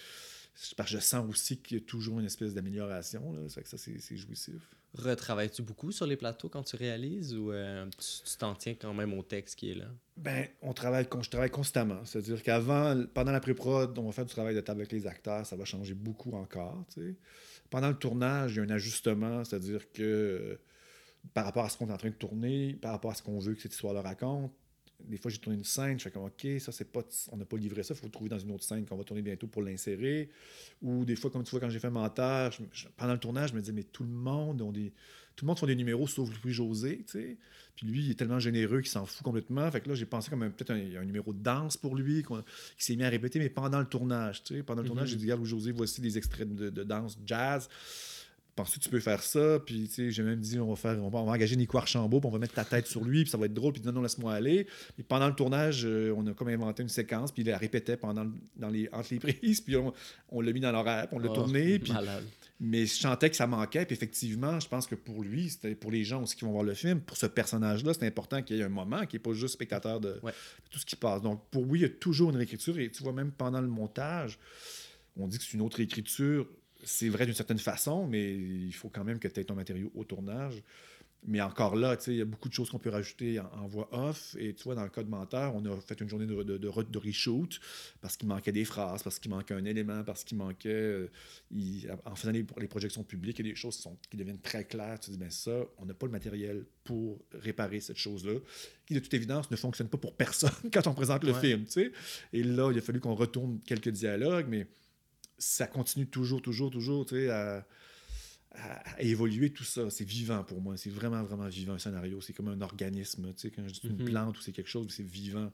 parce 0.76 0.90
que 0.90 0.96
je 0.96 1.02
sens 1.02 1.28
aussi 1.28 1.56
qu'il 1.58 1.78
y 1.78 1.80
a 1.80 1.84
toujours 1.84 2.20
une 2.20 2.26
espèce 2.26 2.54
d'amélioration. 2.54 3.48
Ça 3.48 3.62
que 3.62 3.68
ça, 3.68 3.78
c'est, 3.78 4.16
jouissif. 4.16 4.60
Retravailles-tu 4.94 5.62
beaucoup 5.62 5.92
sur 5.92 6.06
les 6.06 6.16
plateaux 6.16 6.48
quand 6.48 6.62
tu 6.62 6.76
réalises 6.76 7.34
ou 7.34 7.52
euh, 7.52 7.86
tu 7.96 8.36
t'en 8.36 8.54
tiens 8.54 8.74
quand 8.74 8.92
même 8.92 9.14
au 9.14 9.22
texte 9.22 9.56
qui 9.56 9.70
est 9.70 9.74
là? 9.74 9.86
Ben, 10.16 10.48
on 10.62 10.72
travaille, 10.72 11.06
je 11.22 11.30
travaille 11.30 11.50
constamment. 11.50 12.04
C'est-à-dire 12.04 12.42
qu'avant, 12.42 13.04
pendant 13.14 13.32
la 13.32 13.40
pré-prod, 13.40 13.96
on 13.98 14.06
va 14.06 14.12
faire 14.12 14.26
du 14.26 14.32
travail 14.32 14.54
de 14.54 14.60
table 14.60 14.80
avec 14.80 14.92
les 14.92 15.06
acteurs, 15.06 15.46
ça 15.46 15.56
va 15.56 15.64
changer 15.64 15.94
beaucoup 15.94 16.32
encore. 16.32 16.84
Pendant 17.70 17.88
le 17.88 17.96
tournage, 17.96 18.52
il 18.52 18.56
y 18.56 18.60
a 18.60 18.64
un 18.64 18.70
ajustement, 18.70 19.44
c'est-à-dire 19.44 19.90
que 19.92 20.58
par 21.34 21.44
rapport 21.44 21.64
à 21.64 21.68
ce 21.68 21.78
qu'on 21.78 21.88
est 21.88 21.92
en 21.92 21.98
train 21.98 22.10
de 22.10 22.14
tourner, 22.14 22.74
par 22.74 22.92
rapport 22.92 23.10
à 23.10 23.14
ce 23.14 23.22
qu'on 23.22 23.38
veut 23.38 23.54
que 23.54 23.62
cette 23.62 23.72
histoire-là 23.72 24.02
raconte, 24.02 24.52
des 25.08 25.16
fois 25.16 25.30
j'ai 25.30 25.38
tourné 25.38 25.56
une 25.58 25.64
scène, 25.64 25.98
je 25.98 26.04
fais 26.04 26.10
comme 26.10 26.24
OK, 26.24 26.46
ça 26.60 26.72
c'est 26.72 26.90
pas, 26.90 27.02
on 27.32 27.36
n'a 27.36 27.44
pas 27.44 27.56
livré 27.56 27.82
ça, 27.82 27.94
il 27.94 27.96
faut 27.98 28.06
le 28.06 28.12
trouver 28.12 28.30
dans 28.30 28.38
une 28.38 28.50
autre 28.52 28.64
scène 28.64 28.84
qu'on 28.86 28.96
va 28.96 29.04
tourner 29.04 29.22
bientôt 29.22 29.46
pour 29.46 29.62
l'insérer. 29.62 30.28
Ou 30.82 31.04
des 31.04 31.16
fois, 31.16 31.30
comme 31.30 31.44
tu 31.44 31.50
vois, 31.50 31.60
quand 31.60 31.70
j'ai 31.70 31.78
fait 31.78 31.90
menteur, 31.90 32.52
je- 32.52 32.62
je- 32.72 32.88
pendant 32.96 33.12
le 33.14 33.18
tournage, 33.18 33.50
je 33.50 33.54
me 33.54 33.60
disais, 33.60 33.72
mais 33.72 33.84
tout 33.84 34.02
le 34.04 34.10
monde 34.10 34.60
ont 34.62 34.72
des. 34.72 34.92
Tout 35.36 35.44
le 35.46 35.48
monde 35.48 35.58
font 35.58 35.66
des 35.66 35.76
numéros 35.76 36.06
sauf 36.06 36.28
Louis-José, 36.42 36.98
tu 37.06 37.12
sais. 37.12 37.36
Puis 37.76 37.86
lui, 37.86 38.00
il 38.04 38.10
est 38.10 38.14
tellement 38.14 38.40
généreux 38.40 38.80
qu'il 38.82 38.90
s'en 38.90 39.06
fout 39.06 39.22
complètement. 39.22 39.70
Fait 39.70 39.80
que 39.80 39.88
là, 39.88 39.94
j'ai 39.94 40.04
pensé 40.04 40.28
comme 40.28 40.40
peut-être 40.50 40.70
un, 40.72 41.00
un 41.00 41.04
numéro 41.04 41.32
de 41.32 41.38
danse 41.38 41.78
pour 41.78 41.96
lui, 41.96 42.22
qui 42.22 42.84
s'est 42.84 42.94
mis 42.96 43.04
à 43.04 43.08
répéter, 43.08 43.38
mais 43.38 43.48
pendant 43.48 43.78
le 43.80 43.86
tournage, 43.86 44.42
tu 44.42 44.56
sais. 44.56 44.62
Pendant 44.62 44.82
le 44.82 44.88
tournage, 44.88 45.06
Mhm. 45.06 45.10
j'ai 45.12 45.16
dit, 45.16 45.24
regarde, 45.24 45.40
Louis-José, 45.40 45.72
voici 45.72 46.00
des 46.02 46.18
extraits 46.18 46.54
de, 46.54 46.68
de 46.68 46.82
danse 46.84 47.16
jazz. 47.24 47.68
Penses-tu 48.60 48.78
que 48.78 48.84
tu 48.84 48.90
peux 48.90 49.00
faire 49.00 49.22
ça? 49.22 49.58
Puis, 49.64 49.88
tu 49.88 49.94
sais, 49.94 50.10
j'ai 50.10 50.22
même 50.22 50.38
dit, 50.40 50.58
on 50.60 50.68
va, 50.68 50.76
faire, 50.76 51.02
on 51.02 51.08
va, 51.08 51.20
engager 51.20 51.56
Nico 51.56 51.78
Archambault, 51.78 52.20
puis 52.20 52.28
on 52.28 52.32
va 52.32 52.38
mettre 52.38 52.52
ta 52.54 52.64
tête 52.64 52.86
sur 52.86 53.02
lui, 53.02 53.22
puis 53.22 53.30
ça 53.30 53.38
va 53.38 53.46
être 53.46 53.54
drôle. 53.54 53.72
Puis, 53.72 53.82
non, 53.84 53.92
non, 53.92 54.02
laisse-moi 54.02 54.34
aller. 54.34 54.66
Puis, 54.94 55.02
pendant 55.02 55.28
le 55.28 55.34
tournage, 55.34 55.86
euh, 55.86 56.12
on 56.16 56.26
a 56.26 56.34
comme 56.34 56.48
inventé 56.48 56.82
une 56.82 56.90
séquence, 56.90 57.32
puis 57.32 57.42
il 57.42 57.48
la 57.48 57.56
répétait 57.56 57.96
pendant, 57.96 58.26
dans 58.56 58.68
les, 58.68 58.88
entre 58.92 59.08
les 59.12 59.18
prises, 59.40 59.62
puis 59.62 59.76
on, 59.76 59.94
on 60.28 60.40
l'a 60.42 60.52
mis 60.52 60.60
dans 60.60 60.72
l'horaire, 60.72 61.08
puis 61.08 61.16
on 61.16 61.20
l'a 61.20 61.30
Oh, 61.30 61.34
tourné. 61.34 61.78
Puis, 61.78 61.92
Malade. 61.92 62.24
mais 62.60 62.84
je 62.84 62.92
sentais 62.94 63.30
que 63.30 63.36
ça 63.36 63.46
manquait. 63.46 63.86
Puis 63.86 63.94
effectivement, 63.94 64.60
je 64.60 64.68
pense 64.68 64.86
que 64.86 64.94
pour 64.94 65.22
lui, 65.22 65.48
c'était 65.48 65.74
pour 65.74 65.90
les 65.90 66.04
gens 66.04 66.22
aussi 66.22 66.36
qui 66.36 66.44
vont 66.44 66.52
voir 66.52 66.64
le 66.64 66.74
film, 66.74 67.00
pour 67.00 67.16
ce 67.16 67.26
personnage-là, 67.26 67.94
c'est 67.94 68.06
important 68.06 68.42
qu'il 68.42 68.56
y 68.56 68.60
ait 68.60 68.64
un 68.64 68.68
moment 68.68 69.06
qui 69.06 69.16
n'est 69.16 69.20
pas 69.20 69.32
juste 69.32 69.54
spectateur 69.54 70.00
de, 70.00 70.18
Ouais. 70.22 70.32
de 70.32 70.70
tout 70.70 70.78
ce 70.78 70.84
qui 70.86 70.96
passe. 70.96 71.22
Donc 71.22 71.42
pour 71.50 71.64
lui, 71.64 71.78
il 71.78 71.82
y 71.82 71.86
a 71.86 71.88
toujours 71.88 72.30
une 72.30 72.36
réécriture. 72.36 72.78
Et 72.78 72.90
tu 72.90 73.02
vois, 73.02 73.12
même 73.14 73.30
pendant 73.32 73.60
le 73.62 73.68
montage, 73.68 74.38
on 75.16 75.26
dit 75.28 75.38
que 75.38 75.44
c'est 75.44 75.54
une 75.54 75.62
autre 75.62 75.80
écriture. 75.80 76.46
C'est 76.84 77.08
vrai 77.08 77.26
d'une 77.26 77.34
certaine 77.34 77.58
façon, 77.58 78.06
mais 78.06 78.34
il 78.34 78.72
faut 78.72 78.88
quand 78.88 79.04
même 79.04 79.18
que 79.18 79.28
tu 79.28 79.40
aies 79.40 79.44
ton 79.44 79.54
matériau 79.54 79.90
au 79.94 80.04
tournage. 80.04 80.62
Mais 81.26 81.42
encore 81.42 81.76
là, 81.76 81.98
il 82.06 82.14
y 82.14 82.20
a 82.22 82.24
beaucoup 82.24 82.48
de 82.48 82.54
choses 82.54 82.70
qu'on 82.70 82.78
peut 82.78 82.88
rajouter 82.88 83.38
en, 83.40 83.44
en 83.52 83.66
voix 83.68 83.90
off. 83.92 84.34
Et 84.38 84.54
tu 84.54 84.64
vois, 84.64 84.74
dans 84.74 84.84
le 84.84 84.88
cas 84.88 85.02
de 85.02 85.10
menteur, 85.10 85.54
on 85.54 85.62
a 85.66 85.78
fait 85.82 86.00
une 86.00 86.08
journée 86.08 86.24
de, 86.24 86.42
de, 86.42 86.56
de, 86.56 86.68
re- 86.70 86.90
de 86.90 86.96
reshoot 86.98 87.60
parce 88.00 88.16
qu'il 88.16 88.26
manquait 88.26 88.52
des 88.52 88.64
phrases, 88.64 89.02
parce 89.02 89.18
qu'il 89.18 89.30
manquait 89.30 89.52
un 89.52 89.66
élément, 89.66 90.02
parce 90.02 90.24
qu'il 90.24 90.38
manquait. 90.38 90.70
euh, 90.70 91.10
il- 91.50 91.94
en 92.06 92.14
faisant 92.14 92.32
les, 92.32 92.46
les 92.58 92.68
projections 92.68 93.04
publiques, 93.04 93.38
il 93.38 93.44
y 93.46 93.50
a 93.50 93.52
des 93.52 93.56
choses 93.56 93.76
qui, 93.76 93.82
sont, 93.82 93.98
qui 94.08 94.16
deviennent 94.16 94.40
très 94.40 94.64
claires. 94.64 94.98
Tu 94.98 95.08
te 95.08 95.12
dis, 95.12 95.18
ben 95.18 95.30
ça, 95.30 95.52
on 95.76 95.84
n'a 95.84 95.92
pas 95.92 96.06
le 96.06 96.12
matériel 96.12 96.64
pour 96.84 97.18
réparer 97.34 97.80
cette 97.80 97.98
chose-là, 97.98 98.38
qui 98.86 98.94
de 98.94 99.00
toute 99.00 99.12
évidence 99.12 99.50
ne 99.50 99.56
fonctionne 99.56 99.88
pas 99.88 99.98
pour 99.98 100.14
personne 100.14 100.50
quand 100.72 100.86
on 100.86 100.94
présente 100.94 101.22
le 101.24 101.32
Ouais. 101.32 101.40
film. 101.40 101.64
Tu 101.66 101.72
sais. 101.72 101.92
Et 102.32 102.42
là, 102.42 102.70
il 102.72 102.78
a 102.78 102.80
fallu 102.80 102.98
qu'on 102.98 103.14
retourne 103.14 103.60
quelques 103.66 103.90
dialogues, 103.90 104.46
mais 104.48 104.66
ça 105.40 105.66
continue 105.66 106.06
toujours, 106.06 106.40
toujours, 106.42 106.70
toujours 106.70 107.04
tu 107.06 107.16
sais, 107.16 107.28
à, 107.30 107.66
à- 108.52 108.90
à 108.96 109.02
évoluer 109.02 109.52
tout 109.52 109.64
ça. 109.64 109.90
C'est 109.90 110.04
vivant 110.04 110.44
pour 110.44 110.60
moi. 110.60 110.76
C'est 110.76 110.90
vraiment, 110.90 111.22
vraiment 111.24 111.48
vivant 111.48 111.72
un 111.74 111.78
scénario. 111.78 112.20
C'est 112.20 112.32
comme 112.32 112.48
un 112.48 112.60
organisme. 112.60 113.32
Tu 113.34 113.40
sais, 113.42 113.50
quand 113.50 113.66
je 113.66 113.72
dis 113.72 113.80
une 113.88 113.96
Mhm. 113.98 114.04
plante 114.04 114.38
ou 114.38 114.42
c'est 114.42 114.52
quelque 114.52 114.68
chose, 114.70 114.86
c'est 114.90 115.02
vivant. 115.02 115.52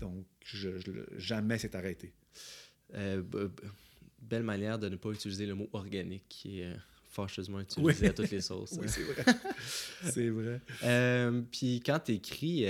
Donc, 0.00 0.24
je, 0.44 0.78
je- 0.78 1.18
jamais 1.18 1.58
c'est 1.58 1.74
arrêté. 1.74 2.12
Euh, 2.94 3.22
belle 4.20 4.42
manière 4.44 4.78
de 4.78 4.88
ne 4.88 4.96
pas 4.96 5.10
utiliser 5.10 5.46
le 5.46 5.54
mot 5.54 5.68
organique 5.72 6.24
qui 6.28 6.60
est 6.60 6.66
euh, 6.66 6.76
fâcheusement 7.10 7.60
utilisé 7.60 8.02
Oui. 8.02 8.06
à 8.08 8.12
toutes 8.12 8.30
les 8.30 8.40
sauces. 8.40 8.72
Oui, 8.78 8.86
hein. 8.86 8.88
c'est 8.88 9.02
vrai. 9.02 9.24
c'est 10.12 10.28
vrai. 10.30 10.60
Euh, 10.84 11.42
Puis 11.50 11.82
quand 11.84 11.98
tu 11.98 12.12
écris, 12.12 12.62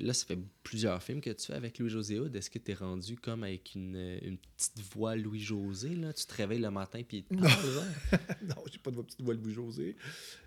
là, 0.00 0.12
ça 0.14 0.24
fait 0.26 0.38
plusieurs 0.62 1.02
films 1.02 1.20
que 1.20 1.30
tu 1.30 1.46
fais 1.46 1.54
avec 1.54 1.78
Louis-José 1.78 2.18
Hood. 2.20 2.34
Est-ce 2.36 2.48
que 2.50 2.58
tu 2.58 2.70
es 2.70 2.74
rendu 2.74 3.16
comme 3.16 3.42
avec 3.42 3.74
une, 3.74 3.96
une 4.22 4.38
petite 4.38 4.80
voix 4.94 5.16
Louis-José? 5.16 5.90
là? 5.96 6.12
Tu 6.12 6.24
te 6.26 6.34
réveilles 6.34 6.60
le 6.60 6.70
matin 6.70 7.02
puis 7.06 7.24
Non. 7.30 7.42
non, 8.42 8.56
j'ai 8.70 8.78
pas 8.78 8.90
de 8.90 9.02
petite 9.02 9.20
voix 9.22 9.34
Louis-José. 9.34 9.96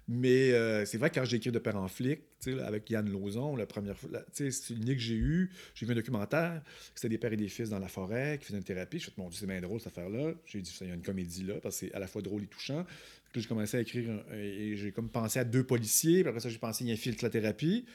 Mais 0.08 0.52
euh, 0.52 0.86
c'est 0.86 1.00
vrai 1.00 1.10
quand 1.10 1.26
j'ai 1.26 1.38
écrit 1.38 1.52
De 1.52 1.58
Père 1.58 1.78
en 1.78 1.88
flic, 1.88 2.20
avec 2.64 2.90
Yann 2.92 3.10
Lauzon, 3.10 3.56
la 3.56 3.66
première 3.66 3.96
c'est 4.32 4.50
une 4.70 4.84
idée 4.84 4.96
que 4.96 5.02
j'ai 5.02 5.16
eue. 5.16 5.50
J'ai 5.74 5.86
vu 5.86 5.94
un 5.94 5.96
documentaire, 5.96 6.62
c'était 6.94 7.10
des 7.10 7.18
pères 7.18 7.34
et 7.34 7.38
des 7.38 7.48
fils 7.48 7.70
dans 7.70 7.80
la 7.80 7.88
forêt 7.88 8.38
qui 8.40 8.46
faisaient 8.46 8.60
une 8.60 8.64
thérapie. 8.64 9.00
Je 9.00 9.10
me 9.10 9.24
suis 9.24 9.30
dit, 9.30 9.38
c'est 9.38 9.48
bien 9.48 9.62
drôle 9.62 9.80
cette 9.80 9.88
affaire-là. 9.88 10.34
J'ai 10.46 10.62
dit, 10.62 10.78
il 10.82 10.88
y 10.88 10.92
a 10.92 10.94
une 10.94 11.02
comédie 11.02 11.44
là, 11.44 11.56
parce 11.62 11.80
que 11.80 11.88
c'est 11.88 11.94
à 11.94 12.00
la 12.00 12.08
fois 12.08 12.22
drôle 12.22 12.44
et 12.44 12.48
touchant. 12.48 12.86
J'ai 13.34 13.48
commencé 13.48 13.78
à 13.78 13.82
écrire, 13.82 14.24
et 14.34 14.78
j'ai 14.78 14.92
comme 14.92 15.10
pensé 15.10 15.40
à 15.40 15.44
deux 15.44 15.64
policiers. 15.64 16.22
Puis 16.22 16.30
après 16.30 16.40
ça, 16.40 16.50
j'ai 16.50 16.58
pensé, 16.58 16.86
il 16.86 16.92
infiltre 16.92 17.24
la 17.24 17.30
thérapie. 17.30 17.86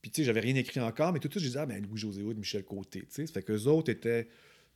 Puis 0.00 0.10
tu 0.10 0.20
sais, 0.20 0.24
j'avais 0.24 0.40
rien 0.40 0.54
écrit 0.54 0.80
encore, 0.80 1.12
mais 1.12 1.18
tout 1.18 1.28
de 1.28 1.32
suite, 1.32 1.44
j'ai 1.44 1.50
dit, 1.50 1.58
ah 1.58 1.66
ben 1.66 1.84
Louis-José 1.84 2.22
Hood, 2.22 2.38
Michel 2.38 2.64
Côté. 2.64 3.00
Tu 3.00 3.06
sais, 3.10 3.26
fait 3.26 3.42
qu'eux 3.42 3.64
autres 3.64 3.90
étaient. 3.90 4.28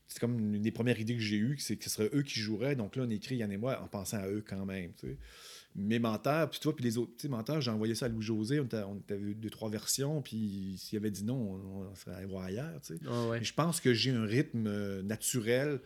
C'est 0.09 0.19
comme 0.19 0.57
une 0.57 0.63
des 0.63 0.73
premières 0.73 0.99
idées 0.99 1.15
que 1.15 1.21
j'ai 1.21 1.37
eues, 1.37 1.57
c'est 1.61 1.77
que 1.77 1.85
ce 1.85 1.91
serait 1.91 2.11
eux 2.13 2.23
qui 2.23 2.41
joueraient. 2.41 2.75
Donc 2.75 2.97
là, 2.97 3.05
on 3.07 3.11
écrit 3.11 3.37
Yann 3.37 3.53
et 3.53 3.57
moi 3.57 3.81
en 3.81 3.87
pensant 3.87 4.17
à 4.17 4.27
eux 4.27 4.43
quand 4.45 4.67
même. 4.67 4.91
Mes 5.77 5.99
menteurs, 6.01 6.51
puis 6.51 6.59
toi, 6.59 6.75
puis 6.75 6.85
les 6.85 6.99
autres, 6.99 7.13
tu 7.17 7.23
sais, 7.23 7.29
menteurs, 7.29 7.61
j'ai 7.61 7.71
envoyé 7.71 7.95
ça 7.95 8.07
à 8.07 8.09
Louis-José, 8.09 8.59
on, 8.61 8.69
on 8.89 8.97
était 8.97 9.17
deux, 9.17 9.51
trois 9.51 9.71
versions, 9.71 10.21
puis 10.21 10.75
s'il 10.79 10.99
avait 10.99 11.13
dit 11.13 11.23
non, 11.25 11.37
on, 11.37 11.91
on 11.91 11.95
serait 11.95 12.17
allé 12.17 12.27
voir 12.27 12.45
ailleurs, 12.45 12.81
tu 12.81 12.95
sais. 12.95 13.01
Ah 13.09 13.29
ouais. 13.29 13.39
Mais 13.39 13.45
je 13.45 13.55
pense 13.55 13.81
que 13.81 13.95
j'ai 13.95 14.11
un 14.11 14.25
rythme 14.25 14.67
euh, 14.67 15.03
naturel 15.03 15.81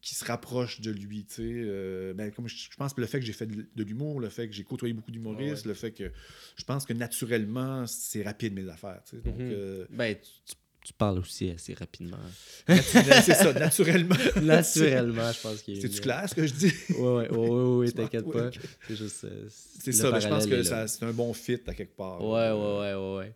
qui 0.00 0.14
se 0.16 0.24
rapproche 0.24 0.80
de 0.80 0.90
lui, 0.90 1.24
tu 1.26 1.34
sais. 1.34 1.42
Euh, 1.44 2.14
ben, 2.14 2.32
comme 2.32 2.48
je, 2.48 2.56
je 2.56 2.76
pense 2.76 2.94
que 2.94 3.00
le 3.02 3.06
fait 3.06 3.20
que 3.20 3.26
j'ai 3.26 3.32
fait 3.34 3.46
de, 3.46 3.66
de 3.76 3.84
l'humour, 3.84 4.18
le 4.18 4.30
fait 4.30 4.48
que 4.48 4.54
j'ai 4.54 4.64
côtoyé 4.64 4.94
beaucoup 4.94 5.10
d'humoristes, 5.12 5.62
Ah 5.64 5.68
ouais. 5.68 5.68
le 5.68 5.74
fait 5.74 5.92
que 5.92 6.10
je 6.56 6.64
pense 6.64 6.86
que 6.86 6.92
naturellement, 6.94 7.86
c'est 7.86 8.22
rapide 8.22 8.54
mes 8.54 8.68
affaires, 8.68 9.02
tu 9.04 9.16
sais. 9.16 9.22
Donc, 9.22 9.36
Mhm. 9.38 9.50
euh, 9.52 9.86
Ben, 9.90 10.16
tu, 10.16 10.30
tu- 10.46 10.54
tu 10.84 10.92
parles 10.92 11.18
aussi 11.18 11.50
assez 11.50 11.74
rapidement. 11.74 12.18
c'est 12.66 13.34
ça, 13.34 13.52
naturellement. 13.52 14.16
Naturellement, 14.42 15.30
je 15.32 15.40
pense 15.40 15.62
qu'il 15.62 15.80
C'est-tu 15.80 16.00
clair 16.00 16.28
ce 16.28 16.34
que 16.34 16.46
je 16.46 16.54
dis? 16.54 16.72
Ouais, 16.90 17.28
ouais, 17.28 17.28
Tu 17.28 17.34
vois? 17.34 17.86
t'inquiète 17.92 18.30
pas. 18.30 18.50
C'est 18.88 18.96
juste. 18.96 19.24
euh, 19.24 19.46
C'est 19.48 19.92
ça, 19.92 20.10
mais 20.10 20.20
je 20.20 20.28
pense 20.28 20.46
que 20.46 20.62
c'est 20.62 21.04
un 21.04 21.12
bon 21.12 21.32
fit 21.32 21.58
à 21.66 21.74
quelque 21.74 21.96
part. 21.96 22.20
Ouais, 22.20 22.50
ouais, 22.50 22.78
ouais, 22.78 22.94
ouais, 22.94 23.16
ouais. 23.18 23.34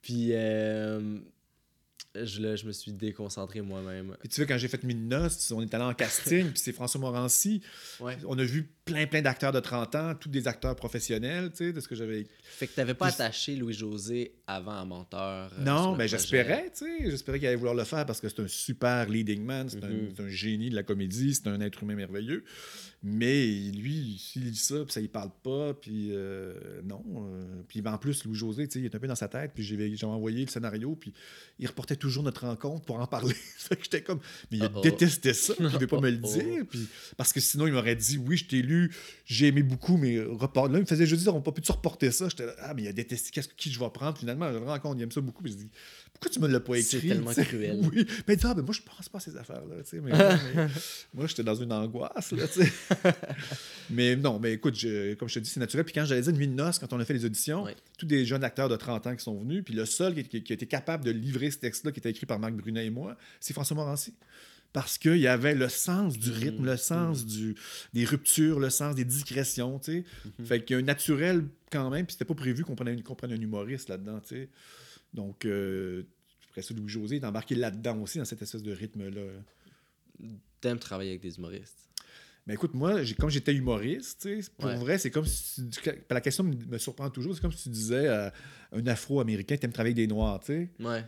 Puis, 0.00 0.30
euh, 0.32 1.18
je, 2.14 2.40
là, 2.42 2.56
je 2.56 2.66
me 2.66 2.72
suis 2.72 2.92
déconcentré 2.92 3.60
moi-même. 3.62 4.16
Puis 4.20 4.28
tu 4.28 4.40
vois, 4.40 4.46
quand 4.46 4.58
j'ai 4.58 4.68
fait 4.68 4.82
Mine 4.84 5.08
Noces, 5.08 5.50
on 5.52 5.62
est 5.62 5.72
allé 5.74 5.84
en 5.84 5.94
casting, 5.94 6.48
puis 6.50 6.58
c'est 6.58 6.72
François 6.72 7.00
Morancy. 7.00 7.62
Ouais. 8.00 8.16
On 8.26 8.38
a 8.38 8.44
vu 8.44 8.68
plein, 8.84 9.06
plein 9.06 9.22
d'acteurs 9.22 9.52
de 9.52 9.60
30 9.60 9.94
ans, 9.94 10.14
tous 10.14 10.28
des 10.28 10.46
acteurs 10.48 10.76
professionnels, 10.76 11.50
tu 11.50 11.58
sais, 11.58 11.72
de 11.72 11.80
ce 11.80 11.88
que 11.88 11.94
j'avais 11.94 12.26
Fait 12.42 12.66
que 12.66 12.74
t'avais 12.74 12.94
pas 12.94 13.06
Puis- 13.06 13.14
attaché 13.14 13.56
Louis-José 13.56 14.34
avant 14.46 14.78
à 14.78 14.84
Menteur. 14.84 15.52
euh, 15.58 15.64
Non, 15.64 15.92
le 15.92 15.98
ben 15.98 16.06
j'espérais, 16.08 16.70
tu 16.76 16.84
sais. 16.84 17.10
J'espérais 17.10 17.38
qu'il 17.38 17.48
allait 17.48 17.56
vouloir 17.56 17.74
le 17.76 17.84
faire 17.84 18.04
parce 18.04 18.20
que 18.20 18.28
c'est 18.28 18.40
un 18.40 18.48
super 18.48 19.08
leading 19.08 19.42
man, 19.44 19.68
c'est 19.70 19.82
un- 19.82 19.88
Mhm. 19.88 20.12
c'est 20.16 20.22
un, 20.22 20.28
génie 20.28 20.68
de 20.70 20.74
la 20.74 20.82
comédie, 20.82 21.34
c'est 21.34 21.46
un 21.48 21.60
être 21.60 21.82
humain 21.82 21.94
merveilleux. 21.94 22.44
Mais 23.04 23.46
lui, 23.72 24.16
s'il 24.20 24.44
lit 24.44 24.54
ça, 24.54 24.76
puis 24.84 24.92
ça, 24.92 25.00
il 25.00 25.08
parle 25.08 25.32
pas, 25.42 25.74
puis 25.74 26.10
euh, 26.12 26.80
non. 26.84 27.02
euh, 27.16 27.62
puis 27.66 27.82
en 27.84 27.98
plus, 27.98 28.24
Louis-José, 28.24 28.68
il 28.76 28.84
est 28.84 28.94
un 28.94 28.98
peu 29.00 29.08
dans 29.08 29.16
sa 29.16 29.26
tête, 29.26 29.50
puis 29.54 29.64
j'ai 29.64 30.06
envoyé 30.06 30.44
le 30.44 30.50
scénario, 30.50 30.94
puis 30.94 31.12
il 31.58 31.66
reportait 31.66 31.96
toujours 31.96 32.22
notre 32.22 32.46
rencontre 32.46 32.84
pour 32.84 33.00
en 33.00 33.06
parler. 33.08 33.34
j'étais 33.82 34.02
comme. 34.02 34.20
Mais 34.52 34.58
il 34.58 34.64
Uh-oh. 34.64 34.80
détestait 34.82 35.34
ça, 35.34 35.52
il 35.58 35.64
ne 35.64 35.70
pouvait 35.70 35.88
pas 35.88 36.00
me 36.00 36.10
le 36.10 36.18
Uh-oh. 36.18 36.32
dire, 36.32 36.64
puis 36.70 36.86
parce 37.16 37.32
que 37.32 37.40
sinon, 37.40 37.66
il 37.66 37.72
m'aurait 37.72 37.96
dit 37.96 38.18
Oui, 38.18 38.36
je 38.36 38.46
t'ai 38.46 38.62
lu, 38.62 38.94
j'ai 39.24 39.48
aimé 39.48 39.64
beaucoup, 39.64 39.96
mais 39.96 40.20
report. 40.20 40.68
Là, 40.68 40.78
il 40.78 40.82
me 40.82 40.86
faisait 40.86 41.06
juste 41.06 41.22
dire 41.22 41.34
On 41.34 41.40
peut 41.42 41.50
plus 41.50 41.68
reporter 41.70 42.12
ça. 42.12 42.28
J'étais 42.28 42.46
là, 42.46 42.54
Ah, 42.60 42.72
mais 42.72 42.82
il 42.82 42.88
a 42.88 42.92
détesté, 42.92 43.30
qu'est-ce 43.32 43.48
que 43.48 43.54
qui 43.56 43.72
je 43.72 43.80
vais 43.80 43.90
prendre 43.90 44.16
finalement 44.16 44.52
Je 44.52 44.58
le 44.58 44.64
rencontre, 44.64 45.00
il 45.00 45.02
aime 45.02 45.10
ça 45.10 45.20
beaucoup, 45.20 45.42
puis 45.42 45.50
je 45.52 45.56
dis 45.58 45.70
Pourquoi 46.22 46.30
tu 46.30 46.40
me 46.40 46.46
l'as 46.46 46.60
pas 46.60 46.74
C'est 46.80 46.98
écrit 46.98 47.08
tellement 47.08 47.32
cruel? 47.44 47.80
Oui, 47.92 48.06
mais 48.28 48.36
dit 48.36 48.44
Ah, 48.46 48.54
ben 48.54 48.62
moi, 48.62 48.72
je 48.72 48.80
pense 48.82 49.08
pas 49.08 49.18
à 49.18 49.20
ces 49.20 49.36
affaires-là, 49.36 49.74
mais, 49.94 50.00
mais 50.00 50.68
moi, 51.14 51.26
j'étais 51.26 51.42
dans 51.42 51.56
une 51.56 51.72
angoisse, 51.72 52.30
là. 52.30 52.46
Mais 53.90 54.16
non, 54.16 54.38
mais 54.38 54.52
écoute, 54.54 54.74
je- 54.78 55.14
comme 55.14 55.28
je 55.28 55.34
te 55.34 55.38
dis, 55.40 55.50
c'est 55.50 55.60
naturel. 55.60 55.84
Puis 55.84 55.92
quand 55.94 56.04
j'allais 56.04 56.22
dire 56.22 56.32
Nuit 56.32 56.48
de 56.48 56.54
noces, 56.54 56.78
quand 56.78 56.92
on 56.92 57.00
a 57.00 57.04
fait 57.04 57.12
les 57.14 57.24
auditions, 57.24 57.64
tous 57.98 58.06
des 58.06 58.24
jeunes 58.24 58.44
acteurs 58.44 58.68
de 58.68 58.76
30 58.76 59.06
ans 59.06 59.16
qui 59.16 59.22
sont 59.22 59.38
venus, 59.38 59.62
puis 59.64 59.74
le 59.74 59.84
seul 59.84 60.14
qui, 60.14 60.24
qui- 60.24 60.42
qui 60.42 60.52
a 60.52 60.54
été 60.54 60.66
capable 60.66 61.04
de 61.04 61.10
livrer 61.10 61.50
ce 61.50 61.58
texte-là, 61.58 61.92
qui 61.92 61.98
était 62.00 62.10
écrit 62.10 62.24
par 62.26 62.38
Marc 62.38 62.54
Brunet 62.54 62.86
et 62.86 62.90
moi, 62.90 63.16
c'est 63.40 63.52
François 63.52 63.74
Morancy. 63.76 64.14
Parce 64.72 64.96
qu'il 64.96 65.18
y 65.18 65.26
avait 65.26 65.54
le 65.54 65.68
sens 65.68 66.16
du 66.16 66.30
rythme, 66.30 66.64
le 66.64 66.78
sens 66.78 67.26
du, 67.26 67.54
des 67.92 68.06
ruptures, 68.06 68.58
le 68.58 68.70
sens 68.70 68.94
des 68.94 69.04
digressions, 69.04 69.78
tu 69.78 69.92
sais. 69.92 70.04
Fait 70.46 70.64
qu'il 70.64 70.74
y 70.74 70.78
a 70.78 70.82
un 70.82 70.86
naturel 70.86 71.44
quand 71.70 71.90
même, 71.90 72.06
puis 72.06 72.14
c'était 72.14 72.24
pas 72.24 72.34
prévu 72.34 72.64
qu'on 72.64 72.74
prenne, 72.74 73.02
prenne 73.02 73.32
un 73.32 73.40
humoriste 73.40 73.90
là-dedans, 73.90 74.20
tu 74.20 74.34
sais. 74.36 74.48
Donc, 75.14 75.44
euh, 75.44 76.04
après 76.50 76.62
ça, 76.62 76.74
Louis-José 76.74 77.16
est 77.16 77.24
embarqué 77.24 77.54
là-dedans 77.54 78.00
aussi, 78.00 78.18
dans 78.18 78.24
cette 78.24 78.42
espèce 78.42 78.62
de 78.62 78.72
rythme-là. 78.72 79.22
T'aimes 80.60 80.78
travailler 80.78 81.10
avec 81.10 81.22
des 81.22 81.36
humoristes? 81.36 81.78
Mais 82.46 82.54
écoute, 82.54 82.74
moi, 82.74 83.02
j'ai- 83.04 83.14
comme 83.14 83.30
j'étais 83.30 83.54
humoriste, 83.54 84.28
pour 84.58 84.66
Ouais. 84.66 84.76
vrai, 84.76 84.98
c'est 84.98 85.10
comme 85.10 85.26
si. 85.26 85.68
tu- 85.70 85.80
La 86.10 86.20
question 86.20 86.42
me 86.44 86.78
surprend 86.78 87.08
toujours. 87.10 87.34
C'est 87.34 87.40
comme 87.40 87.52
si 87.52 87.64
tu 87.64 87.68
disais 87.70 88.08
un 88.72 88.86
afro-américain, 88.86 89.56
t'aimes 89.56 89.72
travailler 89.72 89.94
avec 89.94 90.08
des 90.08 90.12
noirs, 90.12 90.40
tu 90.40 90.46
sais. 90.46 90.70
Ouais. 90.80 91.04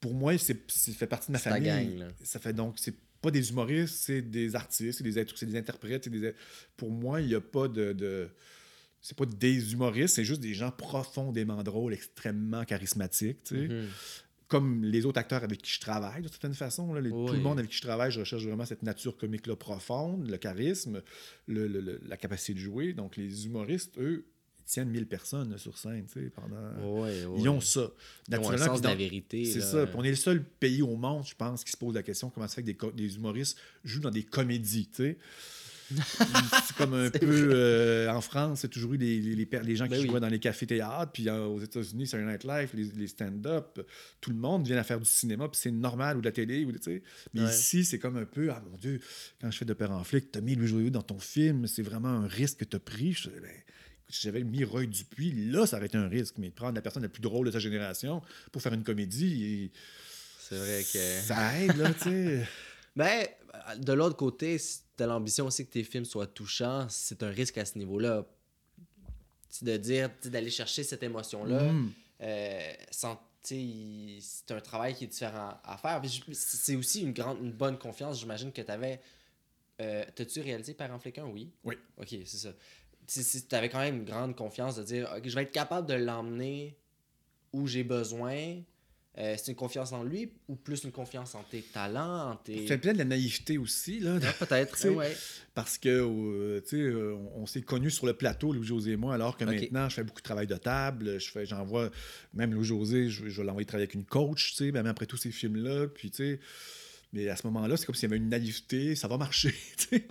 Pour 0.00 0.14
moi, 0.14 0.36
c'est 0.38 0.58
ça 0.70 0.92
fait 0.92 1.06
partie 1.06 1.26
de 1.28 1.32
ma 1.32 1.38
famille. 1.38 1.68
gang, 1.68 1.98
là. 1.98 2.08
Ça 2.22 2.38
fait 2.38 2.52
donc, 2.52 2.76
c'est 2.78 2.94
pas 3.20 3.30
des 3.30 3.50
humoristes, 3.50 3.96
c'est 3.96 4.22
des 4.22 4.54
artistes, 4.54 4.98
c'est 4.98 5.04
des, 5.04 5.46
des 5.46 5.58
interprètes. 5.58 6.04
c'est 6.04 6.10
Des... 6.10 6.32
Pour 6.76 6.90
moi, 6.90 7.20
il 7.20 7.26
n'y 7.28 7.34
a 7.34 7.40
pas 7.40 7.68
de. 7.68 7.92
de- 7.92 8.30
C'est 9.00 9.16
pas 9.16 9.26
des 9.26 9.72
humoristes, 9.72 10.16
c'est 10.16 10.24
juste 10.24 10.40
des 10.40 10.54
gens 10.54 10.70
profondément 10.70 11.62
drôles, 11.62 11.94
extrêmement 11.94 12.64
charismatiques, 12.64 13.42
tu 13.44 13.54
sais 13.56 13.68
Mhm. 13.68 13.86
comme 14.48 14.82
les 14.82 15.04
autres 15.04 15.18
acteurs 15.20 15.44
avec 15.44 15.60
qui 15.60 15.70
je 15.72 15.78
travaille, 15.80 16.22
de 16.22 16.28
certaine 16.28 16.54
façon. 16.54 16.92
là, 16.94 17.00
les- 17.02 17.10
Tout 17.10 17.28
le 17.32 17.38
monde 17.38 17.58
avec 17.58 17.70
qui 17.70 17.76
je 17.76 17.82
travaille, 17.82 18.10
je 18.10 18.20
recherche 18.20 18.42
vraiment 18.44 18.64
cette 18.64 18.82
nature 18.82 19.16
comique-là 19.16 19.56
profonde, 19.56 20.26
le 20.28 20.36
charisme, 20.38 21.02
le- 21.46 21.68
le- 21.68 21.80
le- 21.80 22.00
la 22.06 22.16
capacité 22.16 22.54
de 22.54 22.58
jouer. 22.58 22.92
Donc, 22.94 23.16
les 23.16 23.44
humoristes, 23.46 23.98
eux, 23.98 24.24
ils 24.60 24.64
tiennent 24.64 24.88
1000 24.90 25.06
personnes 25.06 25.50
là, 25.50 25.58
sur 25.58 25.76
scène, 25.78 26.06
tu 26.06 26.14
sais, 26.24 26.30
pendant... 26.30 27.00
Ouais, 27.02 27.24
ouais. 27.26 27.40
Ils 27.40 27.48
ont 27.50 27.60
ça. 27.60 27.80
Ils 28.28 28.34
ont 28.34 28.38
un 28.38 28.40
Naturellement, 28.40 28.66
sens 28.66 28.80
de 28.80 28.88
la 28.88 28.94
vérité. 28.94 29.44
C'est 29.44 29.60
ça. 29.60 29.86
Puis 29.86 29.96
on 29.98 30.02
est 30.04 30.10
le 30.10 30.16
seul 30.16 30.42
pays 30.42 30.80
au 30.82 30.96
monde, 30.96 31.26
je 31.26 31.34
pense, 31.34 31.62
qui 31.62 31.70
se 31.72 31.76
pose 31.76 31.94
la 31.94 32.02
question 32.02 32.30
comment 32.30 32.48
ça 32.48 32.56
fait 32.56 32.62
que 32.74 32.86
des, 32.86 32.92
des 32.94 33.16
humoristes 33.16 33.58
jouent 33.84 34.00
dans 34.00 34.10
des 34.10 34.24
comédies, 34.24 34.88
tu 34.88 34.96
sais? 35.02 35.18
c'est 36.66 36.76
comme 36.76 36.94
un 36.94 37.06
C'est 37.12 37.18
peu 37.18 37.50
euh, 37.52 38.10
en 38.10 38.20
France, 38.20 38.60
c'est 38.60 38.68
toujours 38.68 38.94
eu 38.94 38.98
les, 38.98 39.20
les, 39.20 39.34
les 39.34 39.46
per- 39.46 39.62
les 39.64 39.74
gens 39.76 39.84
qui 39.86 39.92
Ben 39.92 40.00
oui. 40.02 40.08
jouaient 40.08 40.20
dans 40.20 40.28
les 40.28 40.38
cafés-théâtres, 40.38 41.12
puis 41.12 41.28
euh, 41.28 41.46
aux 41.46 41.60
États-Unis, 41.60 42.06
Saturday 42.06 42.32
Night 42.32 42.44
Live, 42.44 42.70
les, 42.74 42.84
les 43.00 43.06
stand-up, 43.08 43.80
tout 44.20 44.30
le 44.30 44.36
monde 44.36 44.66
vient 44.66 44.76
à 44.76 44.84
faire 44.84 44.98
du 45.00 45.06
cinéma, 45.08 45.48
puis 45.48 45.58
c'est 45.62 45.70
normal, 45.70 46.18
ou 46.18 46.20
de 46.20 46.26
la 46.26 46.32
télé, 46.32 46.64
ou 46.64 46.72
tu 46.72 46.78
sais. 46.82 47.02
Mais 47.34 47.42
Ouais. 47.42 47.50
ici, 47.50 47.84
c'est 47.84 47.98
comme 47.98 48.16
un 48.18 48.24
peu, 48.26 48.50
ah 48.50 48.62
mon 48.70 48.76
Dieu, 48.76 49.00
quand 49.40 49.50
je 49.50 49.56
fais 49.58 49.64
de 49.64 49.72
père 49.74 49.90
en 49.92 50.04
flic, 50.04 50.30
t'as 50.30 50.40
mis 50.40 50.54
Louis 50.54 50.68
Joyeux 50.68 50.90
dans 50.90 51.02
ton 51.02 51.18
film, 51.18 51.66
c'est 51.66 51.82
vraiment 51.82 52.08
un 52.08 52.26
risque 52.26 52.58
que 52.58 52.64
t'as 52.64 52.78
pris. 52.78 53.12
Je, 53.14 53.30
ben, 53.30 53.50
si 54.10 54.22
j'avais 54.22 54.42
mis 54.44 54.64
Roy 54.64 54.86
Dupuis, 54.86 55.32
là, 55.50 55.66
ça 55.66 55.76
aurait 55.76 55.86
été 55.86 55.98
un 55.98 56.08
risque, 56.08 56.34
mais 56.38 56.48
de 56.48 56.54
prendre 56.54 56.74
la 56.74 56.80
personne 56.82 57.02
la 57.02 57.08
plus 57.10 57.20
drôle 57.22 57.46
de 57.46 57.50
sa 57.52 57.58
génération 57.58 58.22
pour 58.52 58.60
faire 58.62 58.72
une 58.74 58.84
comédie, 58.84 59.44
et 59.44 59.72
C'est 60.40 60.56
vrai 60.56 60.82
que. 60.92 61.26
ça 61.26 61.58
aide, 61.60 61.76
là, 61.76 61.92
tu 61.94 62.00
sais. 62.04 62.46
Mais 62.96 63.36
de 63.78 63.92
l'autre 63.92 64.16
côté, 64.16 64.56
si 64.58 64.80
t'as 64.98 65.06
l'ambition 65.06 65.46
aussi 65.46 65.64
que 65.66 65.70
tes 65.72 65.84
films 65.84 66.04
soient 66.04 66.26
touchants, 66.26 66.86
c'est 66.90 67.22
un 67.22 67.30
risque 67.30 67.56
à 67.56 67.64
ce 67.64 67.78
niveau-là. 67.78 68.26
C'est 69.48 69.64
de 69.64 69.76
dire, 69.78 70.10
tu 70.20 70.28
d'aller 70.28 70.50
chercher 70.50 70.82
cette 70.84 71.02
émotion-là, 71.02 71.72
Mm. 71.72 71.92
euh, 72.22 72.72
sans, 72.90 73.18
tu 73.42 74.18
c'est 74.20 74.50
un 74.50 74.60
travail 74.60 74.94
qui 74.94 75.04
est 75.04 75.06
différent 75.06 75.58
à 75.64 75.78
faire. 75.78 76.02
C'est 76.32 76.76
aussi 76.76 77.00
une, 77.02 77.12
grande, 77.12 77.38
une 77.40 77.52
bonne 77.52 77.78
confiance, 77.78 78.20
j'imagine 78.20 78.52
que 78.52 78.60
tu 78.60 78.70
avais. 78.70 79.00
T'as-tu 79.78 80.40
réalisé 80.40 80.74
Père 80.74 80.92
en 80.92 80.98
Fléquin? 80.98 81.24
Oui. 81.24 81.50
Oui. 81.64 81.76
Ok, 81.96 82.08
c'est 82.26 82.36
ça. 82.36 82.50
Tu 83.06 83.54
avais 83.54 83.68
quand 83.70 83.78
même 83.78 83.98
une 83.98 84.04
grande 84.04 84.34
confiance 84.36 84.76
de 84.76 84.82
dire, 84.82 85.08
je 85.24 85.34
vais 85.34 85.42
être 85.44 85.52
capable 85.52 85.86
de 85.86 85.94
l'emmener 85.94 86.76
où 87.52 87.66
j'ai 87.66 87.84
besoin. 87.84 88.60
Euh, 89.18 89.34
c'est 89.36 89.50
une 89.50 89.56
confiance 89.56 89.92
en 89.92 90.04
lui 90.04 90.30
ou 90.48 90.54
plus 90.54 90.84
une 90.84 90.92
confiance 90.92 91.34
en 91.34 91.42
tes 91.42 91.62
talents, 91.62 92.30
en 92.30 92.36
tes. 92.36 92.68
C'est 92.68 92.78
plein 92.78 92.92
de 92.92 92.98
la 92.98 93.04
naïveté 93.04 93.58
aussi, 93.58 93.98
là. 93.98 94.18
Ah, 94.22 94.32
Peut-être, 94.38 94.88
ouais. 94.94 95.16
Parce 95.54 95.76
que, 95.76 95.88
euh, 95.88 96.60
tu 96.60 96.68
sais, 96.68 96.76
euh, 96.76 97.16
on, 97.34 97.42
on 97.42 97.46
s'est 97.46 97.62
connus 97.62 97.90
sur 97.90 98.06
le 98.06 98.12
plateau, 98.12 98.52
Louis-José 98.52 98.92
et 98.92 98.96
moi, 98.96 99.14
alors 99.14 99.36
que 99.36 99.44
maintenant, 99.44 99.88
je 99.88 99.96
fais 99.96 100.04
beaucoup 100.04 100.20
de 100.20 100.24
travail 100.24 100.46
de 100.46 100.54
table. 100.54 101.18
Je 101.18 101.30
fais, 101.30 101.46
j'envoie, 101.46 101.90
même 102.32 102.54
Louis-José, 102.54 103.08
je, 103.08 103.28
je 103.28 103.40
vais 103.40 103.46
l'envoyer 103.46 103.66
travailler 103.66 103.86
avec 103.86 103.94
une 103.94 104.04
coach, 104.04 104.50
tu 104.50 104.54
sais, 104.54 104.70
même 104.72 104.86
après 104.86 105.06
tous 105.06 105.16
ces 105.16 105.32
films-là. 105.32 105.88
Puis, 105.88 106.10
tu 106.10 106.16
sais, 106.18 106.40
mais 107.12 107.28
à 107.30 107.36
ce 107.36 107.46
moment-là, 107.46 107.76
c'est 107.78 107.86
comme 107.86 107.94
s'il 107.94 108.08
y 108.10 108.12
avait 108.12 108.18
une 108.22 108.28
naïveté, 108.28 108.94
ça 108.94 109.08
va 109.08 109.16
marcher. 109.16 109.54
Puis 109.90 110.02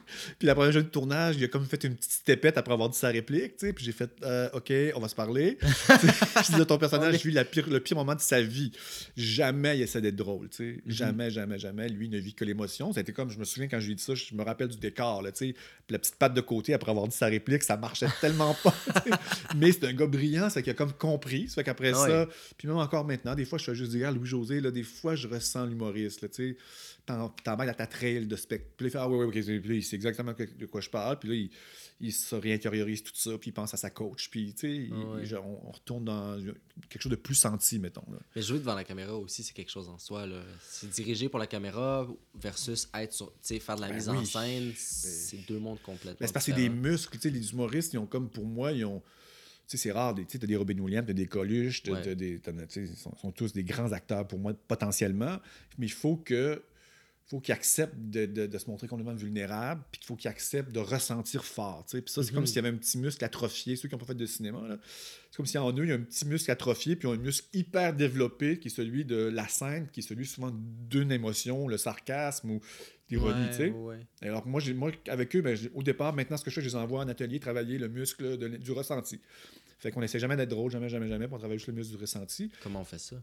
la 0.42 0.56
première 0.56 0.72
journée 0.72 0.88
de 0.88 0.92
tournage, 0.92 1.36
il 1.38 1.44
a 1.44 1.48
comme 1.48 1.66
fait 1.66 1.84
une 1.84 1.96
petite 1.96 2.12
stépette 2.12 2.58
après 2.58 2.74
avoir 2.74 2.90
dit 2.90 2.98
sa 2.98 3.10
réplique. 3.10 3.58
Puis 3.58 3.86
j'ai 3.86 3.92
fait, 3.92 4.10
euh, 4.24 4.50
OK, 4.54 4.74
on 4.96 5.00
va 5.00 5.08
se 5.08 5.14
parler. 5.14 5.60
Je 5.62 6.56
dis, 6.56 6.66
ton 6.66 6.80
personnage 6.80 7.24
vit 7.24 7.32
la 7.32 7.46
pire, 7.46 7.70
le 7.70 7.80
pire 7.80 7.98
moment 7.98 8.16
de 8.16 8.20
sa 8.20 8.42
vie. 8.42 8.72
Jamais 9.16 9.78
il 9.78 9.84
essaie 9.84 10.02
d'être 10.02 10.16
drôle. 10.16 10.50
Mhm. 10.60 10.82
Jamais, 10.88 11.30
jamais, 11.30 11.60
jamais. 11.60 11.88
Lui 11.88 12.10
ne 12.10 12.18
vit 12.18 12.34
que 12.34 12.44
l'émotion. 12.46 12.92
Été 12.92 13.14
comme, 13.14 13.30
je 13.30 13.38
me 13.38 13.44
souviens 13.44 13.68
quand 13.68 13.80
je 13.80 13.86
lui 13.86 13.92
ai 13.92 13.96
dit 13.96 14.04
ça, 14.04 14.16
je 14.16 14.34
me 14.34 14.44
rappelle 14.44 14.70
du 14.70 14.78
décor, 14.78 15.22
là. 15.22 15.32
Puis 15.32 15.54
la 15.90 16.00
petite 16.00 16.16
patte 16.16 16.34
de 16.34 16.42
côté 16.42 16.74
après 16.74 16.90
avoir 16.90 17.08
dit 17.08 17.16
sa 17.16 17.28
réplique, 17.28 17.62
ça 17.62 17.78
marchait 17.78 18.08
tellement 18.22 18.56
pas. 18.64 18.74
Mais 19.56 19.72
c'est 19.72 19.86
un 19.86 19.94
gars 19.94 20.08
brillant, 20.08 20.50
c'est 20.50 20.64
qu'il 20.64 20.72
a 20.72 20.74
comme 20.74 20.94
compris. 20.94 21.48
Ça 21.48 21.56
fait 21.56 21.64
qu'après 21.64 21.92
Ah 21.94 22.02
ouais. 22.02 22.10
ça, 22.10 22.28
puis 22.58 22.68
même 22.68 22.78
encore 22.78 23.06
maintenant, 23.06 23.36
des 23.36 23.46
fois, 23.46 23.60
je 23.60 23.66
fais 23.66 23.76
juste 23.76 23.92
dire, 23.92 24.12
Louis-José, 24.12 24.62
des 24.62 24.84
fois, 24.84 25.16
je 25.16 25.28
ressens 25.28 25.68
l'humoriste, 25.68 26.24
là, 26.24 26.28
tu 26.30 26.54
sais. 26.54 26.58
T'embarques 27.08 27.70
à 27.70 27.74
ta 27.74 27.88
trail 27.88 28.28
de 28.28 28.36
spectacle. 28.36 28.74
Puis 28.76 28.84
là, 28.84 28.88
il 28.90 28.92
fait, 28.92 28.98
ah 28.98 29.08
oui, 29.10 29.18
oui, 29.18 29.26
ok. 29.40 29.46
Puis 29.62 29.70
là, 29.70 29.76
il 29.76 29.84
sait 29.84 29.96
exactement 29.96 30.34
de 30.34 30.66
quoi 30.66 30.82
je 30.82 30.90
parle. 30.90 31.18
Puis 31.18 31.30
là, 31.30 31.36
il, 31.36 31.50
il 32.02 32.12
se 32.12 32.36
réintériorise 32.36 33.02
tout 33.02 33.14
ça, 33.16 33.38
puis 33.38 33.50
il 33.50 33.54
pense 33.54 33.74
à 33.74 33.78
sa 33.78 33.90
coach. 33.90 34.30
Puis, 34.30 34.54
tu 34.54 34.88
sais, 34.90 34.94
ouais. 34.94 35.34
on, 35.38 35.68
on 35.70 35.72
retourne 35.72 36.04
dans 36.04 36.38
quelque 36.90 37.02
chose 37.02 37.10
de 37.10 37.16
plus 37.16 37.34
senti, 37.36 37.80
mettons. 37.80 38.04
Là. 38.12 38.18
Mais 38.36 38.42
jouer 38.42 38.60
devant 38.60 38.76
la 38.76 38.84
caméra 38.84 39.16
aussi, 39.18 39.42
c'est 39.42 39.54
quelque 39.54 39.72
chose 39.72 39.88
en 39.88 39.98
soi. 39.98 40.28
C'est 40.62 40.90
diriger 40.90 41.30
pour 41.30 41.40
la 41.40 41.48
caméra 41.48 42.06
versus 42.36 42.90
être 42.94 43.14
sur, 43.14 43.28
tu 43.32 43.38
sais, 43.42 43.60
faire 43.60 43.78
de 43.78 43.82
la 43.82 43.88
Ben 43.88 43.96
mise 43.96 44.10
oui. 44.10 44.18
en 44.18 44.26
scène, 44.26 44.74
c'est 44.76 45.48
deux 45.48 45.60
mondes 45.60 45.82
complètement. 45.82 46.18
Mais 46.20 46.28
c'est 46.28 46.34
parce 46.34 46.46
que 46.46 46.52
c'est 46.52 46.58
des 46.62 46.70
muscles. 46.70 47.16
Tu 47.18 47.22
sais, 47.22 47.30
les 47.30 47.52
humoristes, 47.54 47.94
ils 47.94 48.00
ont 48.00 48.06
comme 48.06 48.30
pour 48.30 48.46
moi, 48.46 48.74
ils 48.74 48.84
ont. 48.84 49.02
Tu 49.68 49.76
sais, 49.78 49.84
c'est 49.84 49.92
rare. 49.92 50.14
des- 50.14 50.26
Tu 50.26 50.34
sais, 50.34 50.40
t'as 50.40 50.48
des 50.48 50.56
Robin 50.58 50.78
Williams, 50.80 51.08
t'as 51.08 51.14
des 51.14 51.26
Coluche, 51.26 51.84
t'as, 51.84 51.92
Ouais. 51.94 52.16
des. 52.16 52.42
ils 52.76 52.96
sont, 52.98 53.16
sont 53.18 53.32
tous 53.32 53.52
des 53.54 53.64
grands 53.64 53.92
acteurs 53.92 54.26
pour 54.28 54.40
moi, 54.40 54.54
potentiellement. 54.68 55.40
Mais 55.78 55.86
il 55.88 55.92
faut 55.94 56.18
que. 56.18 56.62
Faut 57.30 57.42
qu'ils 57.42 57.54
acceptent 57.54 57.98
de, 57.98 58.26
de- 58.26 58.46
de 58.48 58.58
se 58.58 58.70
montrer 58.70 58.88
complètement 58.88 59.14
vulnérables, 59.16 59.84
puis 59.92 60.00
qu'il 60.00 60.08
faut 60.08 60.16
qu'ils 60.16 60.30
acceptent 60.30 60.72
de 60.72 60.80
ressentir 60.80 61.44
fort. 61.44 61.86
Puis 61.90 62.02
ça, 62.08 62.24
c'est 62.24 62.30
Mhm. 62.32 62.36
comme 62.36 62.46
s'il 62.48 62.56
y 62.56 62.60
avait 62.60 62.70
un 62.70 62.78
petit 62.78 62.98
muscle 62.98 63.24
atrophié. 63.26 63.76
Ceux 63.76 63.90
qui 63.90 63.96
n'ont 63.96 64.00
pas 64.00 64.06
fait 64.06 64.16
de 64.16 64.26
cinéma, 64.26 64.62
c'est 65.30 65.36
comme 65.36 65.46
si 65.46 65.58
en 65.58 65.72
eux, 65.74 65.84
il 65.84 65.90
y 65.90 65.92
a 65.92 65.96
un 65.96 66.00
petit 66.02 66.26
muscle 66.26 66.50
atrophié, 66.52 66.96
puis 66.96 67.08
ils 67.08 67.12
ont 67.12 67.16
un 67.16 67.18
muscle 67.22 67.46
hyper 67.54 67.94
développé, 67.94 68.60
qui 68.60 68.70
est 68.70 68.72
celui 68.72 69.04
de 69.04 69.18
la 69.18 69.48
scène, 69.50 69.90
qui 69.92 70.00
est 70.00 70.04
celui 70.04 70.26
souvent 70.26 70.52
d'une 70.54 71.12
émotion, 71.12 71.68
le 71.68 71.78
sarcasme 71.78 72.52
ou 72.52 72.62
l'ironie. 73.10 73.72
Ouais. 73.72 74.06
Alors 74.22 74.48
moi, 74.48 74.62
moi 74.76 74.92
avec 75.10 75.36
eux, 75.36 75.42
ben, 75.42 75.58
au 75.76 75.84
départ, 75.84 76.14
maintenant, 76.14 76.38
ce 76.38 76.44
que 76.46 76.50
je 76.50 76.56
fais, 76.56 76.62
je 76.62 76.68
les 76.70 76.76
envoie 76.76 77.02
en 77.02 77.08
atelier 77.10 77.40
travailler 77.42 77.78
le 77.78 77.90
muscle 77.90 78.38
de- 78.38 78.48
du 78.58 78.72
ressenti. 78.72 79.20
Fait 79.80 79.92
qu'on 79.92 80.02
essaie 80.02 80.20
jamais 80.20 80.36
d'être 80.38 80.50
drôle, 80.50 80.72
jamais, 80.72 80.90
jamais, 80.90 81.08
jamais, 81.08 81.28
pour 81.28 81.38
travailler 81.40 81.60
juste 81.60 81.68
le 81.68 81.74
muscle 81.76 81.94
du 81.96 82.02
ressenti. 82.02 82.52
Comment 82.64 82.82
on 82.82 82.86
fait 82.86 82.98
ça? 83.00 83.18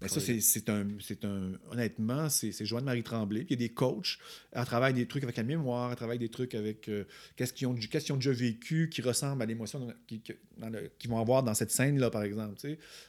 Mais 0.00 0.08
ça, 0.08 0.20
c'est 0.20 0.68
un, 0.68 0.86
c'est 1.00 1.24
un. 1.24 1.52
Honnêtement, 1.70 2.28
c'est 2.28 2.52
Joanne-Marie 2.64 3.02
Tremblay. 3.02 3.44
Puis 3.44 3.54
il 3.54 3.60
y 3.60 3.64
a 3.64 3.68
des 3.68 3.72
coachs. 3.74 4.18
Elle 4.52 4.64
travaille 4.66 4.92
des 4.94 5.06
trucs 5.06 5.22
avec 5.22 5.36
la 5.36 5.42
mémoire, 5.42 5.90
elle 5.90 5.96
travaille 5.96 6.18
des 6.18 6.28
trucs 6.28 6.54
avec 6.54 6.88
euh, 6.88 7.04
qu'est-ce 7.36 7.52
qu'ils 7.52 7.66
ont, 7.66 7.70
ont 7.72 8.16
déjà 8.16 8.32
vécu 8.32 8.88
qui 8.90 9.00
ressemble 9.02 9.42
à 9.42 9.46
l'émotion 9.46 9.92
qu'ils 10.06 11.10
vont 11.10 11.18
avoir 11.20 11.42
dans 11.42 11.54
cette 11.54 11.70
scène-là, 11.70 12.10
par 12.10 12.22
exemple. 12.24 12.56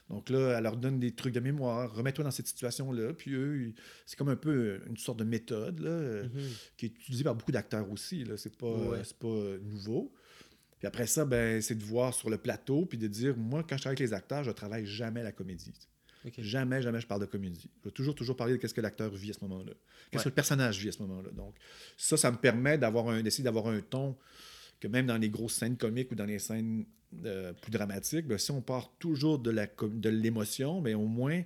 Donc 0.09 0.29
là, 0.29 0.55
elle 0.57 0.63
leur 0.63 0.77
donne 0.77 0.99
des 0.99 1.11
trucs 1.11 1.33
de 1.33 1.39
mémoire. 1.39 1.93
Remets-toi 1.93 2.23
dans 2.23 2.31
cette 2.31 2.47
situation-là. 2.47 3.13
Puis 3.13 3.33
eux, 3.33 3.73
c'est 4.05 4.17
comme 4.17 4.29
un 4.29 4.35
peu 4.35 4.49
euh, 4.49 4.79
une 4.87 4.97
sorte 4.97 5.19
de 5.19 5.23
méthode 5.25 5.79
là, 5.79 5.89
euh, 5.89 6.23
Mhm. 6.23 6.41
qui 6.77 6.85
est 6.87 6.89
utilisée 6.89 7.23
par 7.23 7.35
beaucoup 7.35 7.51
d'acteurs 7.51 7.89
aussi. 7.91 8.23
Là. 8.23 8.37
C'est 8.37 8.55
pas, 8.55 8.67
Ouais. 8.67 9.01
pas 9.19 9.57
nouveau. 9.63 10.13
Puis 10.79 10.87
après 10.87 11.07
ça, 11.07 11.25
ben, 11.25 11.61
c'est 11.61 11.75
de 11.75 11.83
voir 11.83 12.13
sur 12.13 12.29
le 12.29 12.37
plateau, 12.37 12.85
puis 12.85 12.97
de 12.99 13.07
dire, 13.07 13.35
moi, 13.35 13.63
quand 13.67 13.75
je 13.77 13.81
travaille 13.81 13.97
avec 13.97 14.09
les 14.09 14.13
acteurs, 14.13 14.43
je 14.43 14.51
travaille 14.51 14.85
jamais 14.85 15.23
la 15.23 15.31
comédie. 15.31 15.73
Jamais, 16.37 16.81
jamais 16.81 16.99
je 17.01 17.07
parle 17.07 17.21
de 17.21 17.25
comédie. 17.25 17.69
Je 17.81 17.89
vais 17.89 17.91
toujours, 17.93 18.15
toujours 18.15 18.35
parler 18.35 18.57
de 18.57 18.67
ce 18.67 18.73
que 18.73 18.81
l'acteur 18.81 19.09
vit 19.13 19.31
à 19.31 19.33
ce 19.33 19.39
moment-là. 19.45 19.73
Qu'est-ce 20.11 20.19
Ouais. 20.19 20.23
que 20.25 20.29
le 20.29 20.35
personnage 20.35 20.79
vit 20.79 20.89
à 20.89 20.91
ce 20.91 21.01
moment-là. 21.03 21.29
Donc, 21.31 21.55
ça, 21.97 22.17
ça 22.17 22.31
me 22.31 22.37
permet 22.37 22.77
d'avoir 22.77 23.09
un, 23.09 23.21
d'essayer 23.21 23.43
d'avoir 23.43 23.67
un 23.67 23.81
ton 23.81 24.15
que 24.79 24.87
même 24.87 25.07
dans 25.07 25.17
les 25.17 25.29
grosses 25.29 25.53
scènes 25.55 25.77
comiques 25.77 26.11
ou 26.11 26.15
dans 26.15 26.25
les 26.25 26.39
scènes 26.39 26.85
euh, 27.25 27.53
plus 27.53 27.71
dramatiques, 27.71 28.27
ben, 28.27 28.37
si 28.37 28.51
on 28.51 28.61
part 28.61 28.91
toujours 28.99 29.39
de, 29.39 29.49
la, 29.49 29.65
com- 29.65 29.99
de 29.99 30.09
l'émotion, 30.09 30.81
ben, 30.81 30.95
au 30.95 31.05
moins, 31.07 31.41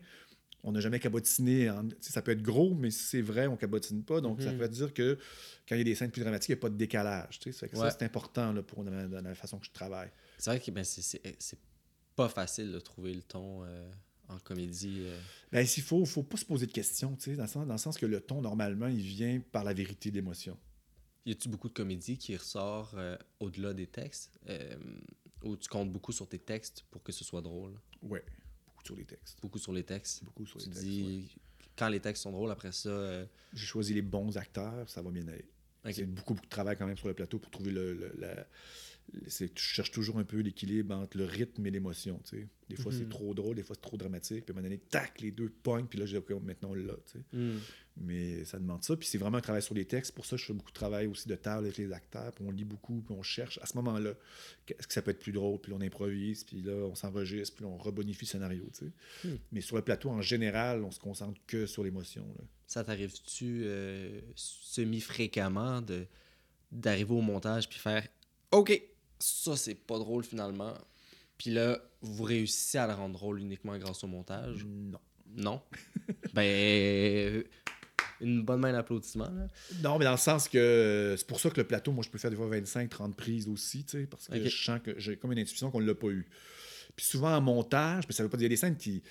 on 0.64 0.72
n'a 0.72 0.80
jamais 0.80 1.00
cabotiné. 1.00 1.70
en- 1.70 1.88
ça 2.02 2.22
peut 2.22 2.32
être 2.32 2.42
gros, 2.42 2.74
mais 2.74 2.90
si 2.92 3.04
c'est 3.04 3.22
vrai, 3.22 3.48
on 3.48 3.56
cabotine 3.58 4.04
pas. 4.04 4.22
Donc, 4.22 4.42
ça 4.42 4.52
Mhm. 4.52 4.58
veut 4.60 4.68
dire 4.70 4.94
que 4.94 5.18
quand 5.70 5.76
il 5.76 5.80
y 5.80 5.82
a 5.82 5.84
des 5.86 5.96
scènes 5.96 6.12
plus 6.12 6.22
dramatiques, 6.22 6.50
il 6.50 6.54
n'y 6.54 6.60
a 6.60 6.62
pas 6.62 6.70
de 6.70 6.76
décalage. 6.78 7.40
Ça 7.44 7.52
fait 7.52 7.70
que 7.70 7.76
Ouais. 7.78 7.90
Ça, 7.90 7.92
c'est 7.98 8.06
important 8.06 8.52
là, 8.54 8.62
pour 8.64 8.84
dans 8.84 8.92
la, 8.92 9.08
dans 9.08 9.22
la 9.22 9.36
façon 9.36 9.60
que 9.60 9.66
je 9.66 9.72
travaille. 9.72 10.10
C'est 10.38 10.50
vrai 10.50 10.60
que 10.60 10.72
ben, 10.72 10.84
c'est- 10.84 11.02
c'est 11.02 11.22
c'est 11.40 11.60
pas 12.16 12.28
facile 12.28 12.72
de 12.72 12.80
trouver 12.80 13.14
le 13.14 13.22
ton 13.22 13.64
euh, 13.64 13.90
en 14.32 14.40
comédie. 14.40 15.00
euh. 15.02 15.20
Ben, 15.52 15.66
s'il 15.66 15.84
faut, 15.84 16.04
faut 16.06 16.24
pas 16.24 16.38
se 16.38 16.46
poser 16.46 16.66
de 16.68 16.72
questions, 16.72 17.16
tu 17.16 17.24
sais, 17.32 17.36
dans, 17.36 17.44
le 17.44 17.50
sens, 17.50 17.68
dans 17.68 17.74
le 17.74 17.78
sens 17.80 17.98
que 17.98 18.06
le 18.06 18.20
ton, 18.22 18.42
normalement, 18.42 18.88
il 18.88 19.02
vient 19.02 19.40
par 19.52 19.64
la 19.64 19.74
vérité 19.74 20.10
de 20.12 20.16
l'émotion. 20.16 20.58
Y 21.26 21.32
a-tu 21.34 21.50
beaucoup 21.50 21.68
de 21.70 21.74
comédie 21.74 22.18
qui 22.18 22.36
ressort 22.36 22.94
euh, 22.96 23.16
au-delà 23.40 23.74
des 23.74 23.86
textes 23.88 24.40
euh, 24.50 24.76
Ou 25.44 25.56
tu 25.56 25.70
comptes 25.70 25.92
beaucoup 25.92 26.12
sur 26.12 26.28
tes 26.28 26.40
textes 26.40 26.84
pour 26.90 27.04
que 27.04 27.12
ce 27.12 27.24
soit 27.24 27.42
drôle? 27.42 27.74
Ouais, 28.02 28.24
beaucoup 28.68 28.84
sur 28.86 28.96
les 28.96 29.06
textes. 29.06 29.38
Beaucoup 29.42 29.60
sur 29.60 29.72
les 29.74 29.84
textes. 29.84 30.24
Beaucoup 30.24 30.46
sur 30.48 30.58
les 30.58 30.64
Tu 30.66 30.70
textes. 30.72 30.84
dis, 30.86 31.04
ouais. 31.04 31.42
quand 31.78 31.90
les 31.90 32.00
textes 32.00 32.24
sont 32.24 32.32
drôles, 32.32 32.50
après 32.52 32.72
ça. 32.72 32.90
euh, 32.90 33.26
J'ai 33.54 33.66
choisi 33.68 33.94
les 33.94 34.02
bons 34.02 34.36
acteurs, 34.38 34.90
ça 34.90 35.02
va 35.04 35.12
bien 35.12 35.28
aller. 35.28 35.46
C'est 35.86 36.06
beaucoup, 36.06 36.34
beaucoup 36.36 36.46
de 36.46 36.50
travail 36.50 36.78
quand 36.78 36.86
même 36.88 36.98
sur 36.98 37.08
le 37.08 37.14
plateau 37.14 37.40
pour 37.40 37.50
trouver 37.52 37.72
le. 37.72 37.94
le- 37.94 38.14
la- 38.20 38.36
le- 39.14 39.30
c'est- 39.30 39.52
je 39.58 39.62
cherche 39.64 39.92
toujours 39.92 40.20
un 40.20 40.24
peu 40.24 40.38
l'équilibre 40.40 40.96
entre 40.96 41.18
le 41.18 41.26
rythme 41.26 41.66
et 41.66 41.72
l'émotion. 41.72 42.22
tu 42.24 42.38
sais. 42.38 42.48
Des 42.70 42.76
fois, 42.78 42.92
c'est 42.94 43.04
Mhm. 43.04 43.10
trop 43.10 43.34
drôle, 43.34 43.56
des 43.58 43.64
fois, 43.64 43.76
c'est 43.76 43.82
trop 43.82 43.98
dramatique. 43.98 44.46
Puis 44.46 44.52
à 44.52 44.54
un 44.54 44.62
moment 44.62 44.64
donné, 44.70 44.78
tac, 44.78 45.20
les 45.20 45.32
deux 45.32 45.50
pognent, 45.50 45.88
puis 45.88 46.00
là, 46.00 46.06
j'ai 46.06 46.18
OK, 46.18 46.30
maintenant, 46.44 46.70
on 46.70 46.74
l'a. 46.76 46.94
tu 47.12 47.18
sais. 47.20 47.20
hmm. 47.34 47.58
Mais 47.98 48.46
ça 48.46 48.58
demande 48.58 48.84
ça. 48.86 48.96
Puis 48.96 49.10
c'est 49.10 49.18
vraiment 49.18 49.38
un 49.40 49.42
travail 49.42 49.62
sur 49.62 49.76
les 49.76 49.84
textes. 49.84 50.14
Pour 50.16 50.26
ça, 50.26 50.38
je 50.38 50.46
fais 50.46 50.54
beaucoup 50.54 50.70
de 50.70 50.76
travail 50.76 51.08
aussi 51.08 51.28
de 51.28 51.36
table 51.36 51.66
avec 51.66 51.78
les 51.78 51.92
acteurs. 51.92 52.32
Puis 52.32 52.46
on 52.48 52.52
lit 52.52 52.64
beaucoup, 52.64 53.02
puis 53.02 53.14
on 53.18 53.22
cherche 53.24 53.60
à 53.62 53.66
ce 53.66 53.76
moment-là, 53.78 54.14
est-ce 54.70 54.88
que 54.88 54.94
ça 54.94 55.02
peut 55.02 55.12
être 55.12 55.20
plus 55.20 55.34
drôle, 55.34 55.60
puis 55.60 55.74
on 55.74 55.82
improvise, 55.82 56.46
puis 56.46 56.62
là, 56.62 56.72
on 56.72 56.96
s'enregistre, 56.96 57.58
puis 57.58 57.66
on 57.66 57.78
rebonifie 57.78 58.24
le 58.26 58.30
scénario. 58.30 58.64
tu 58.78 58.86
sais. 58.86 59.28
Hmm. 59.28 59.38
Mais 59.52 59.60
sur 59.62 59.76
le 59.76 59.82
plateau, 59.82 60.10
en 60.10 60.22
général, 60.22 60.84
on 60.86 60.92
se 60.92 61.00
concentre 61.00 61.42
que 61.48 61.66
sur 61.66 61.84
l'émotion. 61.84 62.26
Ça 62.72 62.86
t'arrive-tu 62.86 63.64
euh, 63.66 64.22
semi-fréquemment 64.34 65.82
de 65.82 66.06
d'arriver 66.72 67.12
au 67.12 67.20
montage 67.20 67.68
puis 67.68 67.78
faire 67.78 68.08
OK, 68.52 68.82
ça 69.20 69.58
c'est 69.58 69.76
pas 69.76 70.00
drôle 70.00 70.24
finalement. 70.24 70.74
Puis 71.38 71.52
là, 71.52 71.82
vous 72.02 72.24
réussissez 72.24 72.78
à 72.78 72.88
le 72.88 72.94
rendre 72.94 73.16
drôle 73.16 73.42
uniquement 73.42 73.78
grâce 73.78 74.06
au 74.06 74.08
montage? 74.08 74.66
Non. 74.66 75.02
Non? 75.36 75.62
ben 76.34 77.44
une 78.22 78.42
bonne 78.42 78.62
main 78.62 78.72
d'applaudissement 78.72 79.30
là. 79.30 79.48
Non, 79.84 80.00
mais 80.00 80.06
dans 80.06 80.12
le 80.12 80.18
sens 80.18 80.48
que 80.48 80.58
euh, 80.58 81.18
c'est 81.18 81.28
pour 81.28 81.42
ça 81.42 81.50
que 81.50 81.60
le 81.60 81.68
plateau, 81.68 81.92
moi, 81.92 82.06
je 82.06 82.10
peux 82.10 82.20
faire 82.20 82.32
des 82.32 82.38
fois 82.38 82.50
25-30 82.50 83.16
prises 83.16 83.50
aussi, 83.50 83.84
tu 83.84 84.00
sais, 84.00 84.08
parce 84.08 84.30
que 84.30 84.48
je 84.48 84.64
sens 84.64 84.80
que 84.82 84.98
j'ai 84.98 85.18
comme 85.18 85.34
une 85.34 85.40
intuition 85.40 85.72
qu'on 85.72 85.82
ne 85.82 85.88
l'a 85.88 85.96
pas 85.96 86.08
eu. 86.08 86.26
Puis 86.96 87.06
souvent 87.06 87.36
en 87.36 87.42
montage, 87.42 88.06
mais 88.08 88.14
ça 88.14 88.24
veut 88.24 88.30
pas 88.30 88.38
dire 88.38 88.48
des 88.48 88.56
scènes 88.56 88.78
qui 88.78 89.04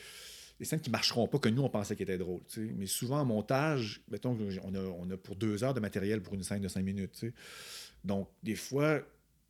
des 0.60 0.66
scènes 0.66 0.80
qui 0.80 0.90
marcheront 0.90 1.26
pas 1.26 1.38
que 1.38 1.48
nous 1.48 1.62
on 1.62 1.70
pensait 1.70 1.96
qu'elles 1.96 2.10
étaient 2.10 2.18
drôles. 2.18 2.42
Mais 2.76 2.86
souvent 2.86 3.18
en 3.20 3.24
montage, 3.24 4.02
mettons 4.10 4.36
qu'on 4.36 4.74
a, 4.74 4.78
on 4.80 5.10
a 5.10 5.16
pour 5.16 5.34
deux 5.34 5.64
heures 5.64 5.74
de 5.74 5.80
matériel 5.80 6.22
pour 6.22 6.34
une 6.34 6.42
scène 6.44 6.60
de 6.60 6.68
cinq 6.68 6.84
minutes. 6.84 7.24
Donc 8.04 8.28
des 8.42 8.54
fois, 8.54 9.00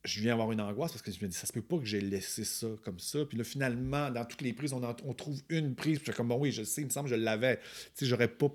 je 0.05 0.21
viens 0.21 0.33
avoir 0.33 0.51
une 0.53 0.61
angoisse 0.63 0.93
parce 0.93 1.03
que 1.03 1.11
je 1.11 1.23
me 1.23 1.29
dis 1.29 1.37
ça 1.37 1.47
se 1.47 1.53
peut 1.53 1.61
pas 1.63 1.79
que 1.79 1.85
j'ai 1.85 2.01
laissé 2.01 2.45
ça 2.45 2.69
comme 2.85 2.99
ça. 3.01 3.25
Puis 3.25 3.37
là 3.37 3.43
finalement, 3.45 4.09
dans 4.11 4.25
toutes 4.25 4.41
les 4.43 4.53
prises, 4.53 4.73
on, 4.73 4.83
en- 4.85 4.97
on 5.05 5.13
trouve 5.13 5.43
une 5.49 5.75
prise. 5.75 5.99
Puis 5.99 6.07
je 6.07 6.13
suis 6.13 6.17
comme 6.17 6.29
bon 6.29 6.39
oui, 6.39 6.53
je 6.53 6.63
sais, 6.63 6.81
il 6.83 6.85
me 6.85 6.91
semble 6.91 7.11
que 7.11 7.17
je 7.17 7.21
l'avais. 7.21 7.57
Tu 7.57 7.63
sais, 7.95 8.07
j'aurais 8.07 8.29
pas. 8.29 8.49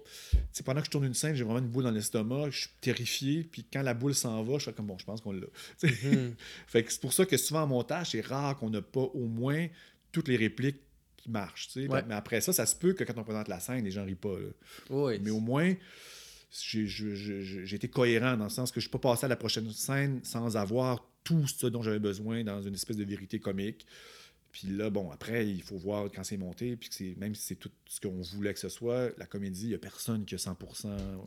Pendant 0.63 0.79
que 0.79 0.85
je 0.85 0.91
tourne 0.91 1.05
une 1.05 1.13
scène, 1.13 1.35
j'ai 1.35 1.43
vraiment 1.43 1.59
une 1.59 1.67
boule 1.67 1.83
dans 1.83 1.91
l'estomac, 1.91 2.49
je 2.51 2.59
suis 2.61 2.69
terrifié. 2.79 3.43
Puis 3.43 3.65
quand 3.71 3.81
la 3.81 3.93
boule 3.93 4.15
s'en 4.15 4.41
va, 4.43 4.57
je 4.57 4.63
suis 4.63 4.73
comme 4.73 4.87
bon, 4.87 4.97
je 4.97 5.05
pense 5.05 5.19
qu'on 5.21 5.33
l'a. 5.33 5.47
Hmm. 5.83 6.31
fait 6.67 6.83
que 6.83 6.91
c'est 6.91 7.01
pour 7.01 7.11
ça 7.13 7.25
que 7.25 7.35
souvent 7.35 7.63
en 7.63 7.67
montage, 7.67 8.11
c'est 8.11 8.21
rare 8.25 8.57
qu'on 8.57 8.69
n'a 8.69 8.81
pas 8.81 9.01
au 9.01 9.25
moins 9.27 9.67
toutes 10.13 10.29
les 10.29 10.37
répliques 10.37 10.79
qui 11.25 11.31
marchent. 11.31 11.67
tu 11.67 11.81
sais. 11.81 11.87
Ouais. 11.89 12.03
Mais 12.07 12.13
après 12.13 12.39
ça, 12.39 12.53
ça 12.53 12.65
se 12.65 12.75
peut 12.75 12.93
que 12.93 13.03
quand 13.03 13.17
on 13.17 13.23
présente 13.23 13.47
la 13.47 13.59
scène, 13.59 13.83
les 13.83 13.91
gens 13.91 14.05
rient 14.05 14.15
pas. 14.15 14.37
là. 14.37 14.49
Oui. 14.91 15.19
Mais 15.21 15.31
au 15.31 15.39
moins, 15.39 15.73
j'ai 16.51 17.75
été 17.75 17.87
cohérent 17.89 18.37
dans 18.37 18.45
le 18.45 18.49
sens 18.49 18.71
que 18.71 18.79
je 18.79 18.85
ne 18.85 18.89
suis 18.89 18.97
pas 18.97 19.09
passé 19.09 19.25
à 19.25 19.29
la 19.29 19.35
prochaine 19.35 19.69
scène 19.71 20.19
sans 20.23 20.55
avoir 20.55 21.03
tout 21.23 21.47
ce 21.47 21.65
dont 21.67 21.81
j'avais 21.81 21.99
besoin 21.99 22.43
dans 22.43 22.61
une 22.61 22.75
espèce 22.75 22.97
de 22.97 23.03
vérité 23.03 23.39
comique. 23.39 23.85
Puis 24.57 24.69
là, 24.69 24.89
bon, 24.89 25.11
après, 25.11 25.45
il 25.45 25.61
faut 25.61 25.75
voir 25.75 26.05
quand 26.09 26.23
c'est 26.23 26.37
monté, 26.37 26.77
puis 26.77 26.87
que 26.87 26.95
c'est, 26.95 27.13
même 27.17 27.35
si 27.35 27.41
c'est 27.41 27.55
tout 27.57 27.69
ce 27.87 27.99
qu'on 27.99 28.21
voulait 28.21 28.53
que 28.53 28.59
ce 28.61 28.69
soit, 28.69 29.09
la 29.17 29.25
comédie, 29.25 29.63
il 29.63 29.67
n'y 29.67 29.73
a 29.75 29.77
personne 29.77 30.23
qui 30.23 30.33
a 30.33 30.37
100% 30.37 30.85
euh, 30.85 31.17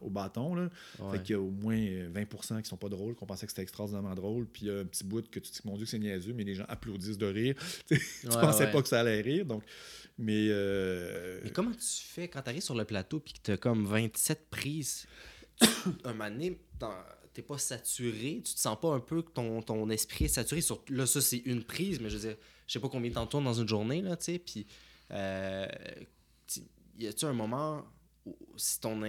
au 0.00 0.08
bâton. 0.08 0.54
Là. 0.54 0.70
Ouais. 1.00 1.16
Fait 1.18 1.22
qu'il 1.24 1.32
y 1.32 1.34
a 1.34 1.40
au 1.40 1.50
moins 1.50 1.76
euh, 1.76 2.08
20% 2.12 2.62
qui 2.62 2.68
sont 2.68 2.76
pas 2.76 2.88
drôles, 2.88 3.16
qu'on 3.16 3.26
pensait 3.26 3.46
que 3.46 3.50
c'était 3.50 3.62
extraordinairement 3.62 4.14
drôle, 4.14 4.46
puis 4.46 4.66
il 4.66 4.68
y 4.68 4.70
a 4.70 4.78
un 4.78 4.84
petit 4.84 5.02
bout 5.02 5.28
que 5.28 5.40
tu 5.40 5.50
te 5.50 5.54
dis, 5.56 5.60
mon 5.64 5.74
Dieu, 5.76 5.84
que 5.84 5.90
c'est 5.90 5.98
niaiseux, 5.98 6.32
mais 6.32 6.44
les 6.44 6.54
gens 6.54 6.64
applaudissent 6.68 7.18
de 7.18 7.26
rire. 7.26 7.56
tu 7.88 7.94
Ouais, 7.94 8.00
pensais 8.40 8.66
ouais. 8.66 8.70
pas 8.70 8.82
que 8.82 8.88
ça 8.88 9.00
allait 9.00 9.20
rire, 9.20 9.46
donc... 9.46 9.64
Mais... 10.16 10.46
euh, 10.50 11.40
Mais 11.42 11.50
comment 11.50 11.72
tu 11.72 11.80
fais 12.04 12.28
quand 12.28 12.42
tu 12.42 12.50
arrives 12.50 12.62
sur 12.62 12.76
le 12.76 12.84
plateau 12.84 13.18
puis 13.18 13.32
que 13.32 13.40
tu 13.42 13.50
as 13.50 13.56
comme 13.56 13.84
27 13.84 14.46
prises? 14.48 15.06
Un 16.04 16.12
moment 16.12 16.30
donné, 16.30 16.60
t'es 17.32 17.42
pas 17.42 17.58
saturé, 17.58 18.42
tu 18.44 18.54
te 18.54 18.60
sens 18.60 18.78
pas 18.80 18.92
un 18.92 19.00
peu 19.00 19.22
que 19.22 19.30
ton, 19.30 19.60
ton 19.62 19.88
esprit 19.90 20.26
est 20.26 20.28
saturé 20.28 20.60
sur 20.60 20.82
là 20.88 21.06
ça 21.06 21.20
c'est 21.20 21.38
une 21.44 21.62
prise 21.62 22.00
mais 22.00 22.10
je 22.10 22.16
veux 22.16 22.28
dire, 22.28 22.36
je 22.70 22.74
sais 22.74 22.80
pas 22.80 22.88
combien 22.88 23.10
de 23.10 23.16
temps 23.16 23.26
tournes 23.26 23.44
dans 23.44 23.60
une 23.60 23.66
journée 23.66 24.00
là, 24.00 24.16
tu 24.16 24.26
sais, 24.26 24.38
puis 24.38 24.64
euh, 25.10 25.66
y 26.96 27.08
a-tu 27.08 27.24
un 27.24 27.32
moment 27.32 27.84
où 28.24 28.36
si 28.56 28.78
ton 28.78 29.02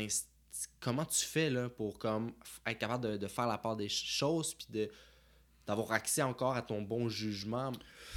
comment 0.80 1.06
tu 1.06 1.24
fais 1.24 1.52
là 1.52 1.70
pour 1.70 2.00
comme 2.00 2.34
être 2.66 2.80
capable 2.80 3.20
de, 3.20 3.28
faire 3.28 3.46
la 3.46 3.60
part 3.60 3.76
des 3.76 3.88
ch- 3.88 4.18
choses 4.18 4.56
puis 4.56 4.66
de 4.72 4.90
d'avoir 5.68 5.92
accès 5.92 6.24
encore 6.24 6.56
à 6.56 6.64
ton 6.64 6.82
bon 6.82 7.08
jugement 7.08 7.72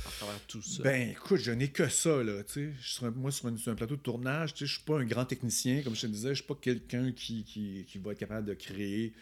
à 0.06 0.10
travers 0.16 0.40
tout 0.46 0.62
ça? 0.62 0.82
Ben, 0.82 1.10
écoute, 1.10 1.40
je 1.40 1.52
n'ai 1.52 1.68
que 1.68 1.90
ça, 1.90 2.22
là, 2.22 2.42
tu 2.42 2.52
sais. 2.52 2.72
Je 2.80 3.06
Moi, 3.08 3.30
sur 3.30 3.48
un, 3.48 3.74
plateau 3.74 3.96
de 3.96 4.00
tournage, 4.00 4.54
je 4.56 4.64
suis 4.64 4.80
pas 4.80 4.98
un 4.98 5.04
grand 5.04 5.26
technicien, 5.26 5.82
comme 5.82 5.94
je 5.94 6.00
te 6.00 6.06
disais, 6.06 6.30
je 6.30 6.36
suis 6.36 6.44
pas 6.44 6.54
quelqu'un 6.54 7.12
qui, 7.12 7.44
qui 7.44 7.98
va 7.98 8.12
être 8.12 8.18
capable 8.18 8.46
de 8.46 8.54
créer 8.54 9.12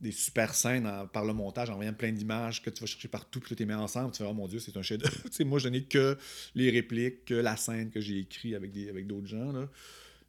des 0.00 0.12
super 0.12 0.54
scènes 0.54 0.86
en- 0.86 1.06
par 1.06 1.24
le 1.24 1.32
montage, 1.32 1.70
en 1.70 1.76
voyant 1.76 1.94
plein 1.94 2.12
d'images 2.12 2.62
que 2.62 2.68
tu 2.70 2.80
vas 2.80 2.86
chercher 2.86 3.08
partout, 3.08 3.40
puis 3.40 3.50
que 3.50 3.54
tu 3.54 3.62
les 3.62 3.66
mets 3.66 3.74
ensemble, 3.74 4.12
tu 4.12 4.18
fais 4.18 4.24
«Oh 4.28 4.34
mon 4.34 4.46
Dieu, 4.46 4.58
c'est 4.58 4.76
un 4.76 4.82
chef-d'œuvre!» 4.82 5.10
Tu 5.24 5.32
sais, 5.32 5.44
moi, 5.44 5.58
je 5.58 5.68
n'ai 5.68 5.84
que 5.84 6.18
les 6.54 6.70
répliques, 6.70 7.24
que 7.24 7.34
la 7.34 7.56
scène 7.56 7.90
que 7.90 8.00
j'ai 8.00 8.18
écrite 8.18 8.54
avec 8.54 8.72
des- 8.72 8.88
avec 8.90 9.06
d'autres 9.06 9.26
gens, 9.26 9.52
là. 9.52 9.68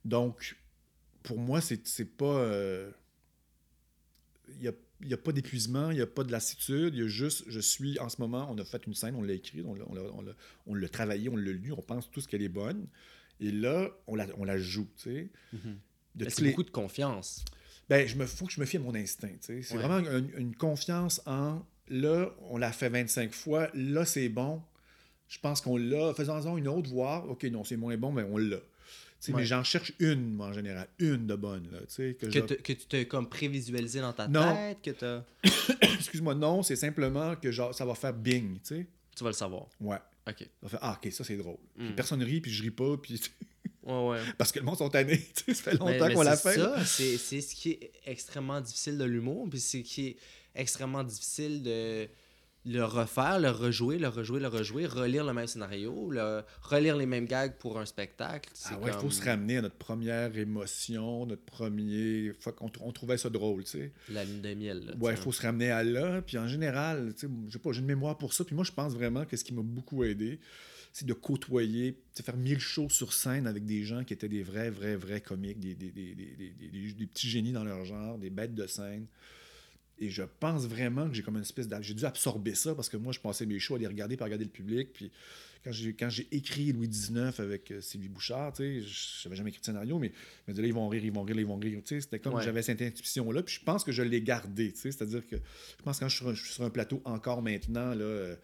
Donc, 0.05 0.55
pour 1.23 1.37
moi, 1.37 1.59
c'est 1.61 1.85
c'est 1.87 2.05
pas... 2.17 2.37
euh, 2.39 2.89
Il 4.49 4.63
y 4.63 4.67
a 4.67 4.73
il 5.01 5.07
n'y 5.07 5.13
a 5.13 5.17
pas 5.17 5.31
d'épuisement, 5.31 5.91
il 5.91 5.97
n'y 5.97 6.01
a 6.01 6.07
pas 6.07 6.23
de 6.23 6.31
lassitude, 6.31 6.95
il 6.95 7.01
y 7.01 7.03
a 7.03 7.07
juste, 7.07 7.43
je 7.47 7.59
suis 7.59 7.99
en 7.99 8.09
ce 8.09 8.19
moment, 8.19 8.47
on 8.49 8.57
a 8.57 8.65
fait 8.65 8.83
une 8.87 8.95
scène, 8.95 9.13
on 9.13 9.21
l'a 9.21 9.33
écrit, 9.33 9.61
on 9.61 9.75
l'a- 9.75 9.85
on 9.87 9.93
l'a- 9.93 10.01
on 10.15 10.21
l'a 10.23 10.31
on 10.65 10.73
l'a 10.73 10.89
travaillé, 10.89 11.29
on 11.29 11.35
l'a 11.35 11.51
lu, 11.51 11.71
on 11.71 11.83
pense 11.83 12.09
tous 12.09 12.25
qu'elle 12.25 12.41
est 12.41 12.49
bonne, 12.49 12.87
et 13.39 13.51
là, 13.51 13.91
on 14.07 14.15
la, 14.15 14.25
on 14.39 14.43
la 14.43 14.57
joue, 14.57 14.87
tu 14.97 15.03
sais. 15.03 15.29
Mhm. 15.53 15.77
Tous 16.17 16.29
c'est 16.31 16.41
les- 16.41 16.49
beaucoup 16.49 16.63
de 16.63 16.71
confiance. 16.71 17.45
Ben, 17.89 18.07
je 18.07 18.15
me 18.15 18.25
faut 18.25 18.45
que 18.45 18.51
je 18.51 18.59
me 18.59 18.65
fie 18.65 18.77
à 18.77 18.79
mon 18.81 18.93
instinct. 18.95 19.29
C'est 19.41 19.53
Ouais. 19.55 19.77
vraiment 19.81 19.99
une, 19.99 20.29
une 20.37 20.55
confiance 20.55 21.21
en, 21.25 21.61
là, 21.89 22.29
on 22.49 22.57
l'a 22.57 22.71
fait 22.71 22.89
25 22.89 23.31
fois, 23.33 23.69
là, 23.73 24.03
c'est 24.05 24.27
bon, 24.29 24.61
je 25.29 25.39
pense 25.39 25.61
qu'on 25.61 25.77
l'a, 25.77 26.13
faisons-en 26.13 26.57
une 26.57 26.67
autre, 26.67 26.89
voir, 26.89 27.29
ok, 27.29 27.43
non, 27.45 27.63
c'est 27.63 27.77
moins 27.77 27.95
bon, 27.97 28.11
mais 28.11 28.23
on 28.23 28.37
l'a. 28.37 28.57
Tu 28.57 28.63
sais, 29.19 29.31
Ouais. 29.33 29.39
Mais 29.41 29.45
j'en 29.47 29.63
cherche 29.63 29.93
une, 29.99 30.33
moi, 30.35 30.47
en 30.47 30.53
général, 30.53 30.87
une 30.99 31.25
de 31.27 31.35
bonne, 31.35 31.67
là. 31.71 31.79
Que 31.87 32.11
Que, 32.13 32.29
je- 32.29 32.39
que 32.41 32.73
tu 32.73 32.85
t'es 32.87 33.07
comme 33.07 33.27
prévisualisé 33.27 33.99
dans 33.99 34.13
ta 34.13 34.27
Non. 34.27 34.53
tête, 34.53 34.77
que 34.83 34.91
t'as- 34.91 35.25
Excuse-moi, 35.81 36.35
non, 36.35 36.61
c'est 36.63 36.75
simplement 36.75 37.35
que 37.35 37.51
genre, 37.51 37.73
ça 37.73 37.85
va 37.85 37.95
faire 37.95 38.13
bing, 38.13 38.55
tu 38.59 38.59
sais. 38.63 38.85
tu 39.15 39.23
vas 39.23 39.31
le 39.31 39.35
savoir. 39.35 39.65
Ouais. 39.81 39.97
Ok. 40.29 40.39
Ça 40.41 40.45
va 40.61 40.69
faire, 40.69 40.79
ah, 40.83 40.99
ok, 41.03 41.11
ça 41.11 41.23
c'est 41.23 41.37
drôle. 41.37 41.57
Puis 41.77 41.87
Mm. 41.89 41.95
personne 41.95 42.21
rit, 42.21 42.41
puis 42.41 42.51
je 42.51 42.61
ris 42.61 42.69
pas, 42.71 42.95
puis 42.97 43.19
Ouais, 43.87 44.09
ouais. 44.09 44.19
parce 44.37 44.51
que 44.51 44.59
le 44.59 44.65
monde 44.65 44.77
sont 44.77 44.89
tannés. 44.89 45.21
ça 45.47 45.53
fait 45.53 45.73
longtemps 45.73 46.13
qu'on 46.13 46.21
l'a 46.21 46.37
fait. 46.37 46.59
c'est 46.85 47.17
c'est 47.17 47.41
ce 47.41 47.55
qui 47.55 47.71
est 47.71 47.91
extrêmement 48.05 48.61
difficile 48.61 48.97
de 48.97 49.05
l'humour, 49.05 49.47
puis 49.49 49.59
c'est 49.59 49.79
ce 49.79 49.83
qui 49.83 50.07
est 50.07 50.17
extrêmement 50.55 51.03
difficile 51.03 51.63
de 51.63 52.07
le 52.67 52.83
refaire, 52.83 53.39
le 53.39 53.49
rejouer, 53.49 53.97
le 53.97 54.09
rejouer, 54.09 54.39
le 54.39 54.47
rejouer, 54.47 54.85
relire 54.85 55.23
le 55.23 55.33
même 55.33 55.47
scénario, 55.47 56.11
le, 56.11 56.41
relire 56.61 56.97
les 56.97 57.05
mêmes 57.05 57.25
gags 57.25 57.53
pour 57.53 57.79
un 57.79 57.85
spectacle. 57.85 58.49
Ah 58.65 58.77
ouais, 58.79 58.91
il 58.93 58.99
faut 58.99 59.09
se 59.09 59.23
ramener 59.23 59.57
à 59.57 59.61
notre 59.61 59.77
première 59.77 60.37
émotion, 60.37 61.25
notre 61.25 61.43
premier. 61.43 62.33
Qu'on 62.57 62.69
on 62.81 62.91
trouvait 62.91 63.17
ça 63.17 63.29
drôle, 63.29 63.63
tu 63.63 63.71
sais. 63.71 63.93
La 64.09 64.25
lune 64.25 64.41
de 64.41 64.53
miel. 64.53 64.85
là, 64.85 64.93
Ouais, 64.99 65.13
il 65.13 65.17
faut 65.17 65.31
se 65.31 65.41
ramener 65.41 65.71
à 65.71 65.83
là. 65.83 66.21
Puis 66.21 66.37
en 66.37 66.47
général, 66.47 67.13
tu 67.13 67.27
sais, 67.27 67.33
je 67.47 67.53
sais 67.53 67.59
pas, 67.59 67.71
j'ai 67.71 67.79
une 67.79 67.85
mémoire 67.85 68.17
pour 68.17 68.33
ça. 68.33 68.43
Puis 68.43 68.55
moi, 68.55 68.65
je 68.65 68.73
pense 68.73 68.93
vraiment 68.93 69.25
que 69.25 69.37
ce 69.37 69.45
qui 69.45 69.53
m'a 69.53 69.61
beaucoup 69.63 70.03
aidé, 70.03 70.39
de 71.05 71.13
côtoyer, 71.13 71.97
sais, 72.13 72.23
faire 72.23 72.37
mille 72.37 72.59
shows 72.59 72.89
sur 72.89 73.13
scène 73.13 73.45
avec 73.47 73.65
des 73.65 73.83
gens 73.83 74.03
qui 74.03 74.13
étaient 74.13 74.29
des 74.29 74.43
vrais, 74.43 74.69
vrais, 74.69 74.95
vrais 74.95 75.21
comiques, 75.21 75.59
des, 75.59 75.75
des, 75.75 75.91
des, 75.91 76.15
des, 76.15 76.35
des- 76.35 76.49
des- 76.51 76.67
des- 76.69 76.93
des 76.93 77.05
petits 77.07 77.29
génies 77.29 77.51
dans 77.51 77.63
leur 77.63 77.85
genre, 77.85 78.17
des 78.17 78.29
bêtes 78.29 78.55
de 78.55 78.65
scène. 78.67 79.05
Et 79.99 80.09
je 80.11 80.21
pense 80.39 80.67
vraiment 80.67 81.07
que 81.09 81.15
j'ai 81.15 81.23
comme 81.23 81.35
une 81.37 81.41
espèce 81.41 81.67
J'ai 81.81 81.93
dû 81.95 82.05
absorber 82.05 82.53
ça 82.53 82.75
parce 82.75 82.87
que 82.87 82.97
moi, 82.97 83.11
je 83.13 83.19
passais 83.19 83.45
mes 83.47 83.57
shows 83.57 83.75
à 83.75 83.79
les 83.79 83.87
regarder, 83.87 84.15
à 84.19 84.23
regarder 84.25 84.45
le 84.45 84.51
public. 84.51 84.93
Puis 84.93 85.11
quand 85.63 85.71
j'ai, 85.71 85.93
quand 85.93 86.09
j'ai 86.09 86.27
écrit 86.31 86.71
Louis 86.71 86.87
XIX 86.87 87.39
avec 87.39 87.71
euh, 87.71 87.81
Sylvie 87.81 88.07
Bouchard, 88.07 88.53
tu 88.53 88.61
sais, 88.63 88.81
je 88.87 89.27
n'avais 89.27 89.35
jamais 89.35 89.49
écrit 89.49 89.59
de 89.61 89.65
scénario, 89.65 89.97
mais 89.97 90.11
je 90.45 90.51
me 90.51 90.53
disais, 90.53 90.61
là, 90.61 90.67
ils 90.67 90.73
vont 90.73 90.87
rire, 90.87 91.03
ils 91.03 91.11
vont 91.11 91.23
rire, 91.23 91.39
ils 91.39 91.45
vont 91.47 91.57
rire. 91.57 91.79
Tu 91.83 91.95
sais, 91.95 92.01
c'était 92.01 92.19
comme 92.19 92.35
Ouais. 92.35 92.43
j'avais 92.43 92.61
cette 92.61 92.81
intuition-là, 92.81 93.41
puis 93.41 93.55
je 93.55 93.63
pense 93.63 93.83
que 93.83 93.91
je 93.91 94.03
l'ai 94.03 94.21
gardée. 94.21 94.71
Tu 94.71 94.79
sais, 94.81 94.91
c'est-à-dire 94.91 95.25
que 95.25 95.35
je 95.35 95.83
pense 95.83 95.97
que 95.97 96.01
quand 96.05 96.09
je 96.09 96.15
suis, 96.15 96.23
sur 96.23 96.29
un- 96.29 96.35
je 96.35 96.43
suis 96.43 96.53
sur 96.53 96.63
un 96.63 96.69
plateau 96.69 97.01
encore 97.03 97.41
maintenant, 97.41 97.95
là, 97.95 98.03
euh, 98.03 98.35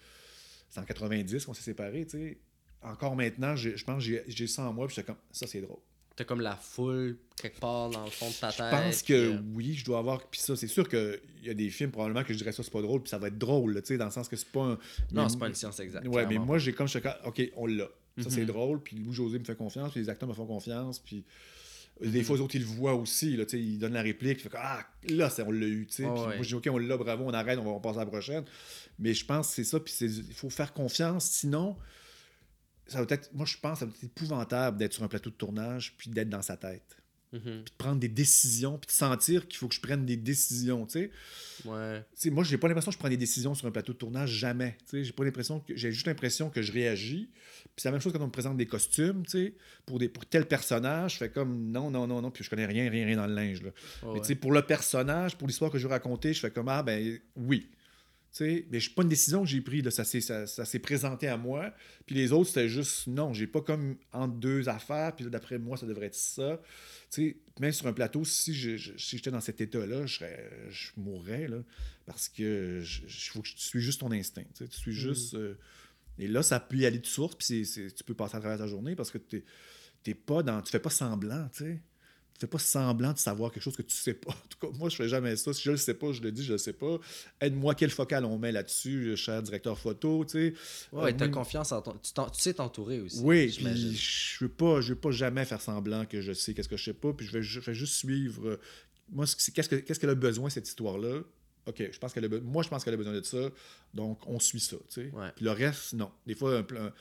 c'est 0.73 0.79
en 0.79 0.83
90 0.85 1.45
qu'on 1.45 1.53
s'est 1.53 1.61
séparés, 1.61 2.05
tu 2.05 2.17
sais. 2.17 2.37
Encore 2.81 3.15
maintenant, 3.15 3.55
je 3.55 3.81
pense 3.83 4.03
que 4.05 4.23
j'ai, 4.27 4.47
ça 4.47 4.63
en 4.63 4.73
moi, 4.73 4.87
puis 4.87 4.95
j'étais 4.95 5.05
comme, 5.05 5.17
ça, 5.31 5.45
c'est 5.47 5.61
drôle. 5.61 5.77
T'as 6.15 6.25
comme 6.25 6.41
la 6.41 6.55
foule 6.55 7.17
quelque 7.41 7.59
part 7.59 7.89
dans 7.89 8.03
le 8.05 8.09
fond 8.11 8.29
de 8.29 8.33
ta 8.35 8.49
Je 8.51 8.57
tête. 8.57 8.69
pense 8.71 9.01
puis, 9.03 9.13
que 9.13 9.33
euh, 9.33 9.41
oui, 9.55 9.73
je 9.73 9.83
dois 9.85 9.97
avoir. 9.99 10.27
Puis 10.27 10.41
ça, 10.41 10.55
c'est 10.55 10.67
sûr 10.67 10.87
qu'il 10.87 11.19
y 11.43 11.49
a 11.49 11.53
des 11.55 11.69
films, 11.69 11.89
probablement, 11.91 12.23
que 12.23 12.33
je 12.33 12.37
dirais 12.37 12.51
ça, 12.51 12.61
c'est 12.61 12.71
pas 12.71 12.81
drôle, 12.81 13.01
puis 13.01 13.09
ça 13.09 13.17
va 13.17 13.27
être 13.29 13.37
drôle, 13.37 13.75
tu 13.81 13.87
sais, 13.87 13.97
dans 13.97 14.05
le 14.05 14.11
sens 14.11 14.27
que 14.27 14.35
c'est 14.35 14.47
pas 14.51 14.61
un. 14.63 14.77
Non, 15.11 15.27
c'est 15.29 15.39
pas 15.39 15.47
une 15.47 15.55
science 15.55 15.79
exacte. 15.79 16.07
Ouais, 16.07 16.25
mais 16.27 16.37
moi, 16.37 16.57
j'ai 16.59 16.73
comme 16.73 16.87
je 16.87 16.99
comme, 16.99 17.13
OK, 17.25 17.41
on 17.55 17.65
l'a. 17.67 17.87
Ça, 18.19 18.29
c'est 18.29 18.41
Mhm. 18.41 18.45
drôle, 18.47 18.79
puis 18.83 18.97
Louis-José 18.97 19.39
me 19.39 19.43
fait 19.43 19.55
confiance, 19.55 19.91
puis 19.91 20.01
les 20.01 20.09
acteurs 20.09 20.29
me 20.29 20.33
font 20.35 20.45
confiance, 20.45 20.99
puis. 20.99 21.23
Des 22.01 22.23
fois, 22.23 22.35
les 22.35 22.41
autres, 22.41 22.55
ils 22.55 22.61
le 22.61 22.67
voient 22.67 22.95
aussi. 22.95 23.35
Là, 23.37 23.45
ils 23.53 23.77
donnent 23.77 23.93
la 23.93 24.01
réplique. 24.01 24.41
Fait 24.41 24.49
que, 24.49 24.57
ah, 24.59 24.85
là, 25.09 25.29
c'est- 25.29 25.43
on 25.43 25.51
l'a 25.51 25.67
eu. 25.67 25.85
sais. 25.89 26.03
Ouais. 26.03 26.09
Moi, 26.35 26.41
je 26.41 26.47
dis, 26.47 26.55
OK, 26.55 26.67
on 26.71 26.77
l'a, 26.77 26.97
bravo, 26.97 27.23
on 27.25 27.33
arrête, 27.33 27.59
on 27.59 27.63
va 27.63 27.69
on 27.71 27.79
passe 27.79 27.95
à 27.97 27.99
la 27.99 28.05
prochaine. 28.07 28.43
Mais 28.99 29.13
je 29.13 29.25
pense 29.25 29.49
que 29.49 29.53
c'est 29.55 29.63
ça. 29.63 29.79
Puis 29.79 29.93
c'est- 29.93 30.05
il 30.07 30.33
faut 30.33 30.49
faire 30.49 30.73
confiance. 30.73 31.25
Sinon, 31.25 31.77
ça 32.87 33.01
va 33.01 33.05
être. 33.09 33.33
Moi, 33.33 33.45
je 33.45 33.57
pense 33.57 33.73
que 33.73 33.79
ça 33.79 33.85
va 33.85 33.91
être 33.95 34.03
épouvantable 34.03 34.77
d'être 34.77 34.93
sur 34.93 35.03
un 35.03 35.07
plateau 35.07 35.29
de 35.29 35.35
tournage, 35.35 35.95
puis 35.97 36.09
d'être 36.09 36.29
dans 36.29 36.41
sa 36.41 36.57
tête. 36.57 36.97
Mhm. 37.33 37.41
Puis 37.41 37.71
de 37.71 37.77
prendre 37.77 37.99
des 37.99 38.07
décisions, 38.07 38.77
puis 38.77 38.87
de 38.87 38.91
sentir 38.91 39.47
qu'il 39.47 39.57
faut 39.57 39.67
que 39.67 39.75
je 39.75 39.81
prenne 39.81 40.05
des 40.05 40.17
décisions. 40.17 40.85
Tu 40.85 40.91
sais. 40.91 41.11
Ouais. 41.65 41.99
Tu 41.99 42.05
sais, 42.15 42.29
moi, 42.29 42.43
j'ai 42.43 42.57
pas 42.57 42.67
l'impression 42.67 42.91
que 42.91 42.93
je 42.93 42.99
prends 42.99 43.09
des 43.09 43.17
décisions 43.17 43.55
sur 43.55 43.67
un 43.67 43.71
plateau 43.71 43.93
de 43.93 43.97
tournage, 43.97 44.29
jamais. 44.29 44.77
Tu 44.81 44.97
sais, 44.97 45.03
j'ai 45.03 45.11
pas 45.13 45.23
l'impression 45.23 45.59
que 45.59 45.75
j'ai 45.75 45.91
juste 45.91 46.07
l'impression 46.07 46.49
que 46.49 46.61
je 46.61 46.71
réagis. 46.71 47.29
Puis 47.63 47.81
c'est 47.81 47.87
la 47.87 47.93
même 47.93 48.01
chose 48.01 48.13
quand 48.13 48.21
on 48.21 48.27
me 48.27 48.31
présente 48.31 48.57
des 48.57 48.67
costumes, 48.67 49.23
tu 49.25 49.31
sais, 49.31 49.53
pour 49.85 49.97
des 49.97 50.09
pour 50.09 50.25
tel 50.25 50.45
personnage, 50.45 51.13
je 51.13 51.17
fais 51.17 51.29
comme 51.29 51.71
non 51.71 51.89
non 51.89 52.05
non 52.05 52.21
non, 52.21 52.29
puis 52.29 52.43
je 52.43 52.49
connais 52.49 52.67
rien 52.67 52.89
rien 52.89 53.05
rien 53.05 53.17
dans 53.17 53.25
le 53.25 53.33
linge 53.33 53.63
là. 53.63 53.71
Mais 54.13 54.19
tu 54.19 54.27
sais 54.27 54.35
pour 54.35 54.51
le 54.51 54.61
personnage, 54.61 55.35
pour 55.37 55.47
l'histoire 55.47 55.71
que 55.71 55.79
je 55.79 55.87
veux 55.87 55.93
raconter, 55.93 56.33
je 56.33 56.39
fais 56.39 56.51
comme 56.51 56.67
ah 56.67 56.83
ben 56.83 57.17
oui. 57.35 57.67
Tu 58.33 58.37
sais, 58.45 58.67
mais 58.71 58.79
je 58.79 58.85
suis 58.87 58.95
pas 58.95 59.03
une 59.03 59.09
décision 59.09 59.43
que 59.43 59.47
j'ai 59.49 59.61
prise, 59.61 59.83
là, 59.83 59.91
ça 59.91 60.03
s'est 60.03 60.19
ça, 60.19 60.47
ça 60.47 60.65
s'est 60.65 60.79
présenté 60.79 61.27
à 61.27 61.37
moi. 61.37 61.71
Puis 62.07 62.15
les 62.15 62.31
autres 62.31 62.49
c'était 62.49 62.67
juste 62.67 63.05
non, 63.05 63.31
j'ai 63.31 63.45
pas 63.45 63.61
comme 63.61 63.95
entre 64.11 64.33
deux 64.35 64.67
affaires, 64.69 65.15
puis 65.15 65.23
là, 65.25 65.29
d'après 65.29 65.59
moi 65.59 65.77
ça 65.77 65.85
devrait 65.85 66.07
être 66.07 66.15
ça. 66.15 66.59
Tu 67.11 67.29
sais, 67.29 67.37
même 67.59 67.71
sur 67.71 67.85
un 67.85 67.93
plateau, 67.93 68.25
si 68.25 68.55
je- 68.55 68.75
je- 68.75 68.97
si 68.97 69.17
j'étais 69.17 69.29
dans 69.29 69.39
cet 69.39 69.61
état-là, 69.61 70.07
je, 70.07 70.15
serais, 70.15 70.49
je 70.69 70.89
mourrais, 70.97 71.47
là, 71.47 71.57
parce 72.07 72.27
que 72.27 72.79
je, 72.81 73.01
je- 73.05 73.31
faut 73.31 73.41
que 73.43 73.49
tu 73.49 73.53
suis 73.59 73.81
juste 73.81 73.99
ton 73.99 74.11
instinct. 74.11 74.43
Tu, 74.55 74.67
tu 74.67 74.77
suis 74.79 74.93
juste... 74.93 75.35
euh, 75.35 75.53
et 76.17 76.27
là, 76.27 76.41
ça 76.41 76.59
peut 76.59 76.77
y 76.77 76.85
aller 76.87 76.99
de 76.99 77.05
source, 77.05 77.35
puis 77.35 77.67
tu 77.95 78.03
peux 78.03 78.15
passer 78.15 78.35
à 78.37 78.39
travers 78.39 78.57
ta 78.57 78.67
journée 78.67 78.95
parce 78.95 79.11
que 79.11 79.17
t'es 79.19 79.43
t'es 80.03 80.15
pas 80.15 80.43
dans... 80.43 80.61
Tu 80.61 80.71
fais 80.71 80.79
pas 80.79 80.89
semblant, 80.89 81.47
tu 81.55 81.63
sais. 81.65 81.81
Tu 82.33 82.39
fais 82.41 82.47
pas 82.47 82.57
semblant 82.59 83.13
de 83.13 83.17
savoir 83.19 83.51
quelque 83.51 83.61
chose 83.63 83.75
que 83.75 83.81
tu 83.83 83.95
sais 83.95 84.13
pas. 84.15 84.31
En 84.43 84.47
tout 84.49 84.71
cas, 84.71 84.77
moi, 84.77 84.89
je 84.89 84.95
fais 84.95 85.07
jamais 85.07 85.35
ça. 85.35 85.53
Si 85.53 85.61
je 85.63 85.71
le 85.71 85.77
sais 85.77 85.93
pas, 85.93 86.11
je 86.11 86.21
le 86.21 86.31
dis, 86.31 86.43
je 86.43 86.53
le 86.53 86.57
sais 86.57 86.73
pas. 86.73 86.97
Aide-moi, 87.41 87.75
quel 87.75 87.89
focal 87.91 88.25
on 88.25 88.37
met 88.37 88.51
là-dessus, 88.51 89.15
cher 89.17 89.41
directeur 89.43 89.77
photo, 89.77 90.25
tu 90.25 90.31
sais. 90.31 90.53
Ouais, 90.91 91.11
Euh, 91.11 91.15
t'as 91.17 91.27
confiance 91.27 91.71
en 91.71 91.81
ton. 91.81 91.93
Tu, 91.93 92.11
sais 92.41 92.53
t'entourer 92.55 92.99
aussi. 93.01 93.19
oui, 93.21 93.47
puis 93.55 93.95
je 93.95 94.43
veux 94.43 94.49
pas, 94.49 94.81
je 94.81 94.89
veux 94.93 94.99
pas 94.99 95.11
jamais 95.11 95.45
faire 95.45 95.61
semblant 95.61 96.05
que 96.05 96.21
je 96.21 96.33
sais 96.33 96.53
qu'est-ce 96.53 96.69
que 96.69 96.77
je 96.77 96.83
sais 96.85 96.93
pas, 96.93 97.13
puis 97.13 97.25
je 97.27 97.31
vais, 97.31 97.43
je 97.43 97.59
vais 97.59 97.73
juste 97.75 97.93
suivre. 97.95 98.47
euh, 98.47 98.59
moi, 99.11 99.25
qu'est-ce 99.25 99.69
que 99.69 99.75
qu'est-ce 99.75 99.99
qu'elle 99.99 100.09
a 100.09 100.15
besoin 100.15 100.49
cette 100.49 100.67
histoire-là? 100.67 101.19
Ok, 101.65 101.81
je 101.91 101.97
pense 101.97 102.11
qu'elle 102.13 102.25
a 102.25 102.39
moi 102.41 102.61
je 102.63 102.67
pense 102.67 102.83
qu'elle 102.83 102.93
a 102.93 102.97
besoin 102.97 103.13
de 103.13 103.21
ça, 103.23 103.49
donc 103.93 104.19
on 104.27 104.37
suit 104.39 104.59
ça, 104.59 104.75
tu 104.89 105.01
sais. 105.03 105.11
Ouais. 105.13 105.31
Puis 105.35 105.45
le 105.45 105.51
reste, 105.51 105.93
non. 105.93 106.11
Des 106.27 106.35
fois, 106.35 106.57
un, 106.57 106.63
plan- 106.63 106.91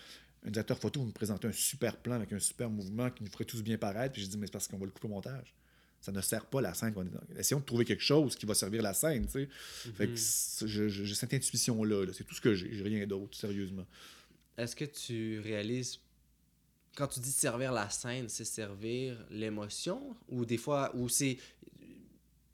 un 0.45 0.51
directeur 0.51 0.79
photo 0.79 1.01
va 1.01 1.07
me 1.07 1.13
présenter 1.13 1.47
un 1.49 1.53
super 1.53 1.97
plan 1.97 2.15
avec 2.15 2.33
un 2.33 2.39
super 2.39 2.69
mouvement 2.69 3.11
qui 3.11 3.23
nous 3.25 3.31
ferait 3.31 3.45
tous 3.45 3.63
bien 3.63 3.79
paraître, 3.79 4.13
puis 4.15 4.23
je 4.23 4.27
dis 4.29 4.39
mais 4.39 4.47
c'est 4.47 4.53
parce 4.53 4.67
qu'on 4.69 4.79
va 4.79 4.87
le 4.87 4.91
couper 4.91 5.07
au 5.07 5.11
montage. 5.11 5.55
Ça 6.01 6.11
ne 6.11 6.21
sert 6.21 6.47
pas 6.47 6.61
la 6.61 6.75
scène. 6.75 6.93
qu'on 6.93 7.07
est 7.07 7.11
dans. 7.11 7.21
Essayons 7.39 7.61
de 7.61 7.65
trouver 7.65 7.85
quelque 7.85 8.03
chose 8.03 8.35
qui 8.35 8.45
va 8.45 8.55
servir 8.55 8.83
la 8.83 8.93
scène, 8.93 9.25
tu 9.27 9.33
sais. 9.33 9.49
Fait 9.95 10.07
Mhm. 10.09 10.15
que 10.15 10.19
c'est- 10.19 10.67
je- 10.67 10.89
je- 10.89 11.05
j'ai 11.05 11.15
cette 11.15 11.33
intuition-là, 11.33 12.07
là. 12.07 12.13
c'est 12.13 12.25
tout 12.25 12.35
ce 12.35 12.41
que 12.41 12.55
j'ai, 12.55 12.75
j'ai 12.75 12.83
rien 12.83 13.07
d'autre, 13.07 13.37
sérieusement. 13.39 13.87
Est-ce 14.59 14.75
que 14.75 14.85
tu 14.85 15.39
réalises. 15.39 16.01
Quand 16.97 17.07
tu 17.07 17.21
dis 17.21 17.31
servir 17.31 17.71
la 17.73 17.89
scène, 17.89 18.29
c'est 18.29 18.45
servir 18.45 19.25
l'émotion? 19.31 20.17
Ou 20.29 20.45
des 20.45 20.59
fois. 20.59 20.91
Ou 20.97 21.09
c'est. 21.09 21.39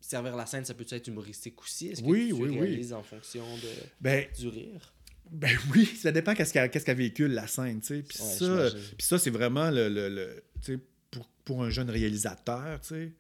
Servir 0.01 0.37
la 0.37 0.47
scène, 0.47 0.65
ça 0.65 0.75
peut 0.75 0.87
être 0.89 1.09
humoristique 1.09 1.61
aussi? 1.61 1.89
Est-ce 1.89 2.03
que 2.03 2.07
Oui, 2.07 2.29
tu 2.29 2.33
oui, 2.35 2.49
oui. 2.51 2.61
réalises 2.61 2.93
en 2.93 3.03
fonction 3.03 3.45
de, 3.57 3.69
Ben, 4.01 4.27
du 4.39 4.49
rire? 4.49 4.93
Ben 5.33 5.57
oui, 5.75 5.87
ça 5.87 6.13
dépend 6.13 6.35
qu'est-ce 6.35 6.53
qu'elle 6.53 6.71
qu'est-ce 6.71 6.85
qu'elle 6.85 6.97
véhicule, 6.97 7.33
la 7.33 7.47
scène, 7.47 7.81
tu 7.81 7.87
sais. 7.89 8.03
Puis 8.03 8.19
Ouais, 8.21 8.29
ça, 8.71 8.71
ça 8.99 9.19
c'est 9.19 9.31
vraiment 9.31 9.71
le, 9.71 9.89
le- 9.89 10.09
le- 10.09 10.43
tu 10.63 10.75
sais, 10.75 10.79
pour, 11.11 11.29
pour 11.45 11.63
un 11.65 11.71
jeune 11.71 11.91
réalisateur, 11.91 12.81
tu 12.81 12.89
sais, 12.89 13.13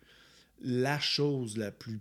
la 0.60 0.98
chose 0.98 1.56
la 1.56 1.70
plus, 1.70 2.00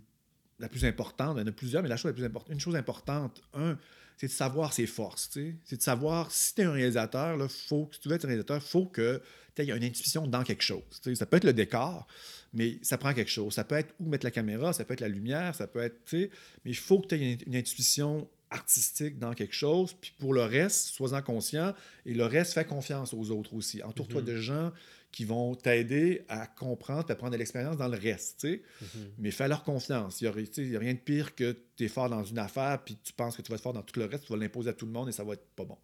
la 0.58 0.68
plus 0.68 0.84
importante, 0.84 1.36
il 1.36 1.40
y 1.40 1.44
en 1.44 1.46
a 1.46 1.52
plusieurs, 1.52 1.82
mais 1.82 1.88
la 1.88 1.96
chose 1.96 2.10
la 2.10 2.14
plus 2.14 2.24
importante, 2.24 2.52
une 2.52 2.60
chose 2.60 2.76
importante, 2.76 3.40
un, 3.54 3.78
c'est 4.16 4.26
de 4.26 4.32
savoir 4.32 4.72
ses 4.72 4.86
forces, 4.86 5.30
tu 5.30 5.40
sais. 5.50 5.54
C'est 5.64 5.76
de 5.76 5.82
savoir, 5.82 6.32
si 6.32 6.54
tu 6.54 6.62
es 6.62 6.64
un 6.64 6.72
réalisateur, 6.72 7.36
là, 7.36 7.46
faut, 7.48 7.88
si 7.92 8.00
tu 8.00 8.08
veux 8.08 8.14
être 8.16 8.24
un 8.24 8.28
réalisateur, 8.28 8.56
il 8.56 8.68
faut 8.68 8.86
que 8.86 9.22
tu 9.54 9.62
aies 9.62 9.70
une 9.76 9.84
intuition 9.84 10.26
dans 10.26 10.42
quelque 10.42 10.62
chose. 10.62 10.82
tu 11.02 11.10
sais. 11.10 11.14
Ça 11.14 11.26
peut 11.26 11.36
être 11.36 11.44
le 11.44 11.52
décor, 11.52 12.06
mais 12.52 12.78
ça 12.82 12.98
prend 12.98 13.14
quelque 13.14 13.30
chose. 13.30 13.54
Ça 13.54 13.62
peut 13.64 13.76
être 13.76 13.94
où 14.00 14.08
mettre 14.08 14.24
la 14.26 14.30
caméra, 14.32 14.72
ça 14.72 14.84
peut 14.84 14.94
être 14.94 15.00
la 15.00 15.08
lumière, 15.08 15.54
ça 15.54 15.66
peut 15.68 15.80
être, 15.80 16.04
tu 16.04 16.22
sais, 16.22 16.30
mais 16.64 16.72
il 16.72 16.76
faut 16.76 16.98
que 17.00 17.08
tu 17.08 17.14
aies 17.14 17.32
une, 17.34 17.38
une 17.46 17.56
intuition 17.56 18.28
artistique 18.50 19.18
dans 19.18 19.34
quelque 19.34 19.54
chose, 19.54 19.94
puis 20.00 20.12
pour 20.18 20.32
le 20.34 20.42
reste, 20.42 20.88
sois-en 20.88 21.22
conscient, 21.22 21.74
et 22.06 22.14
le 22.14 22.24
reste, 22.24 22.52
fais 22.54 22.64
confiance 22.64 23.12
aux 23.14 23.30
autres 23.30 23.54
aussi. 23.54 23.82
Entoure-toi 23.82 24.20
Mhm. 24.22 24.26
de 24.26 24.36
gens 24.36 24.72
qui 25.10 25.24
vont 25.24 25.54
t'aider 25.54 26.22
à 26.28 26.46
comprendre, 26.46 27.10
à 27.10 27.14
prendre 27.14 27.32
de 27.32 27.38
l'expérience 27.38 27.76
dans 27.78 27.88
le 27.88 27.96
reste, 27.96 28.40
tu 28.40 28.48
sais. 28.48 28.62
Mhm. 28.82 29.10
Mais 29.18 29.30
fais 29.30 29.48
leur 29.48 29.64
confiance. 29.64 30.20
Il 30.20 30.24
n'y 30.24 30.76
a, 30.76 30.78
rien 30.78 30.92
de 30.94 30.98
pire 30.98 31.34
que 31.34 31.56
tu 31.76 31.84
es 31.84 31.88
fort 31.88 32.10
dans 32.10 32.24
une 32.24 32.38
affaire, 32.38 32.82
puis 32.84 32.96
tu 33.02 33.12
penses 33.12 33.36
que 33.36 33.42
tu 33.42 33.50
vas 33.50 33.56
être 33.56 33.62
fort 33.62 33.72
dans 33.72 33.82
tout 33.82 33.98
le 33.98 34.06
reste, 34.06 34.24
tu 34.26 34.32
vas 34.32 34.38
l'imposer 34.38 34.70
à 34.70 34.74
tout 34.74 34.86
le 34.86 34.92
monde 34.92 35.08
et 35.08 35.12
ça 35.12 35.24
va 35.24 35.32
être 35.34 35.46
pas 35.56 35.64
bon. 35.64 35.78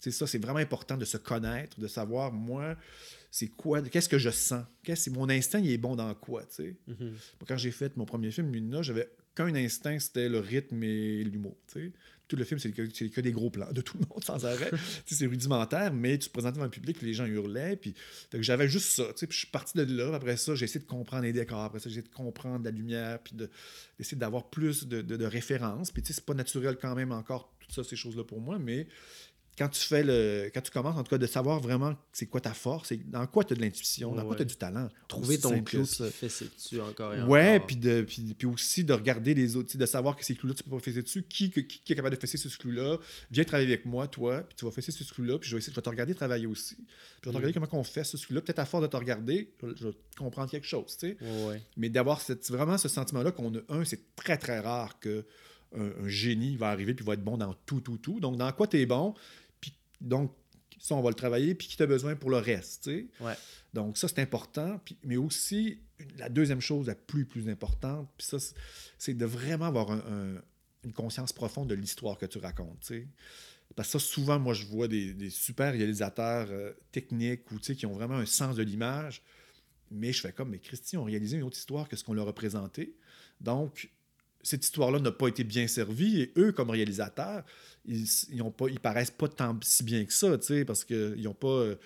C'est 0.00 0.10
ça, 0.10 0.26
c'est 0.26 0.38
vraiment 0.38 0.58
important 0.58 0.96
de 0.96 1.04
se 1.04 1.16
connaître, 1.16 1.80
de 1.80 1.88
savoir, 1.88 2.32
moi, 2.32 2.76
c'est 3.30 3.48
quoi, 3.48 3.82
qu'est-ce 3.82 4.08
que 4.08 4.18
je 4.18 4.30
sens, 4.30 4.64
qu'est-ce, 4.84 5.10
mon 5.10 5.28
instinct, 5.28 5.58
il 5.58 5.70
est 5.70 5.78
bon 5.78 5.96
dans 5.96 6.14
quoi, 6.14 6.42
tu 6.44 6.54
sais? 6.54 6.76
Mhm. 6.86 7.14
Quand 7.46 7.56
j'ai 7.56 7.70
fait 7.70 7.96
mon 7.96 8.04
premier 8.04 8.30
film, 8.30 8.52
Luna, 8.52 8.82
j'avais 8.82 9.08
qu'un 9.36 9.54
instinct, 9.54 9.98
c'était 10.00 10.28
le 10.28 10.40
rythme 10.40 10.82
et 10.82 11.22
l'humour. 11.22 11.56
Tout 12.28 12.34
le 12.34 12.42
film, 12.42 12.58
c'est 12.58 12.72
que, 12.72 12.82
que 13.08 13.20
des 13.20 13.30
gros 13.30 13.50
plans 13.50 13.70
de 13.70 13.80
tout 13.80 13.96
le 13.98 14.04
monde 14.08 14.24
sans 14.24 14.44
arrêt. 14.44 14.70
C'est 15.04 15.26
rudimentaire, 15.26 15.92
mais 15.92 16.18
tu 16.18 16.26
te 16.26 16.32
présentais 16.32 16.54
devant 16.54 16.64
le 16.64 16.70
public, 16.72 17.00
les 17.02 17.14
gens 17.14 17.24
hurlaient. 17.26 17.76
Puis, 17.76 17.94
j'avais 18.34 18.68
juste 18.68 18.88
ça. 18.88 19.04
je 19.20 19.36
suis 19.36 19.46
parti 19.46 19.78
de 19.78 19.84
là. 19.84 20.12
Après 20.12 20.36
ça, 20.36 20.56
j'ai 20.56 20.64
essayé 20.64 20.80
de 20.80 20.88
comprendre 20.88 21.22
les 21.22 21.32
décors. 21.32 21.60
Après 21.62 21.78
ça, 21.78 21.88
j'ai 21.88 21.98
essayé 22.00 22.08
de 22.08 22.12
comprendre 22.14 22.64
la 22.64 22.72
lumière, 22.72 23.20
puis 23.20 23.36
de- 23.36 23.48
d'essayer 23.96 24.16
d'avoir 24.16 24.50
plus 24.50 24.88
de, 24.88 25.02
de- 25.02 25.24
références. 25.24 25.92
Puis 25.92 26.02
c'est 26.04 26.24
pas 26.24 26.34
naturel 26.34 26.76
quand 26.80 26.96
même 26.96 27.12
encore, 27.12 27.54
tout 27.60 27.70
ça, 27.70 27.84
ces 27.84 27.94
choses-là 27.94 28.24
pour 28.24 28.40
moi, 28.40 28.58
mais 28.58 28.88
quand 29.56 29.68
tu 29.68 29.80
fais 29.80 30.02
le. 30.02 30.50
Quand 30.52 30.60
tu 30.60 30.70
commences, 30.70 30.96
en 30.96 31.02
tout 31.02 31.10
cas, 31.10 31.18
de 31.18 31.26
savoir 31.26 31.60
vraiment 31.60 31.96
c'est 32.12 32.26
quoi 32.26 32.40
ta 32.40 32.52
force, 32.52 32.92
et 32.92 32.96
dans 32.98 33.26
quoi 33.26 33.42
tu 33.44 33.54
as 33.54 33.56
de 33.56 33.62
l'intuition, 33.62 34.14
dans 34.14 34.24
quoi 34.26 34.36
tu 34.36 34.42
as 34.42 34.46
du 34.46 34.56
talent. 34.56 34.88
Trouver 35.08 35.38
ton 35.38 35.62
clou 35.62 35.84
ses 35.86 36.04
dessus 36.04 36.80
encore 36.80 37.14
et 37.14 37.22
Ouais, 37.22 37.60
puis, 37.60 37.76
de, 37.76 38.02
puis, 38.02 38.34
puis 38.34 38.46
aussi 38.46 38.84
de 38.84 38.92
regarder 38.92 39.34
les 39.34 39.56
autres, 39.56 39.76
de 39.76 39.86
savoir 39.86 40.16
que 40.16 40.24
ces 40.24 40.34
clous-là, 40.34 40.54
tu 40.54 40.62
peux 40.62 40.70
pas 40.70 40.78
fesser 40.80 41.02
dessus. 41.02 41.22
Qui, 41.22 41.50
qui, 41.50 41.66
qui 41.66 41.92
est 41.92 41.96
capable 41.96 42.14
de 42.14 42.20
fesser 42.20 42.36
ce 42.36 42.54
clou-là? 42.56 42.98
Viens 43.30 43.44
travailler 43.44 43.72
avec 43.72 43.86
moi, 43.86 44.08
toi, 44.08 44.42
puis 44.42 44.56
tu 44.56 44.64
vas 44.64 44.70
fesser 44.70 44.92
ce 44.92 45.04
clou-là, 45.12 45.38
puis 45.38 45.48
je 45.48 45.54
vais, 45.56 45.58
essayer, 45.58 45.72
je 45.72 45.76
vais 45.76 45.82
te 45.82 45.88
regarder 45.88 46.14
travailler 46.14 46.46
aussi. 46.46 46.74
Puis 46.76 46.84
je 47.24 47.28
vais 47.28 47.32
te 47.32 47.36
Mm. 47.36 47.36
regarder 47.36 47.52
comment 47.54 47.80
on 47.80 47.84
fait 47.84 48.04
ce 48.04 48.16
clou-là. 48.16 48.42
Peut-être 48.42 48.58
à 48.58 48.66
force 48.66 48.82
de 48.82 48.88
te 48.88 48.96
regarder, 48.96 49.52
je, 49.62 49.88
vais 49.88 49.94
comprendre 50.18 50.50
quelque 50.50 50.66
chose, 50.66 50.96
tu 50.98 51.08
sais. 51.08 51.16
Ouais. 51.46 51.62
Mais 51.76 51.88
d'avoir 51.88 52.20
vraiment 52.50 52.78
ce 52.78 52.88
sentiment-là 52.88 53.32
qu'on 53.32 53.54
a, 53.54 53.60
un, 53.68 53.84
c'est 53.84 54.14
très, 54.16 54.36
très 54.36 54.60
rare 54.60 54.98
que 55.00 55.24
un, 55.76 56.04
un 56.04 56.08
génie 56.08 56.56
va 56.56 56.68
arriver 56.68 56.94
puis 56.94 57.04
va 57.04 57.14
être 57.14 57.24
bon 57.24 57.36
dans 57.36 57.52
tout, 57.66 57.80
tout, 57.80 57.98
tout. 57.98 58.20
Donc, 58.20 58.36
dans 58.36 58.50
quoi 58.52 58.66
tu 58.66 58.78
es 58.80 58.86
bon, 58.86 59.14
donc, 60.00 60.32
ça, 60.78 60.94
on 60.94 61.02
va 61.02 61.08
le 61.08 61.14
travailler, 61.14 61.54
puis 61.54 61.68
qui 61.68 61.76
t'a 61.76 61.86
besoin 61.86 62.16
pour 62.16 62.30
le 62.30 62.36
reste. 62.36 62.86
Ouais. 62.86 63.34
Donc, 63.72 63.96
ça, 63.98 64.08
c'est 64.08 64.20
important. 64.20 64.78
Puis, 64.84 64.96
mais 65.04 65.16
aussi, 65.16 65.78
la 66.18 66.28
deuxième 66.28 66.60
chose, 66.60 66.86
la 66.86 66.94
plus, 66.94 67.24
plus 67.24 67.48
importante, 67.48 68.08
puis 68.18 68.26
ça, 68.26 68.36
c'est- 68.98 69.14
de 69.14 69.24
vraiment 69.24 69.66
avoir 69.66 69.90
un- 69.90 70.04
un- 70.36 70.42
une 70.84 70.92
conscience 70.92 71.32
profonde 71.32 71.68
de 71.68 71.74
l'histoire 71.74 72.18
que 72.18 72.26
tu 72.26 72.38
racontes, 72.38 72.78
tu 72.80 72.86
sais. 72.86 73.08
Parce 73.74 73.88
que 73.92 73.98
ça, 73.98 74.06
souvent, 74.06 74.38
moi, 74.38 74.54
je 74.54 74.64
vois 74.66 74.86
des, 74.86 75.12
des 75.12 75.30
super 75.30 75.72
réalisateurs 75.72 76.46
euh, 76.50 76.72
techniques 76.92 77.50
ou, 77.50 77.58
qui 77.58 77.84
ont 77.86 77.92
vraiment 77.94 78.14
un 78.16 78.26
sens 78.26 78.54
de 78.56 78.62
l'image, 78.62 79.22
mais 79.90 80.12
je 80.12 80.20
fais 80.20 80.32
comme, 80.32 80.50
mais 80.50 80.58
Christy, 80.58 80.96
ont 80.96 81.04
réalisé 81.04 81.36
une 81.38 81.42
autre 81.42 81.56
histoire 81.58 81.88
que 81.88 81.96
ce 81.96 82.04
qu'on 82.04 82.14
leur 82.14 82.28
a 82.28 82.34
présenté. 82.34 82.94
Donc, 83.40 83.90
cette 84.46 84.64
histoire-là 84.64 84.98
n'a 85.00 85.10
pas 85.12 85.28
été 85.28 85.44
bien 85.44 85.66
servie 85.66 86.20
et 86.22 86.32
eux, 86.36 86.52
comme 86.52 86.70
réalisateurs, 86.70 87.44
ils, 87.84 88.06
ils, 88.30 88.42
ont 88.42 88.50
pas, 88.50 88.66
ils 88.68 88.80
paraissent 88.80 89.10
pas 89.10 89.28
tant 89.28 89.58
si 89.62 89.82
bien 89.82 90.04
que 90.04 90.12
ça, 90.12 90.38
parce 90.66 90.84
qu'ils 90.84 91.22
n'ont 91.22 91.34
pas. 91.34 91.48
euh, 91.48 91.76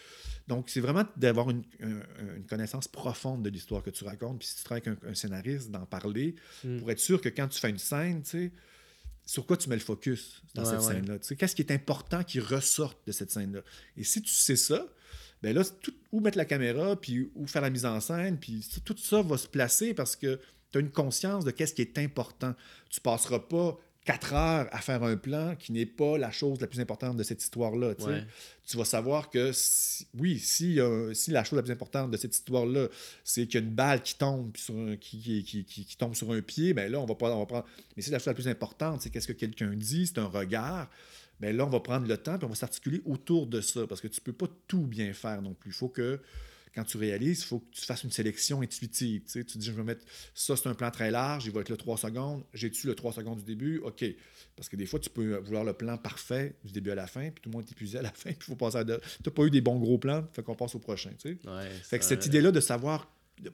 Donc, 0.48 0.68
c'est 0.68 0.80
vraiment 0.80 1.04
d'avoir 1.16 1.50
une, 1.50 1.62
un- 1.82 2.36
une 2.36 2.46
connaissance 2.46 2.88
profonde 2.88 3.42
de 3.42 3.50
l'histoire 3.50 3.82
que 3.82 3.90
tu 3.90 4.04
racontes. 4.04 4.38
Puis 4.40 4.48
si 4.48 4.56
tu 4.56 4.64
travailles 4.64 4.82
avec 4.86 5.02
un, 5.04 5.10
un 5.10 5.14
scénariste, 5.14 5.70
d'en 5.70 5.86
parler, 5.86 6.34
Mm. 6.64 6.78
pour 6.78 6.90
être 6.90 6.98
sûr 7.00 7.20
que 7.20 7.28
quand 7.28 7.48
tu 7.48 7.58
fais 7.60 7.70
une 7.70 7.78
scène, 7.78 8.22
tu 8.22 8.30
sais, 8.30 8.52
sur 9.26 9.46
quoi 9.46 9.56
tu 9.56 9.68
mets 9.68 9.76
le 9.76 9.80
focus 9.82 10.42
dans 10.54 10.64
Ouais, 10.64 10.70
cette 10.70 10.80
ouais. 10.80 10.94
scène-là. 10.94 11.18
Qu'est-ce 11.38 11.54
qui 11.54 11.62
est 11.62 11.70
important 11.72 12.24
qui 12.24 12.40
ressorte 12.40 12.98
de 13.06 13.12
cette 13.12 13.30
scène-là? 13.30 13.60
Et 13.96 14.02
si 14.04 14.20
tu 14.22 14.32
sais 14.32 14.56
ça, 14.56 14.86
ben 15.42 15.54
là, 15.54 15.62
tout, 15.64 15.94
où 16.12 16.20
mettre 16.20 16.36
la 16.36 16.44
caméra, 16.44 17.00
puis 17.00 17.30
où 17.34 17.46
faire 17.46 17.62
la 17.62 17.70
mise 17.70 17.86
en 17.86 18.00
scène, 18.00 18.38
puis 18.38 18.66
tout 18.84 18.96
ça 18.98 19.22
va 19.22 19.38
se 19.38 19.46
placer 19.48 19.94
parce 19.94 20.16
que 20.16 20.38
tu 20.72 20.78
as 20.78 20.80
une 20.80 20.90
conscience 20.90 21.44
de 21.44 21.50
qu'est-ce 21.50 21.74
qui 21.74 21.82
est 21.82 21.98
important. 21.98 22.54
Tu 22.90 23.00
passeras 23.00 23.40
pas 23.40 23.78
quatre 24.04 24.32
heures 24.32 24.66
à 24.72 24.78
faire 24.78 25.02
un 25.02 25.16
plan 25.16 25.54
qui 25.56 25.72
n'est 25.72 25.84
pas 25.86 26.16
la 26.16 26.30
chose 26.30 26.58
la 26.60 26.66
plus 26.66 26.80
importante 26.80 27.16
de 27.18 27.22
cette 27.22 27.42
histoire-là. 27.42 27.94
tu 27.94 28.04
sais. 28.04 28.08
Ouais. 28.10 28.24
Tu 28.66 28.76
vas 28.78 28.84
savoir 28.86 29.28
que, 29.30 29.52
si- 29.52 30.06
oui, 30.18 30.38
si, 30.38 30.80
euh, 30.80 31.12
si 31.12 31.30
la 31.32 31.44
chose 31.44 31.56
la 31.58 31.62
plus 31.62 31.72
importante 31.72 32.10
de 32.10 32.16
cette 32.16 32.34
histoire-là, 32.34 32.88
c'est 33.24 33.46
qu'il 33.46 33.60
y 33.60 33.62
a 33.62 33.66
une 33.66 33.74
balle 33.74 34.02
qui 34.02 34.16
tombe, 34.16 34.56
sur 34.56 34.74
un- 34.76 34.96
qui, 34.96 35.20
qui, 35.20 35.44
qui- 35.44 35.64
qui- 35.64 35.84
qui 35.84 35.96
tombe 35.96 36.14
sur 36.14 36.30
un 36.32 36.40
pied, 36.40 36.72
ben 36.72 36.90
là, 36.90 36.98
on 36.98 37.04
va, 37.04 37.14
pas, 37.14 37.30
on 37.34 37.40
va 37.40 37.46
prendre. 37.46 37.66
Mais 37.96 38.02
si 38.02 38.10
la 38.10 38.18
chose 38.18 38.26
la 38.28 38.34
plus 38.34 38.48
importante, 38.48 39.02
c'est 39.02 39.10
qu'est-ce 39.10 39.28
que 39.28 39.32
quelqu'un 39.34 39.72
dit, 39.74 40.06
c'est 40.06 40.18
un 40.18 40.26
regard, 40.26 40.88
ben 41.38 41.54
là, 41.56 41.66
on 41.66 41.70
va 41.70 41.80
prendre 41.80 42.06
le 42.06 42.16
temps, 42.16 42.38
puis 42.38 42.46
on 42.46 42.50
va 42.50 42.54
s'articuler 42.54 43.02
autour 43.04 43.46
de 43.48 43.60
ça, 43.60 43.86
parce 43.86 44.00
que 44.00 44.08
tu 44.08 44.20
peux 44.22 44.32
pas 44.32 44.48
tout 44.66 44.86
bien 44.86 45.12
faire 45.12 45.42
non 45.42 45.52
plus. 45.54 45.70
Il 45.70 45.74
faut 45.74 45.88
que, 45.88 46.20
quand 46.74 46.84
tu 46.84 46.96
réalises, 46.96 47.40
il 47.40 47.44
faut 47.44 47.60
que 47.60 47.70
tu 47.72 47.84
fasses 47.84 48.04
une 48.04 48.12
sélection 48.12 48.62
intuitive. 48.62 49.22
Tu, 49.22 49.30
sais, 49.30 49.44
tu 49.44 49.58
dis, 49.58 49.66
je 49.66 49.72
vais 49.72 49.82
mettre 49.82 50.04
ça, 50.34 50.56
c'est 50.56 50.68
un 50.68 50.74
plan 50.74 50.90
très 50.90 51.10
large, 51.10 51.46
il 51.46 51.52
va 51.52 51.60
être 51.60 51.68
le 51.68 51.76
3 51.76 51.96
secondes. 51.98 52.44
J'ai-tu 52.54 52.86
le 52.86 52.94
3 52.94 53.12
secondes 53.12 53.38
du 53.38 53.44
début? 53.44 53.78
OK. 53.78 54.04
Parce 54.56 54.68
que 54.68 54.76
des 54.76 54.86
fois, 54.86 55.00
tu 55.00 55.10
peux 55.10 55.36
vouloir 55.38 55.64
le 55.64 55.72
plan 55.72 55.96
parfait 55.96 56.54
du 56.64 56.72
début 56.72 56.90
à 56.90 56.94
la 56.94 57.06
fin, 57.06 57.30
puis 57.30 57.42
tout 57.42 57.48
le 57.48 57.56
monde 57.56 57.64
est 57.66 57.72
épuisé 57.72 57.98
à 57.98 58.02
la 58.02 58.10
fin, 58.14 58.30
puis 58.30 58.38
il 58.40 58.44
faut 58.44 58.56
passer 58.56 58.78
à. 58.78 58.84
Tu 58.84 58.92
n'as 58.92 59.32
pas 59.32 59.44
eu 59.44 59.50
des 59.50 59.60
bons 59.60 59.78
gros 59.78 59.98
plans, 59.98 60.24
fait 60.32 60.42
qu'on 60.42 60.54
passe 60.54 60.74
au 60.74 60.78
prochain. 60.78 61.10
Tu 61.18 61.38
sais. 61.42 61.48
Ouais, 61.48 61.70
Fait 61.82 61.98
que 61.98 62.04
cette 62.04 62.26
idée-là 62.26 62.52
de 62.52 62.60
savoir 62.60 63.10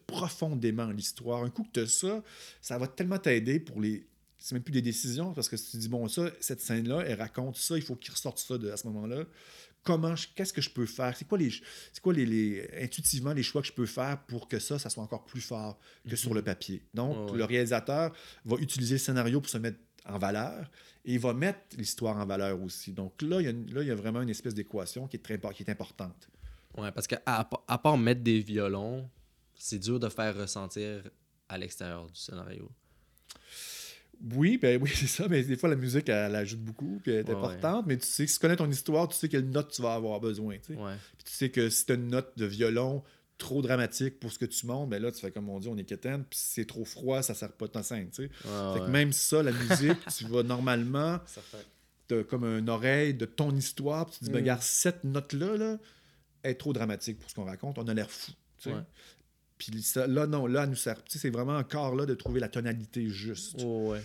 profondément 0.07 0.91
l'histoire, 0.91 1.45
un 1.45 1.51
coup 1.51 1.63
que 1.65 1.73
tu 1.73 1.81
as 1.81 1.87
ça, 1.87 2.23
ça 2.61 2.79
va 2.79 2.89
tellement 2.89 3.19
t'aider 3.19 3.61
pour 3.61 3.81
les. 3.81 4.07
C'est 4.39 4.55
même 4.55 4.63
plus 4.63 4.73
des 4.73 4.83
décisions, 4.83 5.33
parce 5.33 5.49
que 5.49 5.57
si 5.57 5.71
tu 5.71 5.77
dis, 5.79 5.89
bon, 5.89 6.07
ça, 6.09 6.31
cette 6.41 6.61
scène-là, 6.61 7.05
elle 7.07 7.19
raconte 7.19 7.57
ça, 7.57 7.77
il 7.77 7.83
faut 7.83 7.97
qu'il 7.97 8.13
ressorte 8.13 8.39
ça 8.39 8.59
de, 8.59 8.71
à 8.71 8.77
ce 8.77 8.87
moment-là. 8.89 9.25
Comment, 9.87 10.15
qu'est-ce 10.35 10.53
que 10.53 10.61
je 10.61 10.69
peux 10.69 10.85
faire? 10.85 11.17
C'est 11.17 11.27
quoi, 11.27 11.39
les, 11.39 11.51
c'est 11.93 12.03
quoi 12.03 12.13
les, 12.13 12.27
les- 12.27 12.69
intuitivement 12.83 13.33
les 13.33 13.45
choix 13.45 13.63
que 13.63 13.69
je 13.69 13.73
peux 13.73 13.87
faire 13.87 14.21
pour 14.27 14.49
que 14.49 14.59
ça, 14.59 14.79
ça 14.79 14.91
soit 14.91 15.05
encore 15.05 15.25
plus 15.25 15.41
fort 15.41 15.79
que 16.09 16.17
sur 16.17 16.35
le 16.35 16.43
papier? 16.43 16.83
Donc, 16.93 17.31
ouais. 17.31 17.39
le 17.39 17.45
réalisateur 17.45 18.13
va 18.45 18.57
utiliser 18.57 18.97
le 18.97 18.99
scénario 18.99 19.41
pour 19.41 19.49
se 19.49 19.59
mettre 19.59 19.79
en 20.05 20.19
valeur 20.19 20.71
et 21.05 21.15
il 21.15 21.21
va 21.21 21.33
mettre 21.33 21.61
l'histoire 21.79 22.17
en 22.17 22.27
valeur 22.27 22.61
aussi. 22.61 22.93
Donc 22.93 23.23
là, 23.23 23.41
il 23.41 23.45
y 23.45 23.49
a, 23.49 23.53
là, 23.53 23.83
il 23.83 23.89
y 23.89 23.91
a 23.93 23.95
vraiment 23.95 24.23
une 24.23 24.31
espèce 24.31 24.55
d'équation 24.55 25.07
qui 25.07 25.17
est, 25.17 25.21
très, 25.21 25.39
qui 25.55 25.63
est 25.63 25.71
importante. 25.71 26.29
Ouais, 26.77 26.91
parce 26.93 27.07
qu'à 27.07 27.23
à 27.27 27.79
part 27.79 27.97
mettre 27.97 28.23
des 28.23 28.41
violons, 28.41 29.09
c'est 29.55 29.79
dur 29.79 29.99
de 30.01 30.09
faire 30.09 30.37
ressentir 30.37 31.03
à 31.49 31.57
l'extérieur 31.59 32.07
du 32.07 32.21
scénario. 32.21 32.71
Oui, 34.35 34.59
ben 34.59 34.81
oui, 34.83 34.91
c'est 34.95 35.07
ça. 35.07 35.29
Mais 35.29 35.43
des 35.43 35.57
fois, 35.57 35.69
la 35.69 35.77
musique, 35.77 36.09
elle, 36.09 36.27
elle 36.31 36.37
ajoute 36.37 36.61
beaucoup, 36.61 37.01
puis 37.03 37.13
elle 37.13 37.19
est 37.21 37.31
Ouais, 37.31 37.37
importante. 37.37 37.87
Mais 37.87 37.97
tu 37.97 38.07
sais, 38.07 38.27
si 38.27 38.35
tu 38.35 38.41
connais 38.41 38.57
ton 38.57 38.71
histoire, 38.71 39.09
tu 39.09 39.17
sais 39.17 39.29
quelle 39.29 39.49
note 39.51 39.71
tu 39.71 39.83
vas 39.83 39.95
avoir 39.95 40.21
besoin. 40.21 40.57
tu 40.59 40.75
sais. 40.75 40.81
Ouais. 40.81 40.95
Puis 41.19 41.25
tu 41.25 41.33
sais 41.33 41.51
que 41.51 41.69
si 41.69 41.87
tu 41.87 41.93
as 41.93 41.95
une 41.97 42.09
note 42.09 42.33
de 42.37 42.47
violon 42.47 43.03
trop 43.39 43.61
dramatique 43.61 44.19
pour 44.19 44.33
ce 44.33 44.39
que 44.39 44.47
tu 44.47 44.67
montes, 44.67 44.89
ben 44.89 45.03
là, 45.03 45.13
tu 45.13 45.21
fais 45.21 45.31
comme 45.31 45.49
on 45.51 45.59
dit, 45.61 45.69
on 45.69 45.77
est 45.77 45.85
quétaine, 45.85 46.25
puis 46.25 46.39
si 46.39 46.47
c'est 46.55 46.65
trop 46.65 46.87
froid, 46.87 47.21
ça 47.23 47.35
sert 47.35 47.53
pas 47.53 47.67
de 47.67 47.73
ta 47.73 47.83
scène. 47.83 48.09
tu 48.11 48.23
sais. 48.25 48.31
Ouais, 48.49 48.75
Fait 48.75 48.81
que 48.81 48.91
même 48.91 49.13
ça, 49.13 49.43
la 49.43 49.53
musique, 49.53 49.99
tu 50.17 50.25
vas 50.27 50.43
normalement, 50.43 51.21
tu 52.09 52.25
comme 52.25 52.45
une 52.45 52.71
oreille 52.71 53.13
de 53.15 53.27
ton 53.27 53.55
histoire, 53.55 54.07
puis 54.07 54.15
tu 54.15 54.21
te 54.21 54.25
dis, 54.25 54.31
ben, 54.31 54.39
Mm. 54.39 54.43
regarde, 54.43 54.63
cette 54.63 55.05
note-là, 55.05 55.57
là, 55.59 55.79
est 56.45 56.55
trop 56.55 56.73
dramatique 56.73 57.19
pour 57.19 57.29
ce 57.29 57.35
qu'on 57.35 57.45
raconte, 57.45 57.77
on 57.79 57.87
a 57.89 57.93
l'air 57.95 58.11
fou. 58.11 58.33
tu 58.59 58.71
sais. 58.71 58.75
Ouais. 58.75 58.81
Puis 59.59 59.83
ça, 59.83 60.07
là, 60.07 60.27
non, 60.27 60.47
là, 60.47 60.65
elle 60.65 60.71
nous 60.71 60.77
sert. 60.77 61.03
tu 61.05 61.13
sais, 61.13 61.19
C'est 61.19 61.31
vraiment 61.31 61.57
encore 61.57 61.95
là 61.95 62.05
de 62.07 62.15
trouver 62.15 62.41
la 62.41 62.49
tonalité 62.49 63.09
juste. 63.09 63.57
Oh, 63.65 63.91
ouais. 63.93 64.03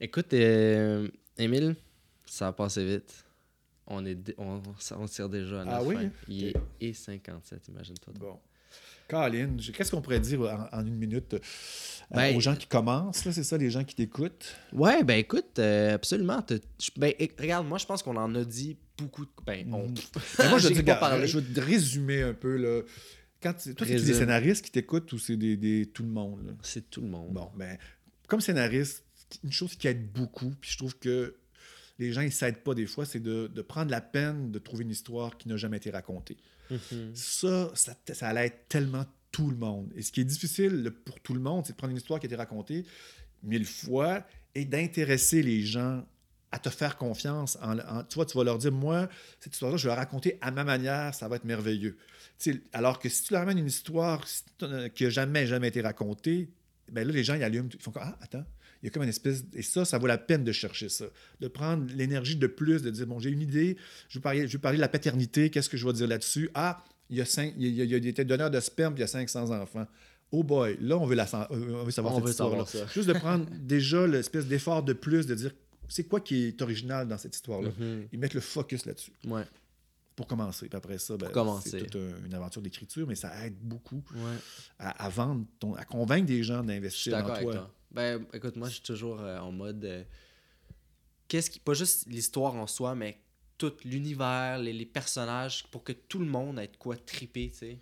Écoute, 0.00 0.32
euh, 0.34 1.08
Émile, 1.38 1.76
ça 2.26 2.48
a 2.48 2.52
passé 2.52 2.84
vite. 2.84 3.24
On, 3.86 4.04
est 4.06 4.16
on, 4.38 4.60
tire 5.06 5.28
déjà 5.28 5.60
à 5.60 5.64
Ah 5.66 5.78
notre 5.78 5.86
oui, 5.86 5.94
fin. 5.96 6.02
hein? 6.04 6.10
Il 6.28 6.44
est 6.46 6.54
et 6.80 6.92
57, 6.94 7.68
imagine-toi. 7.68 8.14
Bon. 8.18 8.38
Colin, 9.08 9.56
qu'est-ce 9.74 9.90
qu'on 9.90 10.00
pourrait 10.00 10.20
dire 10.20 10.40
en, 10.42 10.68
en 10.78 10.86
une 10.86 10.94
minute 10.96 11.34
euh, 11.34 11.38
Ben, 12.12 12.34
aux 12.36 12.40
gens 12.40 12.54
qui 12.56 12.66
commencent, 12.66 13.18
c'est 13.18 13.42
ça, 13.42 13.58
les 13.58 13.68
gens 13.70 13.84
qui 13.84 13.94
t'écoutent? 13.94 14.54
Ouais, 14.72 15.02
ben 15.04 15.18
écoute, 15.18 15.58
euh, 15.58 15.94
absolument. 15.94 16.42
Ben, 16.96 17.12
regarde, 17.38 17.66
moi, 17.66 17.76
je 17.78 17.84
pense 17.84 18.02
qu'on 18.02 18.16
en 18.16 18.34
a 18.34 18.44
dit 18.44 18.78
beaucoup. 18.96 19.24
de- 19.26 19.30
Ben, 19.44 19.66
on... 19.74 19.88
Mhm. 19.88 19.94
Ben, 20.38 20.48
moi, 20.48 20.58
je 20.58 20.68
vais 21.38 21.54
te 21.54 21.60
résumer 21.60 22.22
un 22.22 22.32
peu. 22.32 22.56
Là. 22.56 22.82
Quand 23.42 23.54
tu- 23.54 23.74
toi, 23.74 23.86
c'est 23.86 23.94
des 23.94 24.14
scénaristes 24.14 24.64
qui 24.64 24.70
t'écoutent 24.70 25.12
ou 25.12 25.18
c'est 25.18 25.36
des, 25.36 25.56
des- 25.56 25.86
tout 25.86 26.02
le 26.02 26.08
monde? 26.10 26.46
là? 26.46 26.52
C'est 26.62 26.88
tout 26.90 27.00
le 27.00 27.08
monde. 27.08 27.32
Bon, 27.32 27.50
ben, 27.56 27.76
comme 28.28 28.40
scénariste, 28.40 29.04
une 29.42 29.52
chose 29.52 29.74
qui 29.76 29.88
aide 29.88 30.12
beaucoup, 30.12 30.52
puis 30.60 30.70
je 30.70 30.78
trouve 30.78 30.96
que 30.98 31.34
les 31.98 32.12
gens, 32.12 32.20
ils 32.22 32.32
s'aident 32.32 32.58
pas 32.62 32.74
des 32.74 32.86
fois, 32.86 33.04
c'est 33.04 33.20
de, 33.20 33.48
de 33.48 33.62
prendre 33.62 33.90
la 33.90 34.00
peine 34.00 34.50
de 34.50 34.58
trouver 34.58 34.84
une 34.84 34.90
histoire 34.90 35.36
qui 35.36 35.48
n'a 35.48 35.56
jamais 35.56 35.76
été 35.78 35.90
racontée. 35.90 36.36
Mhm. 36.70 37.10
Ça, 37.14 37.70
ça, 37.74 37.96
ça 38.12 38.28
allait 38.28 38.50
tellement 38.68 39.04
tout 39.30 39.50
le 39.50 39.56
monde. 39.56 39.92
Et 39.96 40.02
ce 40.02 40.12
qui 40.12 40.20
est 40.20 40.24
difficile 40.24 40.90
pour 41.04 41.20
tout 41.20 41.34
le 41.34 41.40
monde, 41.40 41.64
c'est 41.66 41.72
de 41.72 41.76
prendre 41.78 41.90
une 41.92 41.96
histoire 41.98 42.20
qui 42.20 42.26
a 42.26 42.28
été 42.28 42.36
racontée 42.36 42.84
mille 43.42 43.64
fois 43.66 44.26
et 44.54 44.64
d'intéresser 44.64 45.42
les 45.42 45.62
gens 45.62 46.06
à 46.52 46.58
te 46.58 46.68
faire 46.68 46.96
confiance. 46.96 47.58
En, 47.62 47.78
en- 47.78 48.04
tu 48.04 48.14
vois, 48.16 48.26
tu 48.26 48.36
vas 48.36 48.44
leur 48.44 48.58
dire, 48.58 48.72
moi, 48.72 49.08
cette 49.40 49.54
histoire-là, 49.54 49.76
je 49.78 49.84
vais 49.84 49.94
la 49.94 49.96
raconter 50.00 50.38
à 50.40 50.50
ma 50.50 50.64
manière, 50.64 51.14
ça 51.14 51.26
va 51.28 51.36
être 51.36 51.44
merveilleux. 51.44 51.96
Alors 52.72 52.98
que 52.98 53.08
si 53.08 53.22
tu 53.24 53.32
leur 53.32 53.42
amènes 53.42 53.58
une 53.58 53.66
histoire 53.66 54.24
euh, 54.62 54.88
qui 54.88 55.04
n'a 55.04 55.10
jamais, 55.10 55.46
jamais 55.46 55.68
été 55.68 55.80
racontée, 55.80 56.48
ben 56.90 57.06
là, 57.06 57.12
les 57.12 57.24
gens, 57.24 57.34
ils 57.34 57.42
allument, 57.42 57.68
ils 57.72 57.80
font 57.80 57.90
comme, 57.90 58.02
ah, 58.04 58.18
attends, 58.20 58.44
il 58.82 58.86
y 58.86 58.88
a 58.88 58.90
comme 58.90 59.04
une 59.04 59.08
espèce... 59.08 59.44
Et 59.54 59.62
ça, 59.62 59.84
ça 59.84 59.96
vaut 59.98 60.08
la 60.08 60.18
peine 60.18 60.42
de 60.44 60.50
chercher 60.52 60.88
ça. 60.88 61.04
De 61.40 61.46
prendre 61.48 61.86
l'énergie 61.94 62.34
de 62.36 62.48
plus, 62.48 62.82
de 62.82 62.90
dire, 62.90 63.06
bon, 63.06 63.18
j'ai 63.20 63.30
une 63.30 63.40
idée, 63.42 63.76
je 64.08 64.18
veux 64.18 64.22
parler, 64.22 64.48
je 64.48 64.52
veux 64.54 64.58
parler 64.60 64.76
de 64.76 64.82
la 64.82 64.88
paternité, 64.88 65.50
qu'est-ce 65.50 65.68
que 65.70 65.76
je 65.76 65.86
vais 65.86 65.92
dire 65.92 66.08
là-dessus? 66.08 66.50
Ah, 66.54 66.84
il 67.08 67.16
y 67.16 67.20
a, 67.20 67.24
cinq, 67.24 67.54
il 67.56 67.68
y 67.68 67.80
a, 67.80 67.84
y 67.84 67.94
a 67.94 68.00
des 68.12 68.24
donneurs 68.24 68.50
de 68.50 68.58
sperme, 68.60 68.94
puis 68.94 69.00
il 69.00 69.02
y 69.02 69.04
a 69.04 69.08
500 69.08 69.50
enfants. 69.52 69.86
Oh 70.32 70.42
boy, 70.42 70.76
là, 70.80 70.96
on 70.98 71.06
veut, 71.06 71.14
la, 71.14 71.24
euh, 71.24 71.46
on 71.50 71.84
veut 71.84 71.90
savoir 71.92 72.14
On 72.14 72.16
cette 72.16 72.24
veut 72.24 72.30
histoire-là. 72.30 72.64
savoir 72.64 72.88
ça. 72.88 72.92
Juste 72.94 73.06
de 73.08 73.12
prendre 73.12 73.46
déjà 73.60 74.06
l'espèce 74.06 74.46
d'effort 74.46 74.82
de 74.82 74.94
plus, 74.94 75.26
de 75.26 75.34
dire, 75.34 75.52
c'est 75.92 76.04
quoi 76.04 76.20
qui 76.20 76.44
est 76.44 76.62
original 76.62 77.06
dans 77.08 77.18
cette 77.18 77.34
histoire-là? 77.34 77.70
Mhm. 77.78 78.08
Et 78.12 78.16
mettre 78.16 78.34
le 78.36 78.40
focus 78.40 78.86
là-dessus, 78.86 79.12
Ouais. 79.26 79.44
pour 80.16 80.26
commencer. 80.26 80.68
Puis 80.68 80.76
après 80.76 80.98
ça, 80.98 81.16
ben, 81.16 81.30
c'est 81.64 81.78
toute 81.86 81.96
un- 81.96 82.24
une 82.26 82.34
aventure 82.34 82.62
d'écriture, 82.62 83.06
mais 83.06 83.14
ça 83.14 83.46
aide 83.46 83.56
beaucoup 83.60 84.02
Ouais. 84.14 84.36
à, 84.78 85.04
à 85.04 85.08
vendre, 85.08 85.44
ton, 85.58 85.74
à 85.74 85.84
convaincre 85.84 86.26
des 86.26 86.42
gens 86.42 86.62
d'investir 86.62 87.12
dans 87.22 87.28
avec 87.32 87.42
toi. 87.44 87.74
Ben, 87.90 88.24
écoute, 88.32 88.56
moi, 88.56 88.68
je 88.68 88.74
suis 88.74 88.82
toujours 88.82 89.20
euh, 89.20 89.38
en 89.38 89.52
mode. 89.52 89.84
euh, 89.84 90.02
Qu'est-ce 91.28 91.50
qui. 91.50 91.60
Pas 91.60 91.74
juste 91.74 92.06
l'histoire 92.08 92.54
en 92.54 92.66
soi, 92.66 92.94
mais 92.94 93.18
tout 93.58 93.72
l'univers, 93.84 94.58
les, 94.58 94.72
les 94.72 94.86
personnages, 94.86 95.64
pour 95.70 95.82
que 95.84 95.92
tout 95.92 96.18
le 96.18 96.26
monde 96.26 96.58
ait 96.58 96.66
de 96.68 96.76
quoi 96.76 96.96
triper, 96.96 97.50
tu 97.50 97.58
sais, 97.58 97.78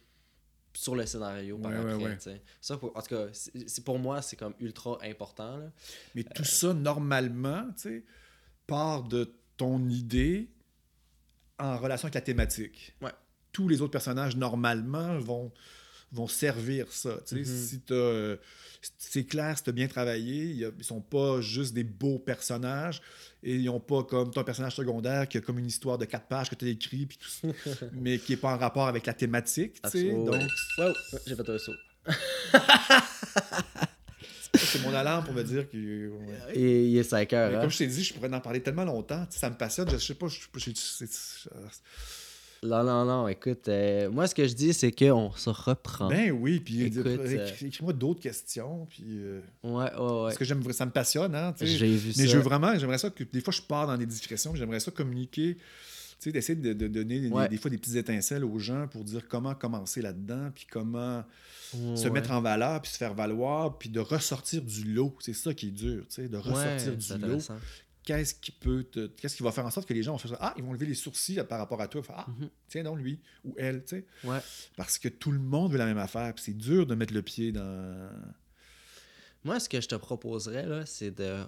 sur 0.80 0.96
le 0.96 1.04
scénario 1.04 1.58
par 1.58 1.72
Ouais, 1.72 1.76
après, 1.78 1.94
ouais. 1.94 2.42
Ça, 2.60 2.78
pour- 2.78 2.96
en 2.96 3.02
tout 3.02 3.08
cas, 3.14 3.26
c'est 3.32 3.84
pour 3.84 3.98
moi, 3.98 4.22
c'est 4.22 4.36
comme 4.36 4.54
ultra 4.60 4.98
important, 5.02 5.58
là. 5.58 5.70
Mais 6.14 6.24
tout 6.24 6.44
ça, 6.44 6.72
normalement, 6.72 7.68
part 8.66 9.02
de 9.02 9.30
ton 9.58 9.86
idée 9.90 10.48
en 11.58 11.76
relation 11.76 12.06
avec 12.06 12.14
la 12.14 12.22
thématique. 12.22 12.96
Ouais. 13.02 13.10
Tous 13.52 13.68
les 13.68 13.82
autres 13.82 13.90
personnages, 13.92 14.36
normalement, 14.36 15.18
vont, 15.18 15.52
vont 16.12 16.26
servir 16.28 16.86
ça. 16.90 17.18
Mhm. 17.32 17.44
Si 17.44 17.80
t'as, 17.80 17.94
euh, 17.94 18.36
c'est 18.98 19.24
clair, 19.24 19.56
as 19.66 19.72
bien 19.72 19.86
travaillé, 19.88 20.44
ils 20.46 20.84
sont 20.84 21.00
pas 21.00 21.40
juste 21.40 21.72
des 21.74 21.84
beaux 21.84 22.18
personnages 22.18 23.00
et 23.42 23.54
ils 23.56 23.64
n'ont 23.66 23.78
pas 23.80 24.02
comme 24.04 24.30
ton 24.32 24.42
personnage 24.44 24.74
secondaire 24.74 25.28
qui 25.28 25.38
a 25.38 25.40
comme 25.40 25.58
une 25.58 25.66
histoire 25.66 25.98
de 25.98 26.04
quatre 26.06 26.26
pages 26.26 26.50
que 26.50 26.54
tu 26.54 26.64
as 26.66 26.68
écrit, 26.68 27.06
puis 27.06 27.18
tout 27.18 27.28
ça, 27.28 27.48
mais 27.92 28.18
qui 28.18 28.32
n'est 28.32 28.38
pas 28.38 28.54
en 28.54 28.58
rapport 28.58 28.86
avec 28.88 29.06
la 29.06 29.12
thématique. 29.14 29.80
Donc, 30.24 30.40
Wow, 30.78 30.92
j'ai 31.26 31.36
fait 31.36 31.48
un 31.48 31.58
saut. 31.58 31.72
c'est 34.54 34.82
mon 34.82 34.92
alarme 34.94 35.24
pour 35.24 35.34
me 35.34 35.42
dire 35.44 35.68
que. 35.70 36.08
ouais. 36.08 36.54
Et 36.56 36.86
il 36.88 36.96
est 36.98 37.02
5 37.02 37.32
heures, 37.32 37.56
hein? 37.56 37.60
Comme 37.60 37.70
je 37.70 37.78
t'ai 37.78 37.86
dit, 37.86 38.02
je 38.04 38.12
pourrais 38.14 38.32
en 38.32 38.40
parler 38.40 38.62
tellement 38.62 38.84
longtemps. 38.84 39.26
Ça 39.30 39.48
me 39.50 39.56
passionne. 39.56 39.88
Je 39.90 39.96
sais 39.98 40.14
pas. 40.14 40.26
Je, 40.28 40.38
je- 40.56 40.70
je- 40.70 40.74
c'est- 40.74 41.48
Non, 42.62 42.84
non, 42.84 43.06
non, 43.06 43.26
écoute, 43.28 43.68
euh, 43.68 44.10
moi, 44.10 44.26
ce 44.26 44.34
que 44.34 44.46
je 44.46 44.52
dis, 44.54 44.74
c'est 44.74 44.92
qu'on 44.92 45.32
se 45.32 45.48
reprend. 45.48 46.08
ben 46.08 46.30
oui. 46.30 46.60
Puis 46.60 46.82
euh, 46.94 47.46
écris-moi 47.62 47.94
d'autres 47.94 48.20
questions. 48.20 48.86
Puis 48.90 49.04
euh, 49.08 49.40
ouais, 49.64 49.70
ouais, 49.72 49.80
ouais. 49.84 49.90
parce 50.24 50.36
que 50.36 50.44
j'aime, 50.44 50.62
ça 50.72 50.84
me 50.84 50.90
passionne. 50.90 51.34
Hein, 51.34 51.54
tu 51.56 51.66
sais. 51.66 51.72
J'ai 51.78 51.96
vu 51.96 52.08
Mais 52.18 52.24
ça. 52.24 52.26
je 52.26 52.36
veux 52.36 52.42
vraiment, 52.42 52.78
j'aimerais 52.78 52.98
ça 52.98 53.08
que 53.08 53.24
des 53.24 53.40
fois 53.40 53.52
je 53.52 53.62
pars 53.62 53.86
dans 53.86 53.96
des 53.96 54.04
discussions, 54.04 54.54
j'aimerais 54.54 54.80
ça 54.80 54.90
communiquer, 54.90 55.54
tu 55.56 55.62
sais, 56.18 56.32
d'essayer 56.32 56.54
de, 56.60 56.74
de 56.74 56.86
donner 56.86 57.20
des- 57.20 57.28
Ouais. 57.30 57.48
des, 57.48 57.56
fois 57.56 57.70
des 57.70 57.78
petites 57.78 57.96
étincelles 57.96 58.44
aux 58.44 58.58
gens 58.58 58.86
pour 58.88 59.04
dire 59.04 59.26
comment 59.26 59.54
commencer 59.54 60.02
là-dedans, 60.02 60.50
puis 60.54 60.66
comment 60.70 61.24
se 61.94 62.08
mettre 62.08 62.32
en 62.32 62.40
valeur, 62.42 62.82
puis 62.82 62.90
se 62.90 62.98
faire 62.98 63.14
valoir, 63.14 63.78
puis 63.78 63.88
de 63.88 64.00
ressortir 64.00 64.60
du 64.60 64.92
lot. 64.92 65.16
C'est 65.20 65.32
ça 65.34 65.54
qui 65.54 65.68
est 65.68 65.70
dur, 65.70 66.00
tu 66.08 66.16
sais, 66.16 66.28
de 66.28 66.36
ressortir 66.36 66.94
du 66.94 67.26
lot. 67.26 67.38
Qu'est-ce 68.04 68.34
qui 68.34 68.50
peut 68.50 68.84
te- 68.84 69.08
qu'est-ce 69.08 69.36
qui 69.36 69.42
va 69.42 69.52
faire 69.52 69.66
en 69.66 69.70
sorte 69.70 69.86
que 69.86 69.92
les 69.94 70.02
gens 70.02 70.12
vont 70.12 70.18
faire 70.18 70.30
ça? 70.32 70.38
Ah, 70.40 70.54
ils 70.56 70.62
vont 70.64 70.72
lever 70.72 70.86
les 70.86 70.94
sourcils 70.94 71.38
par 71.48 71.58
rapport 71.58 71.80
à 71.80 71.86
toi. 71.88 72.02
Faire, 72.02 72.16
ah, 72.18 72.26
Mhm. 72.28 72.48
tiens 72.68 72.82
donc 72.82 72.98
lui 72.98 73.20
ou 73.44 73.54
elle, 73.58 73.84
tu 73.84 73.96
sais. 73.96 74.06
Ouais. 74.24 74.38
Parce 74.76 74.98
que 74.98 75.08
tout 75.08 75.30
le 75.32 75.38
monde 75.38 75.72
veut 75.72 75.78
la 75.78 75.84
même 75.86 75.98
affaire, 75.98 76.34
puis 76.34 76.44
c'est 76.44 76.56
dur 76.56 76.86
de 76.86 76.94
mettre 76.94 77.12
le 77.12 77.22
pied 77.22 77.52
dans. 77.52 78.10
Moi, 79.44 79.60
ce 79.60 79.68
que 79.68 79.80
je 79.80 79.88
te 79.88 79.94
proposerais, 79.94 80.66
là, 80.66 80.84
c'est 80.86 81.10
de 81.10 81.44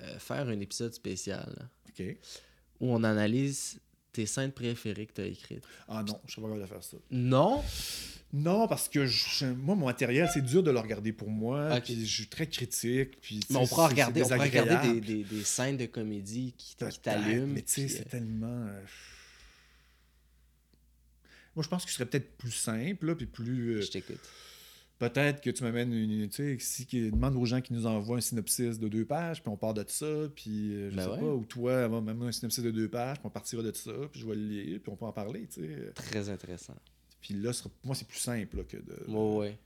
euh, 0.00 0.18
faire 0.18 0.48
un 0.48 0.60
épisode 0.60 0.92
spécial 0.94 1.52
là, 1.58 1.68
OK. 1.88 2.16
où 2.80 2.92
on 2.92 3.02
analyse 3.04 3.80
tes 4.12 4.26
scènes 4.26 4.52
préférées 4.52 5.06
que 5.06 5.12
tu 5.14 5.20
as 5.20 5.26
écrites. 5.26 5.64
Ah 5.88 6.02
non, 6.06 6.20
je 6.26 6.32
suis 6.32 6.40
pas 6.40 6.46
capable 6.48 6.62
de 6.62 6.66
faire 6.68 6.82
ça. 6.84 6.96
Non? 7.10 7.62
Non, 8.32 8.68
parce 8.68 8.88
que 8.90 9.06
je- 9.06 9.46
moi, 9.46 9.74
mon 9.74 9.86
matériel, 9.86 10.28
c'est 10.32 10.42
dur 10.44 10.62
de 10.62 10.70
le 10.70 10.78
regarder 10.78 11.12
pour 11.12 11.30
moi. 11.30 11.76
Ok. 11.76 11.84
Puis 11.84 12.04
je 12.06 12.14
suis 12.14 12.26
très 12.26 12.46
critique. 12.46 13.18
Puis, 13.22 13.40
Mais 13.48 13.56
on 13.56 13.66
pourra 13.66 13.88
regarder, 13.88 14.22
on 14.22 14.26
des, 14.28 14.34
désagréable. 14.34 15.00
des- 15.00 15.24
des 15.24 15.44
scènes 15.44 15.78
de 15.78 15.86
comédie 15.86 16.54
qui, 16.58 16.76
t'allument. 17.02 17.46
Mais 17.46 17.62
tu 17.62 17.72
sais, 17.72 17.88
c'est 17.88 18.06
euh, 18.06 18.10
tellement. 18.10 18.66
euh, 18.66 18.82
Moi, 21.56 21.62
je 21.64 21.68
pense 21.68 21.84
qu'il 21.84 21.92
serait 21.92 22.06
peut-être 22.06 22.36
plus 22.36 22.52
simple, 22.52 23.06
là, 23.06 23.14
puis 23.14 23.26
plus. 23.26 23.76
euh, 23.76 23.80
Je 23.82 23.90
t'écoute. 23.90 24.20
Peut-être 24.98 25.40
que 25.40 25.50
tu 25.50 25.62
m'amènes 25.62 25.92
une. 25.92 26.28
Tu 26.28 26.36
sais, 26.36 26.56
si, 26.60 26.84
qui 26.86 27.10
demande 27.10 27.36
aux 27.36 27.44
gens 27.46 27.60
qui 27.60 27.72
nous 27.72 27.86
envoient 27.86 28.18
un 28.18 28.20
synopsis 28.20 28.78
de 28.78 28.88
deux 28.88 29.04
pages, 29.04 29.42
puis 29.42 29.50
on 29.50 29.56
part 29.56 29.72
de 29.74 29.84
ça, 29.86 30.06
puis 30.34 30.72
je 30.90 30.96
Ben 30.96 31.04
sais 31.04 31.10
ouais. 31.10 31.18
pas, 31.20 31.34
ou 31.34 31.44
toi, 31.44 31.88
va 31.88 32.00
m'amener 32.00 32.26
un 32.26 32.32
synopsis 32.32 32.62
de 32.62 32.70
deux 32.72 32.88
pages, 32.88 33.18
puis 33.18 33.26
on 33.26 33.30
partira 33.30 33.62
de 33.62 33.72
ça, 33.72 33.92
puis 34.10 34.20
je 34.20 34.26
vais 34.26 34.34
le 34.34 34.42
lire, 34.46 34.80
puis 34.82 34.92
on 34.92 34.96
peut 34.96 35.04
en 35.06 35.12
parler, 35.12 35.46
tu 35.52 35.62
sais. 35.62 35.92
Très 35.94 36.28
intéressant. 36.28 36.76
Puis 37.20 37.34
là, 37.34 37.52
sera- 37.52 37.70
moi, 37.84 37.94
c'est 37.94 38.06
plus 38.06 38.18
simple 38.18 38.58
là, 38.58 38.64
que 38.64 38.76
de. 38.76 39.04
Ouais, 39.10 39.36
ouais. 39.38 39.58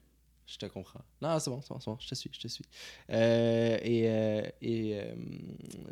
Je 0.46 0.58
te 0.58 0.66
comprends. 0.66 1.00
Non, 1.20 1.38
c'est 1.38 1.50
bon, 1.50 1.60
c'est 1.62 1.68
bon, 1.72 1.80
c'est 1.80 1.90
bon. 1.90 1.96
Je 2.00 2.08
te 2.08 2.14
suis, 2.14 2.30
je 2.32 2.40
te 2.40 2.48
suis. 2.48 2.64
Euh, 3.10 3.78
et 3.82 4.02
euh, 4.08 4.42
et 4.60 4.92
euh, 5.00 5.14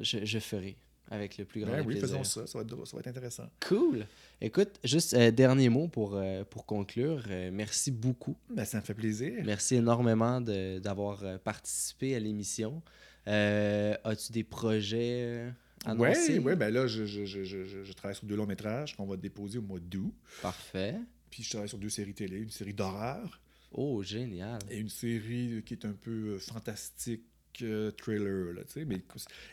je, 0.01 0.25
je 0.25 0.39
ferai 0.39 0.77
avec 1.11 1.39
le 1.39 1.45
plus 1.45 1.61
grand 1.63 1.73
Ben 1.73 1.81
oui, 1.87 1.95
plaisirs. 1.99 2.09
faisons 2.09 2.25
ça, 2.25 2.47
ça 2.47 2.59
va 2.59 2.65
être, 2.65 2.87
ça 2.87 2.97
va 2.97 3.01
être 3.01 3.07
intéressant. 3.09 3.49
Cool. 3.67 4.07
Écoute, 4.41 4.79
juste 4.85 5.15
dernier 5.17 5.69
mot 5.69 5.89
pour, 5.89 6.21
pour 6.51 6.67
conclure. 6.67 7.25
Merci 7.53 7.91
beaucoup. 7.91 8.37
Ben, 8.49 8.65
ça 8.65 8.79
me 8.79 8.83
fait 8.85 8.95
plaisir. 8.95 9.43
Merci 9.45 9.77
énormément 9.77 10.41
d'avoir 10.41 11.23
participé 11.41 12.15
à 12.15 12.21
l'émission. 12.21 12.81
As-tu 13.27 14.33
des 14.33 14.45
projets 14.45 15.53
annoncés? 15.85 16.39
Oui, 16.39 16.45
ouais, 16.45 16.57
ben 16.57 16.73
là, 16.73 16.87
je, 16.87 17.05
je- 17.07 17.25
je 17.25 17.93
travaille 17.93 18.15
sur 18.17 18.27
deux 18.27 18.37
longs 18.37 18.47
métrages 18.47 18.97
qu'on 18.97 19.07
va 19.07 19.17
déposer 19.17 19.59
au 19.59 19.63
mois 19.63 19.81
d'août. 19.81 20.15
Parfait. 20.43 20.95
Puis 21.31 21.43
je 21.45 21.51
travaille 21.51 21.69
sur 21.69 21.79
deux 21.79 21.89
séries 21.91 22.15
télé, 22.15 22.39
une 22.39 22.51
série 22.51 22.75
d'horreur 22.75 23.41
Oh, 23.73 24.03
génial. 24.03 24.59
et 24.71 24.79
une 24.79 24.89
série 24.89 25.63
qui 25.65 25.75
est 25.75 25.85
un 25.85 25.93
peu 25.93 26.11
euh, 26.35 26.39
fantastique 26.41 27.23
euh, 27.63 27.91
thriller, 27.93 28.53
là, 28.55 28.63
tu 28.65 28.73
sais. 28.73 28.85
Mais, 28.85 29.01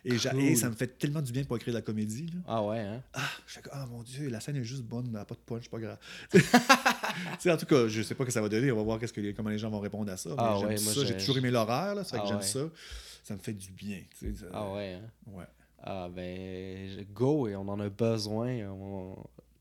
et, 0.05 0.17
j'a- 0.17 0.31
Cool. 0.31 0.41
et 0.41 0.55
ça 0.55 0.69
me 0.69 0.75
fait 0.75 0.97
tellement 0.97 1.21
du 1.21 1.31
bien 1.31 1.43
pas 1.43 1.55
écrire 1.55 1.73
de 1.73 1.77
la 1.79 1.81
comédie, 1.83 2.27
là. 2.27 2.39
Ah 2.47 2.63
ouais, 2.63 2.79
hein? 2.79 3.03
Ah, 3.13 3.27
je 3.47 3.53
fais 3.53 3.61
ah 3.71 3.85
mon 3.87 4.01
Dieu, 4.03 4.29
la 4.29 4.39
scène 4.39 4.55
est 4.55 4.63
juste 4.63 4.83
bonne, 4.83 5.05
elle 5.07 5.11
n'a 5.11 5.25
pas 5.25 5.35
de 5.35 5.39
punch, 5.39 5.69
pas 5.69 5.79
grave. 5.79 5.97
Tu 6.31 6.39
sais, 7.39 7.51
en 7.51 7.57
tout 7.57 7.65
cas, 7.65 7.87
je 7.87 8.01
sais 8.03 8.13
pas 8.15 8.23
ce 8.23 8.27
que 8.27 8.33
ça 8.33 8.41
va 8.41 8.49
donner, 8.49 8.71
on 8.71 8.75
va 8.77 8.83
voir 8.83 8.99
qu'est-ce 8.99 9.13
que 9.13 9.31
comment 9.31 9.49
les 9.49 9.57
gens 9.57 9.69
vont 9.71 9.79
répondre 9.79 10.11
à 10.11 10.17
ça. 10.17 10.29
Ah 10.37 10.59
ouais, 10.59 10.65
moi, 10.67 10.93
ça, 10.93 11.03
j'ai 11.05 11.17
toujours 11.17 11.37
aimé 11.37 11.49
l'horreur, 11.51 11.95
là, 11.95 12.03
ça 12.03 12.11
fait 12.11 12.17
Ah 12.17 12.21
que 12.23 12.27
j'aime 12.27 12.37
ouais. 12.37 12.43
ça. 12.43 12.69
Ça 13.23 13.33
me 13.35 13.39
fait 13.39 13.53
du 13.53 13.71
bien, 13.71 14.01
tu 14.19 14.33
sais. 14.33 14.39
ça- 14.41 14.45
Ah 14.53 14.71
ouais, 14.73 14.93
hein? 14.93 15.09
ouais. 15.33 15.45
Ah 15.83 16.09
ben, 16.13 17.05
go, 17.13 17.47
et 17.47 17.55
on 17.55 17.67
en 17.67 17.79
a 17.79 17.89
besoin. 17.89 18.67
On- 18.69 19.15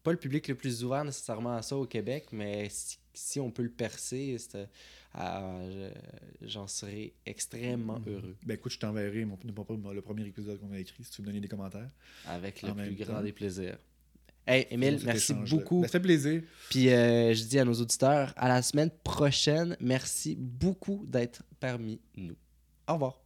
Pas 0.06 0.12
le 0.12 0.18
public 0.18 0.46
le 0.46 0.54
plus 0.54 0.84
ouvert 0.84 1.04
nécessairement 1.04 1.56
à 1.56 1.62
ça 1.62 1.76
au 1.76 1.84
Québec, 1.84 2.26
mais 2.30 2.68
si, 2.70 2.96
si 3.12 3.40
on 3.40 3.50
peut 3.50 3.64
le 3.64 3.70
percer, 3.70 4.36
je- 5.68 6.46
j'en 6.46 6.68
serais 6.68 7.12
extrêmement 7.24 8.00
heureux. 8.06 8.36
Ben 8.44 8.54
écoute, 8.54 8.70
je 8.72 8.78
t'enverrai 8.78 9.24
mon, 9.24 9.36
le 9.92 10.00
premier 10.02 10.24
épisode 10.24 10.60
qu'on 10.60 10.70
a 10.70 10.78
écrit 10.78 11.02
si 11.02 11.10
tu 11.10 11.16
veux 11.16 11.22
me 11.24 11.26
donner 11.32 11.40
des 11.40 11.48
commentaires. 11.48 11.90
Avec 12.26 12.62
le 12.62 12.70
En 12.70 12.74
plus 12.74 12.94
grand 12.94 13.14
temps. 13.14 13.22
des 13.22 13.32
plaisirs. 13.32 13.78
Hey, 14.46 14.68
Émile, 14.70 15.00
merci 15.04 15.34
beaucoup. 15.34 15.80
Ben, 15.80 15.88
ça 15.88 15.92
fait 15.92 16.00
plaisir. 16.00 16.40
Puis 16.70 16.88
euh, 16.90 17.34
je 17.34 17.42
dis 17.42 17.58
à 17.58 17.64
nos 17.64 17.74
auditeurs, 17.74 18.32
à 18.36 18.46
la 18.48 18.62
semaine 18.62 18.90
prochaine. 19.02 19.76
Merci 19.80 20.36
beaucoup 20.38 21.04
d'être 21.08 21.42
parmi 21.58 22.00
nous. 22.16 22.36
Au 22.86 22.92
revoir. 22.94 23.25